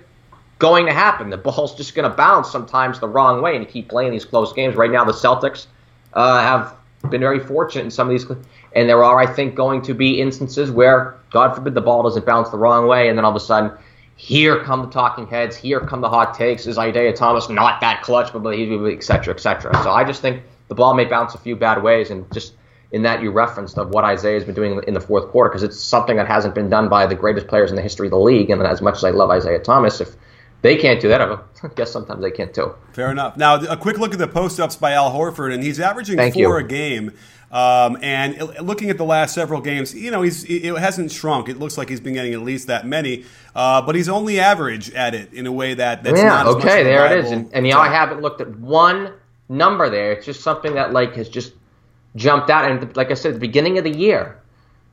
going 0.60 0.86
to 0.86 0.94
happen. 0.94 1.30
The 1.30 1.38
ball's 1.38 1.76
just 1.76 1.96
going 1.96 2.10
to 2.10 2.16
bounce 2.16 2.52
sometimes 2.52 3.00
the 3.00 3.08
wrong 3.08 3.42
way, 3.42 3.56
and 3.56 3.64
you 3.64 3.70
keep 3.70 3.90
playing 3.90 4.12
these 4.12 4.26
close 4.26 4.54
games. 4.54 4.76
Right 4.76 4.92
now, 4.92 5.06
the 5.06 5.14
Celtics 5.14 5.68
uh, 6.14 6.42
have 6.42 6.76
been 7.10 7.22
very 7.22 7.40
fortunate 7.40 7.86
in 7.86 7.92
some 7.92 8.10
of 8.10 8.12
these, 8.12 8.26
and 8.76 8.88
there 8.90 9.04
are, 9.04 9.20
I 9.20 9.26
think, 9.26 9.56
going 9.56 9.82
to 9.84 9.94
be 9.94 10.22
instances 10.22 10.72
where, 10.72 11.16
God 11.32 11.56
forbid, 11.56 11.74
the 11.74 11.82
ball 11.82 12.04
doesn't 12.04 12.26
bounce 12.26 12.50
the 12.50 12.58
wrong 12.58 12.88
way, 12.88 13.10
and 13.10 13.18
then 13.18 13.26
all 13.26 13.32
of 13.32 13.38
a 13.38 13.46
sudden. 13.46 13.72
Here 14.20 14.64
come 14.64 14.82
the 14.82 14.90
talking 14.90 15.28
heads. 15.28 15.56
Here 15.56 15.80
come 15.80 16.02
the 16.02 16.10
hot 16.10 16.34
takes. 16.34 16.66
Is 16.66 16.80
Isaiah 16.80 17.14
Thomas 17.14 17.50
not 17.50 17.82
that 17.82 18.02
clutch? 18.02 18.34
But 18.34 18.50
he's 18.50 18.68
et 18.92 19.04
cetera, 19.04 19.36
et 19.36 19.40
cetera. 19.40 19.72
So 19.84 19.92
I 19.92 20.04
just 20.04 20.24
think 20.24 20.42
the 20.70 20.74
ball 20.74 20.96
may 20.96 21.06
bounce 21.06 21.36
a 21.36 21.38
few 21.38 21.56
bad 21.56 21.84
ways, 21.84 22.10
and 22.10 22.26
just 22.34 22.54
in 22.92 23.04
that 23.04 23.22
you 23.22 23.32
referenced 23.32 23.78
of 23.78 23.90
what 23.90 24.06
Isaiah 24.06 24.36
has 24.36 24.46
been 24.46 24.56
doing 24.56 24.82
in 24.88 24.94
the 24.94 25.02
fourth 25.02 25.30
quarter 25.30 25.50
because 25.50 25.64
it's 25.64 25.80
something 25.80 26.16
that 26.18 26.28
hasn't 26.28 26.56
been 26.56 26.70
done 26.70 26.90
by 26.90 27.06
the 27.06 27.16
greatest 27.16 27.48
players 27.48 27.70
in 27.70 27.76
the 27.76 27.82
history 27.82 28.08
of 28.08 28.12
the 28.12 28.20
league. 28.20 28.50
And 28.50 28.62
as 28.64 28.82
much 28.82 28.96
as 28.96 29.04
I 29.04 29.10
love 29.12 29.30
Isaiah 29.30 29.60
Thomas, 29.60 30.00
if 30.00 30.16
they 30.62 30.78
can't 30.78 31.02
do 31.02 31.10
that, 31.10 31.22
I 31.22 31.38
guess 31.76 31.92
sometimes 31.92 32.22
they 32.22 32.32
can't 32.32 32.54
too. 32.54 32.74
Fair 32.94 33.12
enough. 33.12 33.38
Now, 33.38 33.56
a 33.56 33.78
quick 33.78 34.00
look 34.00 34.14
at 34.14 34.20
the 34.20 34.28
post 34.28 34.60
ups 34.60 34.76
by 34.76 34.94
Al 34.94 35.12
Horford, 35.12 35.54
and 35.54 35.64
he's 35.64 35.80
averaging 35.80 36.18
Thank 36.18 36.34
four 36.34 36.42
you. 36.42 36.56
a 36.56 36.64
game. 36.64 37.12
Um, 37.52 37.98
and 38.02 38.38
looking 38.62 38.90
at 38.90 38.98
the 38.98 39.06
last 39.06 39.34
several 39.34 39.62
games, 39.62 39.96
you 39.96 40.12
know, 40.12 40.22
he's 40.22 40.44
it 40.44 40.78
hasn't 40.78 41.12
shrunk. 41.12 41.48
It 41.48 41.58
looks 41.58 41.78
like 41.78 41.88
he's 41.88 42.02
been 42.02 42.14
getting 42.14 42.34
at 42.34 42.42
least 42.42 42.68
that 42.68 42.86
many, 42.86 43.24
uh, 43.56 43.82
but 43.82 43.96
he's 43.96 44.10
only 44.10 44.40
average 44.40 44.92
at 44.92 45.16
it 45.16 45.34
in 45.34 45.48
a 45.48 45.52
way 45.52 45.74
that 45.74 46.04
that's 46.04 46.20
yeah, 46.20 46.28
not 46.28 46.48
okay. 46.48 46.84
there 46.84 47.06
it 47.06 47.24
is, 47.24 47.32
and, 47.32 47.50
and 47.54 47.66
you 47.66 47.74
know, 47.74 47.80
I 47.80 47.90
haven't 47.90 48.22
looked 48.22 48.42
at 48.42 48.58
one 48.60 49.14
number 49.50 49.90
there. 49.90 50.12
It's 50.12 50.26
just 50.26 50.42
something 50.42 50.76
that 50.76 50.92
like 50.92 51.16
has 51.16 51.30
just 51.30 51.54
jumped 52.18 52.50
out. 52.50 52.70
And 52.70 52.96
like 52.98 53.12
I 53.12 53.14
said, 53.14 53.30
at 53.30 53.34
the 53.36 53.40
beginning 53.40 53.78
of 53.78 53.84
the 53.84 53.96
year, 53.96 54.42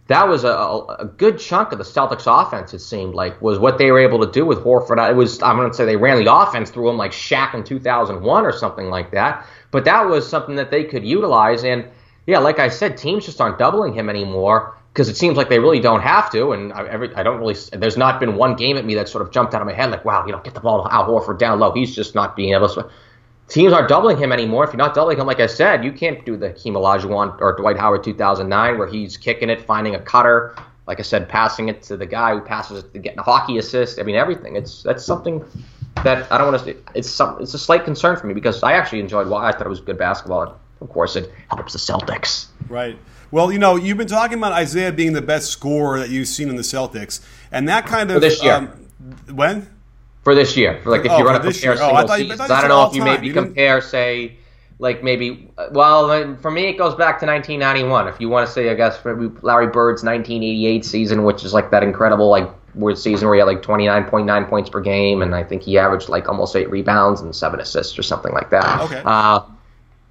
that 0.06 0.28
was 0.28 0.44
a, 0.44 0.48
a, 0.50 1.06
good 1.16 1.38
chunk 1.38 1.72
of 1.72 1.78
the 1.78 1.84
Celtics 1.84 2.26
offense, 2.26 2.74
it 2.74 2.80
seemed 2.80 3.14
like, 3.14 3.40
was 3.40 3.58
what 3.58 3.78
they 3.78 3.90
were 3.90 3.98
able 3.98 4.24
to 4.24 4.30
do 4.30 4.44
with 4.44 4.58
Horford. 4.58 5.10
It 5.10 5.16
was, 5.16 5.42
I'm 5.42 5.56
going 5.56 5.70
to 5.70 5.74
say 5.74 5.86
they 5.86 5.96
ran 5.96 6.22
the 6.22 6.32
offense 6.32 6.70
through 6.70 6.90
him 6.90 6.98
like 6.98 7.12
Shaq 7.12 7.54
in 7.54 7.64
2001 7.64 8.44
or 8.44 8.52
something 8.52 8.90
like 8.90 9.12
that. 9.12 9.46
But 9.70 9.86
that 9.86 10.06
was 10.06 10.28
something 10.28 10.56
that 10.56 10.70
they 10.70 10.84
could 10.84 11.06
utilize. 11.06 11.64
And 11.64 11.88
yeah, 12.26 12.38
like 12.38 12.58
I 12.58 12.68
said, 12.68 12.96
teams 12.96 13.24
just 13.24 13.40
aren't 13.40 13.58
doubling 13.58 13.92
him 13.92 14.08
anymore 14.08 14.76
because 14.92 15.08
it 15.08 15.16
seems 15.16 15.36
like 15.36 15.48
they 15.48 15.58
really 15.58 15.80
don't 15.80 16.00
have 16.00 16.30
to. 16.32 16.52
And 16.52 16.72
I, 16.72 16.86
every, 16.86 17.14
I 17.14 17.22
don't 17.22 17.38
really, 17.38 17.56
there's 17.72 17.96
not 17.96 18.20
been 18.20 18.36
one 18.36 18.54
game 18.56 18.76
at 18.76 18.84
me 18.84 18.94
that 18.94 19.08
sort 19.08 19.22
of 19.22 19.32
jumped 19.32 19.54
out 19.54 19.60
of 19.60 19.66
my 19.66 19.74
head 19.74 19.90
like, 19.90 20.04
wow, 20.04 20.24
you 20.24 20.32
know, 20.32 20.38
get 20.38 20.54
the 20.54 20.60
ball 20.60 20.84
to 20.84 20.92
Al 20.92 21.06
Horford 21.06 21.38
down 21.38 21.58
low. 21.58 21.72
He's 21.72 21.94
just 21.94 22.14
not 22.14 22.36
being 22.36 22.54
able 22.54 22.68
to 22.68 22.88
teams 23.48 23.72
aren't 23.72 23.88
doubling 23.88 24.16
him 24.16 24.32
anymore. 24.32 24.64
If 24.64 24.70
you're 24.70 24.78
not 24.78 24.94
doubling 24.94 25.18
him, 25.18 25.26
like 25.26 25.40
I 25.40 25.46
said, 25.46 25.84
you 25.84 25.92
can't 25.92 26.24
do 26.24 26.36
the 26.36 26.48
Hakeem 26.48 26.74
Olajuwon 26.74 27.40
or 27.40 27.56
Dwight 27.56 27.78
Howard 27.78 28.04
2009 28.04 28.78
where 28.78 28.88
he's 28.88 29.16
kicking 29.16 29.50
it, 29.50 29.60
finding 29.60 29.94
a 29.94 30.00
cutter. 30.00 30.56
Like 30.86 30.98
I 30.98 31.02
said, 31.02 31.28
passing 31.28 31.68
it 31.68 31.82
to 31.84 31.96
the 31.96 32.06
guy 32.06 32.34
who 32.34 32.42
passes 32.42 32.84
it 32.84 32.92
to 32.92 32.98
getting 32.98 33.18
a 33.18 33.22
hockey 33.22 33.56
assist. 33.56 33.98
I 33.98 34.02
mean, 34.02 34.16
everything. 34.16 34.56
It's 34.56 34.82
that's 34.82 35.04
something 35.04 35.42
that 36.02 36.30
I 36.30 36.36
don't 36.36 36.52
want 36.52 36.62
to. 36.64 36.76
It's 36.94 37.08
some. 37.08 37.40
It's 37.40 37.54
a 37.54 37.58
slight 37.58 37.84
concern 37.86 38.16
for 38.16 38.26
me 38.26 38.34
because 38.34 38.62
I 38.62 38.72
actually 38.72 39.00
enjoyed. 39.00 39.28
Well, 39.28 39.40
I 39.40 39.50
thought 39.52 39.64
it 39.64 39.70
was 39.70 39.80
good 39.80 39.96
basketball. 39.96 40.60
Of 40.80 40.88
course, 40.90 41.16
it 41.16 41.30
helps 41.50 41.72
the 41.72 41.78
Celtics. 41.78 42.46
Right. 42.68 42.98
Well, 43.30 43.50
you 43.50 43.58
know, 43.58 43.76
you've 43.76 43.98
been 43.98 44.06
talking 44.06 44.38
about 44.38 44.52
Isaiah 44.52 44.92
being 44.92 45.12
the 45.12 45.22
best 45.22 45.50
scorer 45.50 45.98
that 45.98 46.10
you've 46.10 46.28
seen 46.28 46.48
in 46.48 46.56
the 46.56 46.62
Celtics, 46.62 47.20
and 47.50 47.68
that 47.68 47.86
kind 47.86 48.10
of 48.10 48.16
For 48.16 48.20
this 48.20 48.42
year. 48.42 48.52
Um, 48.54 48.68
when 49.34 49.68
for 50.22 50.34
this 50.34 50.56
year. 50.56 50.80
For 50.82 50.90
like 50.90 51.04
if 51.04 51.10
Oh, 51.10 51.18
you 51.18 51.24
run 51.26 51.36
for 51.40 51.46
a 51.46 51.46
this 51.52 51.62
year. 51.62 51.72
Oh, 51.72 51.74
I 51.74 51.78
single 51.78 52.06
thought 52.06 52.24
you- 52.24 52.32
I 52.32 52.58
I, 52.58 52.60
don't 52.60 52.68
know 52.68 52.86
if 52.88 52.94
you 52.94 53.00
time. 53.02 53.12
maybe 53.14 53.26
You 53.26 53.32
compare, 53.34 53.80
say, 53.80 54.36
like 54.78 55.02
maybe. 55.02 55.50
Well, 55.72 56.36
for 56.40 56.50
me, 56.50 56.68
it 56.68 56.78
goes 56.78 56.94
back 56.94 57.18
to 57.20 57.26
1991. 57.26 58.08
If 58.08 58.20
you 58.20 58.28
want 58.28 58.46
to 58.46 58.52
say, 58.52 58.70
I 58.70 58.74
guess 58.74 58.98
Larry 59.04 59.66
Bird's 59.66 60.02
1988 60.04 60.84
season, 60.84 61.24
which 61.24 61.44
is 61.44 61.52
like 61.52 61.70
that 61.72 61.82
incredible 61.82 62.28
like 62.30 62.48
weird 62.74 62.98
season 62.98 63.28
where 63.28 63.34
he 63.36 63.38
had 63.40 63.46
like 63.46 63.62
29.9 63.62 64.48
points 64.48 64.70
per 64.70 64.80
game, 64.80 65.22
and 65.22 65.34
I 65.34 65.42
think 65.44 65.62
he 65.62 65.76
averaged 65.78 66.08
like 66.08 66.28
almost 66.28 66.54
eight 66.56 66.70
rebounds 66.70 67.20
and 67.20 67.34
seven 67.34 67.60
assists 67.60 67.98
or 67.98 68.02
something 68.02 68.32
like 68.32 68.50
that. 68.50 68.80
Okay. 68.82 69.02
Uh, 69.04 69.40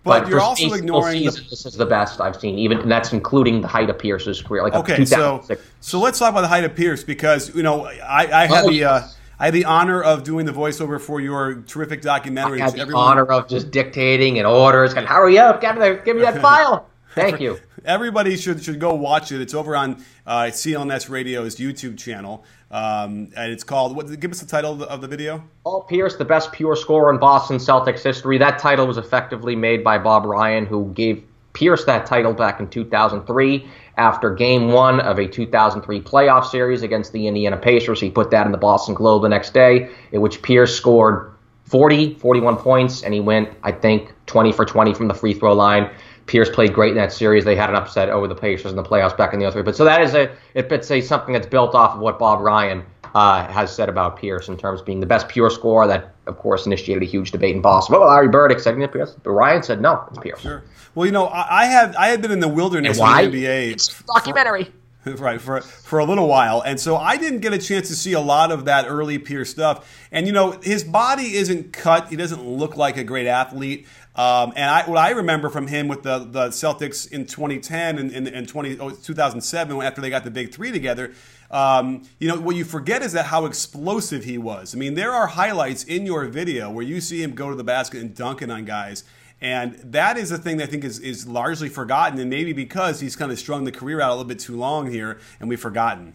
But 0.04 0.22
but 0.24 0.30
you're 0.30 0.42
also 0.42 0.74
ignoring 0.74 1.24
the- 1.26 1.32
this 1.50 1.66
is 1.66 1.76
the 1.76 1.86
best 1.86 2.20
I've 2.20 2.36
seen, 2.36 2.60
even 2.60 2.80
and 2.80 2.92
that's 2.92 3.14
including 3.14 3.62
the 3.62 3.68
height 3.68 3.90
of 3.90 3.98
Pierce's 3.98 4.42
career. 4.42 4.64
Like 4.64 4.74
Okay, 4.74 5.06
so 5.06 5.44
so 5.80 6.00
let's 6.00 6.20
talk 6.20 6.32
about 6.32 6.42
the 6.42 6.48
height 6.50 6.66
of 6.66 6.76
Pierce 6.76 7.04
because 7.04 7.56
you 7.56 7.64
know 7.64 7.86
I, 7.86 8.44
I 8.44 8.46
had 8.48 8.66
Oh, 8.66 8.70
the 8.70 8.84
uh. 8.84 9.02
I 9.40 9.46
had 9.46 9.54
the 9.56 9.66
honor 9.66 10.02
of 10.02 10.24
doing 10.24 10.46
the 10.46 10.52
voiceover 10.54 11.02
for 11.02 11.20
your 11.20 11.56
terrific 11.56 12.02
documentary. 12.02 12.62
I 12.62 12.66
had 12.66 12.74
the 12.76 12.82
everyone- 12.82 13.04
honor 13.04 13.26
of 13.26 13.48
just 13.50 13.72
dictating 13.72 14.38
and 14.38 14.48
orders 14.48 14.94
and 14.94 15.06
hurry 15.08 15.38
up, 15.40 15.60
get 15.60 15.78
me, 15.78 15.98
give 16.06 16.16
me 16.16 16.22
that 16.22 16.40
file. 16.42 16.88
Thank 17.16 17.40
you. 17.42 17.60
Everybody 17.86 18.38
should 18.38 18.64
should 18.64 18.80
go 18.80 18.94
watch 18.94 19.32
it. 19.32 19.42
It's 19.42 19.54
over 19.54 19.76
on 19.76 20.04
uh, 20.26 20.44
CLNS 20.46 21.10
Radio's 21.10 21.58
YouTube 21.58 21.98
channel, 21.98 22.44
um, 22.74 23.30
and 23.38 23.52
it's 23.52 23.64
called. 23.64 23.96
What? 23.96 24.20
Give 24.20 24.32
us 24.32 24.40
the 24.40 24.48
title 24.48 24.74
of 24.74 24.80
the, 24.80 24.90
of 24.90 25.00
the 25.00 25.08
video. 25.08 25.44
Paul 25.64 25.84
Pierce, 25.84 26.16
the 26.16 26.26
best 26.26 26.52
pure 26.52 26.76
scorer 26.76 27.14
in 27.14 27.20
Boston 27.20 27.58
Celtics 27.58 28.02
history. 28.02 28.40
That 28.40 28.58
title 28.58 28.88
was 28.88 28.98
effectively 28.98 29.56
made 29.56 29.84
by 29.84 30.00
Bob 30.00 30.26
Ryan, 30.26 30.66
who 30.66 30.92
gave 30.94 31.24
Pierce 31.54 31.86
that 31.86 32.08
title 32.08 32.34
back 32.34 32.60
in 32.60 32.68
2003 32.68 33.70
after 33.98 34.34
game 34.34 34.70
one 34.70 35.00
of 35.02 35.20
a 35.20 35.28
2003 35.28 36.02
playoff 36.02 36.46
series 36.50 36.82
against 36.82 37.14
the 37.14 37.28
Indiana 37.28 37.58
Pacers. 37.58 38.02
He 38.02 38.10
put 38.10 38.32
that 38.32 38.48
in 38.48 38.52
the 38.52 38.58
Boston 38.58 38.96
Globe 38.96 39.22
the 39.22 39.30
next 39.30 39.54
day, 39.54 39.92
in 40.12 40.22
which 40.22 40.42
Pierce 40.42 40.76
scored 40.76 41.32
40, 41.66 42.16
41 42.16 42.58
points, 42.58 43.04
and 43.04 43.14
he 43.14 43.20
went, 43.20 43.50
I 43.62 43.72
think, 43.72 44.12
20 44.26 44.52
for 44.52 44.66
20 44.66 44.96
from 44.96 45.08
the 45.08 45.14
free 45.14 45.36
throw 45.36 45.54
line. 45.54 45.92
Pierce 46.26 46.50
played 46.50 46.74
great 46.74 46.92
in 46.92 46.98
that 46.98 47.12
series. 47.12 47.44
They 47.44 47.56
had 47.56 47.70
an 47.70 47.76
upset 47.76 48.10
over 48.10 48.28
the 48.28 48.36
Pacers 48.36 48.72
in 48.72 48.78
the 48.78 48.84
playoffs 48.84 49.16
back 49.18 49.34
in 49.34 49.40
the 49.40 49.52
03. 49.52 49.62
But 49.64 49.76
so 49.76 49.84
that 49.84 50.02
is 50.02 50.14
a 50.14 50.24
it, 50.54 50.72
it's 50.72 50.90
a 50.92 51.02
something 51.02 51.34
that's 51.34 51.48
built 51.48 51.76
off 51.76 51.96
of 51.96 52.00
what 52.00 52.18
Bob 52.20 52.40
Ryan 52.40 52.84
uh, 53.14 53.46
has 53.48 53.74
said 53.76 53.90
about 53.90 54.18
Pierce 54.18 54.48
in 54.48 54.58
terms 54.58 54.80
of 54.80 54.86
being 54.86 55.00
the 55.00 55.06
best 55.06 55.28
pure 55.28 55.50
scorer. 55.50 55.88
That 55.88 56.14
of 56.28 56.38
course 56.38 56.66
initiated 56.66 57.04
a 57.04 57.06
huge 57.06 57.32
debate 57.32 57.56
in 57.56 57.62
Boston. 57.62 58.00
Well, 58.00 58.08
Larry 58.08 58.30
Bird 58.30 58.52
accepting 58.52 58.82
it, 58.82 58.92
Pierce, 58.92 59.16
but 59.24 59.32
Ryan 59.32 59.64
said 59.64 59.82
no, 59.82 60.04
it's 60.10 60.20
Pierce. 60.20 60.40
Sure. 60.42 60.64
Well, 60.96 61.06
you 61.06 61.12
know, 61.12 61.26
I, 61.26 61.64
I 61.64 61.66
had 61.66 61.96
I 61.96 62.08
had 62.08 62.22
been 62.22 62.32
in 62.32 62.40
the 62.40 62.48
wilderness 62.48 63.00
And 63.00 63.26
in 63.26 63.32
the 63.32 63.46
NBA. 63.46 63.72
It's 63.72 64.00
a 64.00 64.04
documentary. 64.04 64.72
right 65.18 65.42
for 65.42 65.60
for 65.60 66.00
a 66.00 66.06
little 66.06 66.30
while 66.30 66.62
and 66.62 66.80
so 66.80 66.96
i 66.96 67.18
didn't 67.18 67.40
get 67.40 67.52
a 67.52 67.58
chance 67.58 67.90
to 67.90 67.96
see 67.96 68.14
a 68.14 68.20
lot 68.22 68.52
of 68.54 68.64
that 68.64 68.86
early 68.88 69.18
Pierce 69.18 69.50
stuff 69.50 70.08
and 70.14 70.26
you 70.28 70.32
know 70.32 70.52
his 70.64 70.84
body 70.84 71.36
isn't 71.36 71.74
cut 71.74 72.08
he 72.08 72.16
doesn't 72.16 72.42
look 72.42 72.78
like 72.78 72.96
a 72.96 73.04
great 73.04 73.28
athlete 73.28 73.86
um, 74.16 74.54
and 74.56 74.70
I, 74.70 74.88
what 74.88 74.98
I 74.98 75.12
remember 75.12 75.50
from 75.50 75.68
him 75.68 75.88
with 75.88 76.04
the, 76.04 76.20
the 76.20 76.48
Celtics 76.50 77.12
in 77.12 77.26
2010 77.26 77.98
and, 77.98 78.12
and, 78.12 78.28
and 78.28 78.48
20, 78.48 78.80
oh, 78.80 78.92
2007 78.92 79.82
after 79.82 80.02
they 80.02 80.10
got 80.12 80.24
the 80.24 80.32
big 80.32 80.54
three 80.54 80.72
together, 80.72 81.14
um, 81.50 82.04
you 82.20 82.28
know, 82.28 82.40
what 82.40 82.56
you 82.56 82.64
forget 82.64 83.02
is 83.02 83.14
that 83.14 83.26
how 83.26 83.46
explosive 83.46 84.24
he 84.24 84.38
was. 84.38 84.76
I 84.76 84.78
mean, 84.78 84.94
there 84.94 85.12
are 85.12 85.28
highlights 85.28 85.84
in 85.84 86.06
your 86.06 86.26
video 86.26 86.70
where 86.70 86.84
you 86.84 87.02
see 87.02 87.24
him 87.24 87.34
go 87.34 87.50
to 87.50 87.56
the 87.56 87.64
basket 87.64 88.02
and 88.02 88.14
dunking 88.14 88.52
on 88.52 88.66
guys. 88.66 89.04
And 89.42 89.76
that 89.84 90.18
is 90.18 90.32
a 90.32 90.38
thing 90.38 90.58
that 90.58 90.70
I 90.70 90.72
think 90.72 90.84
is, 90.84 91.00
is 91.00 91.28
largely 91.28 91.68
forgotten, 91.68 92.18
and 92.18 92.30
maybe 92.30 92.54
because 92.54 93.02
he's 93.02 93.16
kind 93.16 93.32
of 93.32 93.38
strung 93.38 93.66
the 93.66 93.74
career 93.74 94.00
out 94.00 94.10
a 94.10 94.14
little 94.14 94.24
bit 94.24 94.40
too 94.40 94.56
long 94.56 94.90
here, 94.90 95.20
and 95.40 95.50
we've 95.50 95.60
forgotten. 95.60 96.14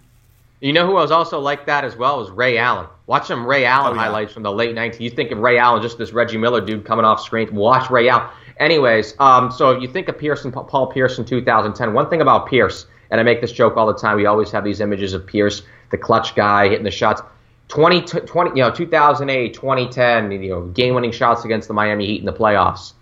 You 0.60 0.72
know 0.72 0.86
who 0.86 0.92
was 0.94 1.10
also 1.10 1.38
like 1.38 1.66
that 1.66 1.84
as 1.84 1.96
well 1.96 2.18
was 2.18 2.30
Ray 2.30 2.58
Allen. 2.58 2.86
Watch 3.06 3.28
some 3.28 3.46
Ray 3.46 3.64
Allen 3.64 3.92
Oh, 3.92 3.94
yeah. 3.94 4.00
highlights 4.02 4.32
from 4.32 4.42
the 4.42 4.50
late 4.52 4.74
90s. 4.74 4.98
You 5.00 5.10
think 5.10 5.30
of 5.30 5.38
Ray 5.38 5.58
Allen, 5.58 5.82
just 5.82 5.98
this 5.98 6.12
Reggie 6.12 6.36
Miller 6.36 6.60
dude 6.60 6.84
coming 6.84 7.04
off 7.04 7.20
screen. 7.20 7.54
Watch 7.54 7.90
Ray 7.90 8.08
Allen. 8.08 8.28
Anyways, 8.58 9.14
um, 9.20 9.52
so 9.52 9.70
if 9.70 9.80
you 9.82 9.86
think 9.88 10.08
of 10.08 10.18
Pierce 10.18 10.44
and 10.44 10.52
Paul 10.52 10.88
Pierce 10.88 11.18
in 11.18 11.24
2010, 11.24 11.92
one 11.94 12.10
thing 12.10 12.20
about 12.20 12.48
Pierce, 12.48 12.86
and 13.10 13.20
I 13.20 13.22
make 13.22 13.40
this 13.40 13.52
joke 13.52 13.76
all 13.76 13.86
the 13.86 13.94
time, 13.94 14.16
we 14.16 14.26
always 14.26 14.50
have 14.50 14.64
these 14.64 14.80
images 14.80 15.12
of 15.14 15.26
Pierce, 15.26 15.62
the 15.90 15.96
clutch 15.98 16.34
guy 16.34 16.68
hitting 16.68 16.84
the 16.84 16.90
shots. 16.90 17.22
20, 17.68 18.00
20 18.02 18.50
you 18.50 18.56
know, 18.64 18.70
2008, 18.70 19.54
2010, 19.54 20.32
you 20.42 20.48
know, 20.50 20.62
game-winning 20.68 21.12
shots 21.12 21.44
against 21.44 21.68
the 21.68 21.74
Miami 21.74 22.06
Heat 22.06 22.20
in 22.20 22.26
the 22.26 22.32
playoffs 22.32 22.94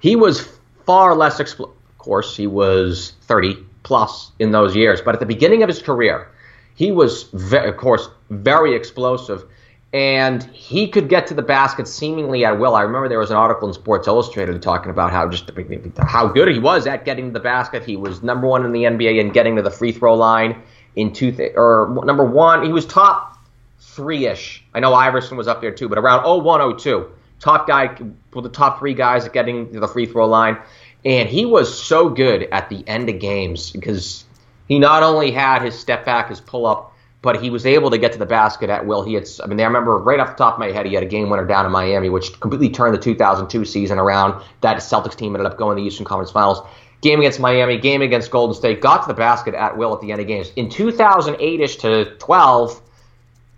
he 0.00 0.16
was 0.16 0.48
far 0.86 1.14
less 1.14 1.38
expl- 1.40 1.68
of 1.70 1.98
course 1.98 2.34
he 2.36 2.46
was 2.46 3.12
30 3.22 3.56
plus 3.82 4.32
in 4.38 4.50
those 4.50 4.74
years 4.74 5.00
but 5.02 5.14
at 5.14 5.20
the 5.20 5.26
beginning 5.26 5.62
of 5.62 5.68
his 5.68 5.82
career 5.82 6.28
he 6.74 6.90
was 6.90 7.32
of 7.52 7.76
course 7.76 8.08
very 8.30 8.74
explosive 8.74 9.44
and 9.92 10.42
he 10.42 10.88
could 10.88 11.08
get 11.08 11.28
to 11.28 11.34
the 11.34 11.42
basket 11.42 11.86
seemingly 11.86 12.44
at 12.44 12.58
will. 12.58 12.74
I 12.74 12.82
remember 12.82 13.08
there 13.08 13.20
was 13.20 13.30
an 13.30 13.36
article 13.36 13.68
in 13.68 13.74
sports 13.74 14.08
illustrated 14.08 14.60
talking 14.60 14.90
about 14.90 15.12
how 15.12 15.28
just 15.28 15.50
how 15.98 16.26
good 16.26 16.48
he 16.48 16.58
was 16.58 16.88
at 16.88 17.04
getting 17.04 17.26
to 17.28 17.32
the 17.32 17.40
basket. 17.40 17.84
He 17.84 17.96
was 17.96 18.22
number 18.22 18.48
one 18.48 18.64
in 18.64 18.72
the 18.72 18.82
nba 18.82 19.20
in 19.20 19.30
getting 19.30 19.54
to 19.56 19.62
the 19.62 19.70
free 19.70 19.92
throw 19.92 20.14
line 20.14 20.62
in 20.96 21.12
two 21.12 21.30
th- 21.30 21.52
or 21.54 22.02
number 22.04 22.24
one 22.24 22.64
he 22.64 22.72
was 22.72 22.86
top 22.86 23.34
three-ish. 23.78 24.64
I 24.74 24.80
know 24.80 24.94
Iverson 24.94 25.36
was 25.36 25.46
up 25.46 25.60
there 25.60 25.70
too, 25.70 25.88
but 25.88 25.98
around 25.98 26.24
01, 26.24 26.78
02, 26.78 27.10
top 27.38 27.68
guy, 27.68 27.96
with 28.32 28.44
the 28.44 28.50
top 28.50 28.78
three 28.78 28.94
guys 28.94 29.24
at 29.26 29.32
getting 29.32 29.72
to 29.72 29.80
the 29.80 29.88
free 29.88 30.06
throw 30.06 30.26
line, 30.26 30.58
and 31.04 31.28
he 31.28 31.44
was 31.44 31.82
so 31.82 32.08
good 32.08 32.48
at 32.50 32.68
the 32.68 32.82
end 32.88 33.08
of 33.08 33.20
games 33.20 33.70
because 33.70 34.24
he 34.68 34.78
not 34.78 35.02
only 35.02 35.30
had 35.30 35.62
his 35.62 35.78
step 35.78 36.04
back, 36.04 36.28
his 36.28 36.40
pull 36.40 36.66
up, 36.66 36.94
but 37.24 37.42
he 37.42 37.48
was 37.48 37.64
able 37.64 37.90
to 37.90 37.96
get 37.96 38.12
to 38.12 38.18
the 38.18 38.26
basket 38.26 38.68
at 38.68 38.84
will. 38.84 39.02
He 39.02 39.14
had, 39.14 39.26
I 39.42 39.46
mean, 39.46 39.58
I 39.58 39.64
remember 39.64 39.96
right 39.96 40.20
off 40.20 40.36
the 40.36 40.44
top 40.44 40.54
of 40.54 40.60
my 40.60 40.70
head, 40.72 40.84
he 40.84 40.92
had 40.92 41.02
a 41.02 41.06
game 41.06 41.30
winner 41.30 41.46
down 41.46 41.64
in 41.64 41.72
Miami, 41.72 42.10
which 42.10 42.38
completely 42.38 42.68
turned 42.68 42.94
the 42.94 42.98
2002 42.98 43.64
season 43.64 43.98
around. 43.98 44.44
That 44.60 44.76
Celtics 44.76 45.16
team 45.16 45.34
ended 45.34 45.50
up 45.50 45.56
going 45.56 45.76
to 45.76 45.82
the 45.82 45.86
Eastern 45.86 46.04
Conference 46.04 46.30
Finals. 46.30 46.60
Game 47.00 47.20
against 47.20 47.40
Miami, 47.40 47.78
game 47.78 48.02
against 48.02 48.30
Golden 48.30 48.54
State, 48.54 48.82
got 48.82 49.02
to 49.02 49.08
the 49.08 49.14
basket 49.14 49.54
at 49.54 49.76
will 49.76 49.94
at 49.94 50.00
the 50.00 50.12
end 50.12 50.20
of 50.20 50.26
games. 50.26 50.52
In 50.56 50.68
2008ish 50.68 51.80
to 51.80 52.16
12, 52.16 52.82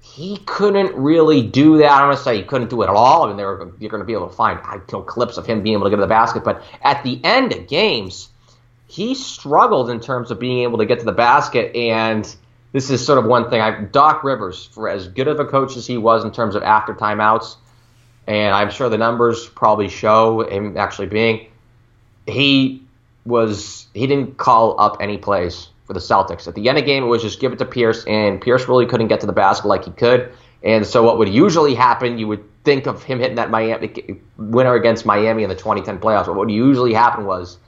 he 0.00 0.36
couldn't 0.46 0.94
really 0.94 1.42
do 1.42 1.78
that. 1.78 1.90
I 1.90 1.98
don't 1.98 2.08
want 2.08 2.18
to 2.18 2.24
say 2.24 2.36
he 2.36 2.44
couldn't 2.44 2.70
do 2.70 2.82
it 2.82 2.88
at 2.88 2.94
all. 2.94 3.24
I 3.24 3.28
mean, 3.28 3.36
were, 3.36 3.72
you're 3.80 3.90
going 3.90 4.00
to 4.00 4.06
be 4.06 4.12
able 4.12 4.28
to 4.28 4.34
find 4.34 4.60
I 4.62 4.78
clips 4.78 5.36
of 5.36 5.46
him 5.46 5.62
being 5.62 5.74
able 5.74 5.84
to 5.84 5.90
get 5.90 5.96
to 5.96 6.02
the 6.02 6.06
basket, 6.06 6.44
but 6.44 6.62
at 6.82 7.02
the 7.02 7.20
end 7.24 7.52
of 7.52 7.66
games, 7.66 8.28
he 8.86 9.14
struggled 9.14 9.90
in 9.90 10.00
terms 10.00 10.30
of 10.30 10.38
being 10.38 10.60
able 10.60 10.78
to 10.78 10.86
get 10.86 11.00
to 11.00 11.04
the 11.04 11.12
basket. 11.12 11.74
And 11.74 12.24
this 12.72 12.90
is 12.90 13.04
sort 13.04 13.18
of 13.18 13.24
one 13.24 13.50
thing. 13.50 13.60
I, 13.60 13.82
Doc 13.82 14.22
Rivers, 14.22 14.66
for 14.66 14.88
as 14.88 15.08
good 15.08 15.28
of 15.28 15.40
a 15.40 15.44
coach 15.44 15.76
as 15.76 15.86
he 15.86 15.96
was 15.96 16.24
in 16.24 16.30
terms 16.30 16.54
of 16.54 16.62
after 16.62 16.94
timeouts, 16.94 17.56
and 18.26 18.54
I'm 18.54 18.70
sure 18.70 18.88
the 18.88 18.98
numbers 18.98 19.48
probably 19.48 19.88
show 19.88 20.48
him 20.48 20.76
actually 20.76 21.06
being, 21.06 21.46
he 22.26 22.82
was 23.24 23.86
he 23.94 24.06
didn't 24.06 24.36
call 24.36 24.80
up 24.80 24.98
any 25.00 25.16
plays 25.16 25.68
for 25.84 25.92
the 25.92 26.00
Celtics. 26.00 26.48
At 26.48 26.54
the 26.54 26.68
end 26.68 26.78
of 26.78 26.84
the 26.84 26.86
game, 26.86 27.04
it 27.04 27.06
was 27.06 27.22
just 27.22 27.40
give 27.40 27.52
it 27.52 27.58
to 27.60 27.64
Pierce, 27.64 28.04
and 28.06 28.40
Pierce 28.40 28.68
really 28.68 28.86
couldn't 28.86 29.08
get 29.08 29.20
to 29.20 29.26
the 29.26 29.32
basket 29.32 29.68
like 29.68 29.84
he 29.84 29.92
could. 29.92 30.32
And 30.62 30.84
so, 30.84 31.02
what 31.02 31.18
would 31.18 31.28
usually 31.28 31.74
happen, 31.74 32.18
you 32.18 32.26
would 32.26 32.44
think 32.64 32.86
of 32.86 33.02
him 33.04 33.20
hitting 33.20 33.36
that 33.36 33.50
Miami 33.50 34.20
winner 34.36 34.74
against 34.74 35.06
Miami 35.06 35.44
in 35.44 35.48
the 35.48 35.54
2010 35.54 35.98
playoffs. 35.98 36.26
But 36.26 36.34
what 36.34 36.46
would 36.46 36.50
usually 36.50 36.92
happen 36.92 37.24
was 37.24 37.58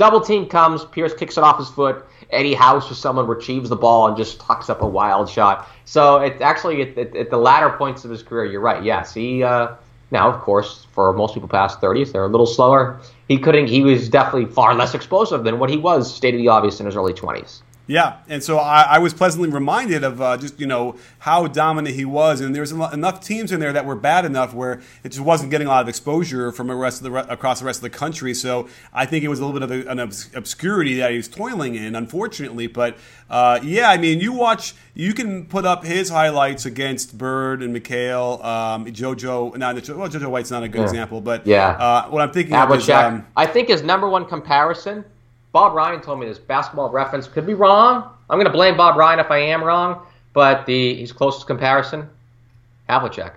double 0.00 0.20
team 0.20 0.46
comes, 0.46 0.84
Pierce 0.86 1.12
kicks 1.12 1.36
it 1.36 1.44
off 1.44 1.58
his 1.58 1.68
foot, 1.68 2.06
Eddie 2.30 2.54
House 2.54 2.90
or 2.90 2.94
someone 2.94 3.26
retrieves 3.26 3.68
the 3.68 3.76
ball 3.76 4.08
and 4.08 4.16
just 4.16 4.40
tucks 4.40 4.70
up 4.70 4.80
a 4.80 4.86
wild 4.86 5.28
shot. 5.28 5.68
So 5.84 6.16
it's 6.16 6.40
actually 6.40 6.80
at, 6.80 6.96
at, 6.96 7.14
at 7.14 7.30
the 7.30 7.36
latter 7.36 7.68
points 7.76 8.04
of 8.06 8.10
his 8.10 8.22
career, 8.22 8.46
you're 8.46 8.62
right. 8.62 8.82
Yes, 8.82 9.12
he. 9.12 9.42
Uh, 9.42 9.74
now, 10.10 10.28
of 10.28 10.40
course, 10.40 10.86
for 10.92 11.12
most 11.12 11.34
people 11.34 11.48
past 11.48 11.80
30s, 11.80 12.12
they're 12.12 12.24
a 12.24 12.28
little 12.28 12.46
slower. 12.46 12.98
He 13.28 13.38
couldn't. 13.38 13.68
He 13.68 13.82
was 13.82 14.08
definitely 14.08 14.46
far 14.46 14.74
less 14.74 14.94
explosive 14.94 15.44
than 15.44 15.58
what 15.58 15.70
he 15.70 15.76
was, 15.76 16.12
state 16.12 16.34
of 16.34 16.40
the 16.40 16.48
obvious, 16.48 16.80
in 16.80 16.86
his 16.86 16.96
early 16.96 17.12
20s. 17.12 17.60
Yeah, 17.90 18.18
and 18.28 18.40
so 18.40 18.58
I, 18.58 18.82
I 18.82 18.98
was 19.00 19.12
pleasantly 19.12 19.48
reminded 19.50 20.04
of 20.04 20.20
uh, 20.22 20.36
just 20.36 20.60
you 20.60 20.66
know 20.68 20.94
how 21.18 21.48
dominant 21.48 21.96
he 21.96 22.04
was, 22.04 22.40
and 22.40 22.54
there 22.54 22.60
there's 22.60 22.72
enough 22.92 23.20
teams 23.24 23.50
in 23.52 23.58
there 23.58 23.72
that 23.72 23.84
were 23.86 23.96
bad 23.96 24.24
enough 24.24 24.52
where 24.54 24.80
it 25.02 25.08
just 25.08 25.20
wasn't 25.20 25.50
getting 25.50 25.66
a 25.66 25.70
lot 25.70 25.82
of 25.82 25.88
exposure 25.88 26.52
from 26.52 26.66
the 26.68 26.74
rest 26.74 26.98
of 26.98 27.04
the 27.04 27.10
re- 27.10 27.24
across 27.28 27.58
the 27.58 27.64
rest 27.66 27.78
of 27.78 27.82
the 27.82 27.90
country. 27.90 28.34
So 28.34 28.68
I 28.92 29.06
think 29.06 29.24
it 29.24 29.28
was 29.28 29.40
a 29.40 29.46
little 29.46 29.58
bit 29.58 29.68
of 29.68 29.86
a, 29.86 29.90
an 29.90 29.98
obs- 29.98 30.30
obscurity 30.36 30.96
that 30.98 31.10
he 31.10 31.16
was 31.16 31.26
toiling 31.26 31.74
in, 31.74 31.96
unfortunately. 31.96 32.66
But 32.66 32.96
uh, 33.30 33.58
yeah, 33.62 33.88
I 33.90 33.96
mean, 33.96 34.20
you 34.20 34.32
watch, 34.34 34.74
you 34.94 35.14
can 35.14 35.46
put 35.46 35.64
up 35.64 35.82
his 35.84 36.10
highlights 36.10 36.66
against 36.66 37.18
Bird 37.18 37.62
and 37.62 37.74
McHale, 37.74 38.44
um, 38.44 38.84
JoJo. 38.86 39.56
Not 39.56 39.74
well, 39.88 40.08
JoJo 40.08 40.28
White's 40.30 40.50
not 40.50 40.62
a 40.62 40.68
good 40.68 40.78
Yeah. 40.82 40.84
example, 40.84 41.20
but 41.22 41.46
Yeah. 41.46 41.70
uh, 41.70 42.08
what 42.10 42.20
I'm 42.22 42.30
thinking 42.30 42.54
of 42.54 42.70
is. 42.72 42.88
Um, 42.90 43.26
I 43.36 43.46
think 43.46 43.68
his 43.68 43.82
number 43.82 44.08
one 44.08 44.26
comparison. 44.26 45.04
Bob 45.52 45.74
Ryan 45.74 46.00
told 46.00 46.20
me 46.20 46.26
this. 46.26 46.38
Basketball 46.38 46.90
reference 46.90 47.26
could 47.26 47.46
be 47.46 47.54
wrong. 47.54 48.08
I'm 48.28 48.36
going 48.36 48.46
to 48.46 48.52
blame 48.52 48.76
Bob 48.76 48.96
Ryan 48.96 49.18
if 49.18 49.30
I 49.30 49.38
am 49.38 49.62
wrong, 49.64 50.06
but 50.32 50.64
the 50.66 50.94
his 50.94 51.12
closest 51.12 51.46
comparison, 51.46 52.08
Havlicek. 52.88 53.32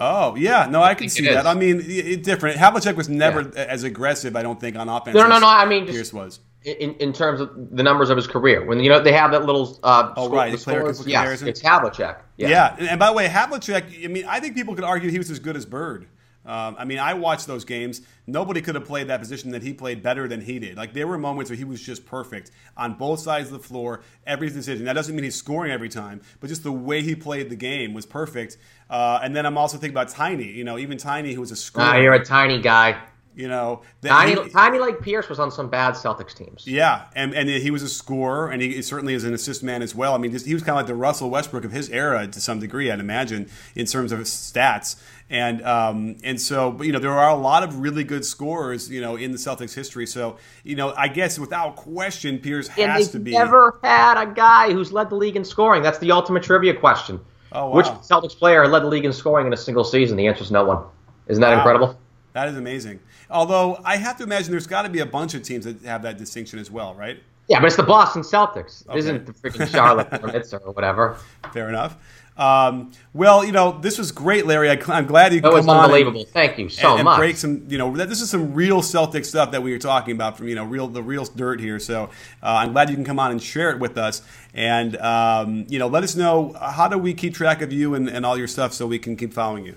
Oh 0.00 0.36
yeah, 0.36 0.66
no, 0.70 0.80
I, 0.82 0.94
can 0.94 1.08
see 1.08 1.24
that. 1.24 1.40
is. 1.40 1.46
I 1.46 1.54
mean, 1.54 1.82
it, 1.84 2.22
different. 2.22 2.56
Havlicek 2.56 2.94
was 2.94 3.08
never 3.08 3.50
as 3.56 3.82
aggressive, 3.82 4.36
I 4.36 4.42
don't 4.42 4.60
think, 4.60 4.76
on 4.76 4.88
offense. 4.88 5.16
No, 5.16 5.26
no, 5.26 5.38
no. 5.40 5.48
I 5.48 5.64
mean, 5.64 5.86
just 5.86 5.96
Pierce 5.96 6.12
was. 6.12 6.38
in, 6.64 6.94
in 6.96 7.12
terms 7.12 7.40
of 7.40 7.74
the 7.76 7.82
numbers 7.82 8.08
of 8.10 8.16
his 8.16 8.26
career. 8.28 8.64
When 8.64 8.78
you 8.78 8.90
know 8.90 9.00
they 9.02 9.12
have 9.12 9.32
that 9.32 9.44
little 9.44 9.76
uh, 9.82 10.12
Oh, 10.16 10.26
score- 10.26 10.36
right, 10.36 10.52
the 10.52 10.58
player 10.58 10.92
scores, 10.92 11.04
yes, 11.06 11.42
it's 11.42 11.60
Havlicek. 11.60 12.18
Yeah. 12.36 12.48
Yeah. 12.48 12.76
And, 12.78 12.88
and 12.90 12.98
by 13.00 13.06
the 13.08 13.14
way, 13.14 13.26
Havlicek, 13.26 14.04
I 14.04 14.06
mean, 14.08 14.24
I 14.28 14.38
think 14.38 14.54
people 14.54 14.74
could 14.76 14.84
argue 14.84 15.10
he 15.10 15.18
was 15.18 15.30
as 15.32 15.40
good 15.40 15.56
as 15.56 15.66
Bird. 15.66 16.06
Um, 16.48 16.76
I 16.78 16.86
mean, 16.86 16.98
I 16.98 17.12
watched 17.12 17.46
those 17.46 17.66
games. 17.66 18.00
Nobody 18.26 18.62
could 18.62 18.74
have 18.74 18.86
played 18.86 19.08
that 19.08 19.20
position 19.20 19.50
that 19.50 19.62
he 19.62 19.74
played 19.74 20.02
better 20.02 20.26
than 20.26 20.40
he 20.40 20.58
did. 20.58 20.78
Like, 20.78 20.94
there 20.94 21.06
were 21.06 21.18
moments 21.18 21.50
where 21.50 21.58
he 21.58 21.64
was 21.64 21.80
just 21.80 22.06
perfect 22.06 22.50
on 22.74 22.94
both 22.94 23.20
sides 23.20 23.52
of 23.52 23.52
the 23.52 23.68
floor, 23.68 24.00
every 24.26 24.48
decision. 24.48 24.86
That 24.86 24.94
doesn't 24.94 25.14
mean 25.14 25.24
he's 25.24 25.36
scoring 25.36 25.70
every 25.70 25.90
time, 25.90 26.22
but 26.40 26.48
just 26.48 26.62
the 26.62 26.72
way 26.72 27.02
he 27.02 27.14
played 27.14 27.50
the 27.50 27.56
game 27.56 27.92
was 27.92 28.06
perfect. 28.06 28.56
Uh, 28.88 29.20
and 29.22 29.36
then 29.36 29.44
I'm 29.44 29.58
also 29.58 29.76
thinking 29.76 29.94
about 29.94 30.08
Tiny. 30.08 30.50
You 30.50 30.64
know, 30.64 30.78
even 30.78 30.96
Tiny, 30.96 31.34
who 31.34 31.40
was 31.40 31.50
a 31.50 31.56
scorer. 31.56 31.86
Ah, 31.86 31.96
you're 31.96 32.14
a 32.14 32.24
tiny 32.24 32.60
guy. 32.60 32.98
You 33.38 33.48
know, 33.48 33.82
that 34.00 34.08
Tiny, 34.08 34.42
he- 34.42 34.50
tiny 34.50 34.78
like 34.80 35.00
Pierce 35.00 35.28
was 35.28 35.38
on 35.38 35.50
some 35.50 35.70
bad 35.70 35.94
Celtics 35.94 36.34
teams. 36.34 36.66
Yeah, 36.66 37.06
and, 37.14 37.32
and 37.34 37.48
he 37.48 37.70
was 37.70 37.82
a 37.82 37.88
scorer, 37.88 38.50
and 38.50 38.60
he 38.60 38.82
certainly 38.82 39.14
is 39.14 39.22
an 39.24 39.32
assist 39.32 39.62
man 39.62 39.80
as 39.80 39.94
well. 39.94 40.12
I 40.14 40.18
mean, 40.18 40.32
just, 40.32 40.44
he 40.44 40.54
was 40.54 40.62
kind 40.64 40.72
of 40.72 40.76
like 40.78 40.86
the 40.88 40.94
Russell 40.96 41.30
Westbrook 41.30 41.64
of 41.64 41.70
his 41.72 41.88
era 41.90 42.26
to 42.26 42.40
some 42.40 42.58
degree, 42.58 42.90
I'd 42.90 42.98
imagine, 43.00 43.48
in 43.76 43.86
terms 43.86 44.10
of 44.12 44.18
his 44.18 44.28
stats. 44.28 44.96
And 45.30 45.62
um, 45.62 46.16
and 46.24 46.40
so, 46.40 46.72
but, 46.72 46.86
you 46.86 46.92
know, 46.92 46.98
there 46.98 47.12
are 47.12 47.28
a 47.30 47.36
lot 47.36 47.62
of 47.62 47.80
really 47.80 48.02
good 48.02 48.24
scorers, 48.24 48.90
you 48.90 49.00
know, 49.00 49.14
in 49.16 49.30
the 49.30 49.36
Celtics 49.38 49.74
history. 49.74 50.06
So, 50.06 50.38
you 50.64 50.74
know, 50.74 50.94
I 50.96 51.08
guess 51.08 51.38
without 51.38 51.76
question, 51.76 52.38
Pierce 52.38 52.68
And 52.78 52.90
has 52.90 53.10
to 53.10 53.20
be. 53.20 53.32
never 53.32 53.78
had 53.84 54.20
a 54.20 54.32
guy 54.32 54.72
who's 54.72 54.90
led 54.90 55.10
the 55.10 55.16
league 55.16 55.36
in 55.36 55.44
scoring. 55.44 55.82
That's 55.82 55.98
the 55.98 56.12
ultimate 56.12 56.42
trivia 56.42 56.74
question. 56.74 57.20
Oh, 57.52 57.68
wow. 57.68 57.76
Which 57.76 57.86
Celtics 57.86 58.36
player 58.36 58.66
led 58.66 58.82
the 58.82 58.88
league 58.88 59.04
in 59.04 59.12
scoring 59.12 59.46
in 59.46 59.52
a 59.52 59.56
single 59.56 59.84
season? 59.84 60.16
The 60.16 60.26
answer 60.26 60.42
is 60.44 60.50
no 60.50 60.64
one. 60.64 60.82
Isn't 61.28 61.42
that 61.42 61.50
Wow. 61.50 61.56
incredible? 61.58 61.98
That 62.38 62.48
is 62.50 62.56
amazing. 62.56 63.00
Although 63.30 63.80
I 63.84 63.96
have 63.96 64.16
to 64.18 64.22
imagine 64.22 64.52
there's 64.52 64.68
got 64.68 64.82
to 64.82 64.88
be 64.88 65.00
a 65.00 65.06
bunch 65.06 65.34
of 65.34 65.42
teams 65.42 65.64
that 65.64 65.82
have 65.82 66.02
that 66.02 66.18
distinction 66.18 66.60
as 66.60 66.70
well, 66.70 66.94
right? 66.94 67.20
Yeah, 67.48 67.58
but 67.58 67.66
it's 67.66 67.74
the 67.76 67.82
Boston 67.82 68.22
Celtics. 68.22 68.82
It 68.82 68.90
Okay. 68.90 68.98
isn't 69.00 69.26
the 69.26 69.32
freaking 69.32 69.68
Charlotte 69.68 70.06
Hornets 70.12 70.54
or 70.54 70.60
whatever. 70.70 71.16
Fair 71.52 71.68
enough. 71.68 71.96
Um, 72.36 72.92
well, 73.12 73.44
you 73.44 73.50
know, 73.50 73.76
this 73.80 73.98
was 73.98 74.12
great, 74.12 74.46
Larry. 74.46 74.70
I, 74.70 74.78
I'm 74.86 75.06
glad 75.06 75.34
you 75.34 75.40
That 75.40 75.52
was 75.52 75.62
come 75.66 75.70
on 75.70 75.76
and- 75.78 75.84
unbelievable. 75.86 76.24
Thank 76.32 76.58
you 76.58 76.68
so 76.68 76.90
and, 76.90 77.00
and 77.00 77.04
much. 77.06 77.18
break 77.18 77.36
some, 77.36 77.64
you 77.68 77.76
know, 77.76 77.96
this 77.96 78.20
is 78.20 78.30
some 78.30 78.54
real 78.54 78.80
Celtic 78.82 79.24
stuff 79.24 79.50
that 79.50 79.60
we 79.64 79.72
were 79.72 79.80
talking 79.80 80.14
about 80.14 80.36
from, 80.38 80.46
you 80.46 80.54
know, 80.54 80.62
real 80.64 80.86
the 80.86 81.02
real 81.02 81.24
dirt 81.24 81.58
here. 81.58 81.80
So 81.80 82.04
uh, 82.40 82.46
I'm 82.62 82.70
glad 82.72 82.88
you 82.88 82.94
can 82.94 83.04
come 83.04 83.18
on 83.18 83.32
and 83.32 83.42
share 83.42 83.70
it 83.72 83.80
with 83.80 83.98
us, 83.98 84.22
and 84.54 84.96
um, 84.98 85.66
you 85.68 85.80
know, 85.80 85.88
let 85.88 86.04
us 86.04 86.14
know 86.14 86.52
how 86.60 86.86
do 86.86 86.96
we 86.98 87.12
keep 87.14 87.34
track 87.34 87.60
of 87.62 87.72
you 87.72 87.94
and, 87.94 88.08
and 88.08 88.24
all 88.24 88.38
your 88.38 88.46
stuff 88.46 88.72
so 88.72 88.86
we 88.86 89.00
can 89.00 89.16
keep 89.16 89.32
following 89.32 89.66
you. 89.66 89.74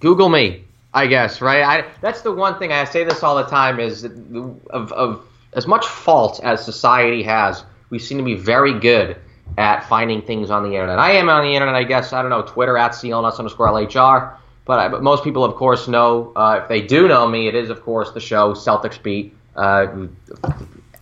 Google 0.00 0.30
me, 0.30 0.64
I 0.92 1.06
guess, 1.06 1.40
right? 1.40 1.62
I, 1.62 1.88
that's 2.00 2.22
the 2.22 2.32
one 2.32 2.58
thing 2.58 2.72
I 2.72 2.84
say 2.84 3.04
this 3.04 3.22
all 3.22 3.36
the 3.36 3.44
time 3.44 3.78
is 3.78 4.04
of, 4.04 4.92
of 4.92 5.24
as 5.52 5.66
much 5.66 5.86
fault 5.86 6.40
as 6.42 6.64
society 6.64 7.22
has, 7.22 7.64
we 7.90 7.98
seem 7.98 8.18
to 8.18 8.24
be 8.24 8.34
very 8.34 8.78
good 8.78 9.16
at 9.58 9.88
finding 9.88 10.22
things 10.22 10.50
on 10.50 10.62
the 10.62 10.70
internet. 10.70 10.98
I 10.98 11.12
am 11.12 11.28
on 11.28 11.44
the 11.44 11.54
internet, 11.54 11.74
I 11.74 11.84
guess. 11.84 12.12
I 12.12 12.22
don't 12.22 12.30
know 12.30 12.42
Twitter 12.42 12.76
at 12.76 12.92
CLNS 12.92 13.38
underscore 13.38 13.68
LHR, 13.68 14.36
but, 14.64 14.78
I, 14.78 14.88
but 14.88 15.02
most 15.02 15.24
people, 15.24 15.44
of 15.44 15.54
course, 15.56 15.88
know. 15.88 16.32
Uh, 16.34 16.60
if 16.62 16.68
they 16.68 16.80
do 16.80 17.08
know 17.08 17.28
me, 17.28 17.48
it 17.48 17.54
is, 17.54 17.70
of 17.70 17.82
course, 17.82 18.12
the 18.12 18.20
show 18.20 18.54
Celtics 18.54 19.00
Beat. 19.02 19.34
Uh, 19.56 20.06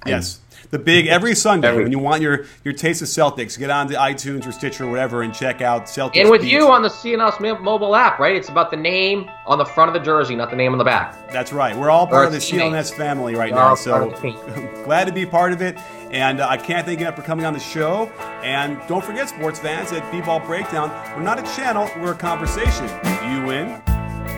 Yes. 0.07 0.41
The 0.70 0.78
big 0.78 1.06
every 1.06 1.34
Sunday 1.34 1.68
Every- 1.68 1.84
when 1.84 1.92
you 1.92 1.98
want 1.98 2.20
your 2.20 2.44
your 2.62 2.74
taste 2.74 3.00
of 3.00 3.08
Celtics, 3.08 3.58
get 3.58 3.70
on 3.70 3.88
to 3.88 3.94
iTunes 3.94 4.46
or 4.46 4.52
Stitcher 4.52 4.84
or 4.84 4.90
whatever 4.90 5.22
and 5.22 5.32
check 5.32 5.62
out 5.62 5.86
Celtics. 5.86 6.20
and 6.20 6.28
with 6.30 6.42
Beats. 6.42 6.52
you 6.52 6.70
on 6.70 6.82
the 6.82 6.90
CNS 6.90 7.40
mo- 7.40 7.58
mobile 7.58 7.96
app, 7.96 8.18
right? 8.18 8.36
It's 8.36 8.50
about 8.50 8.70
the 8.70 8.76
name 8.76 9.30
on 9.46 9.56
the 9.56 9.64
front 9.64 9.88
of 9.88 9.94
the 9.94 10.00
jersey, 10.04 10.36
not 10.36 10.50
the 10.50 10.56
name 10.56 10.72
on 10.72 10.78
the 10.78 10.84
back. 10.84 11.30
That's 11.32 11.54
right. 11.54 11.74
We're 11.74 11.88
all 11.88 12.06
part 12.06 12.24
Or 12.24 12.26
of 12.26 12.32
the 12.32 12.36
a 12.36 12.40
teammate. 12.40 12.70
CLNS 12.72 12.90
family 12.94 13.34
right 13.34 13.50
We're 13.50 13.58
now. 13.60 13.74
So 13.76 14.08
of 14.10 14.14
the 14.14 14.20
team. 14.20 14.68
glad 14.84 15.06
to 15.06 15.12
be 15.12 15.24
part 15.24 15.52
of 15.54 15.62
it. 15.62 15.78
And 16.10 16.38
uh, 16.40 16.48
I 16.48 16.58
can't 16.58 16.84
thank 16.86 17.00
you 17.00 17.06
enough 17.06 17.16
for 17.16 17.22
coming 17.22 17.46
on 17.46 17.54
the 17.54 17.60
show. 17.60 18.10
And 18.42 18.78
don't 18.88 19.02
forget, 19.04 19.30
sports 19.30 19.58
fans, 19.58 19.90
at 19.92 20.10
B-Ball 20.12 20.40
Breakdown, 20.40 20.90
we're 21.16 21.22
not 21.22 21.38
a 21.38 21.56
channel, 21.56 21.88
we're 21.98 22.12
a 22.12 22.16
conversation. 22.16 22.84
You 23.30 23.46
win. 23.46 23.68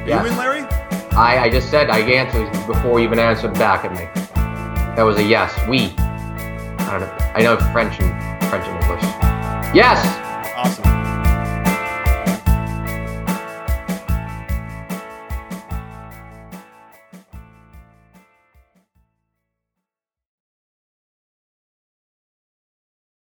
You 0.07 0.14
Yes. 0.14 0.22
win, 0.22 0.37
Larry? 0.37 0.62
I, 1.12 1.39
I 1.45 1.51
just 1.51 1.70
said 1.70 1.91
I 1.91 1.99
answered 2.01 2.51
before 2.68 3.01
you 3.01 3.07
even 3.07 3.18
answered 3.18 3.53
back 3.55 3.85
at 3.85 3.91
me. 3.93 4.09
That 4.95 5.03
was 5.03 5.16
a 5.18 5.24
yes. 5.24 5.53
We. 5.68 5.93
I 6.91 6.99
don't 6.99 7.09
know. 7.09 7.32
I 7.36 7.43
know 7.43 7.57
French 7.72 8.01
and 8.01 8.11
French 8.51 8.66
and 8.66 8.82
English. 8.82 9.03
Yes. 9.72 10.05
Awesome. 10.57 11.00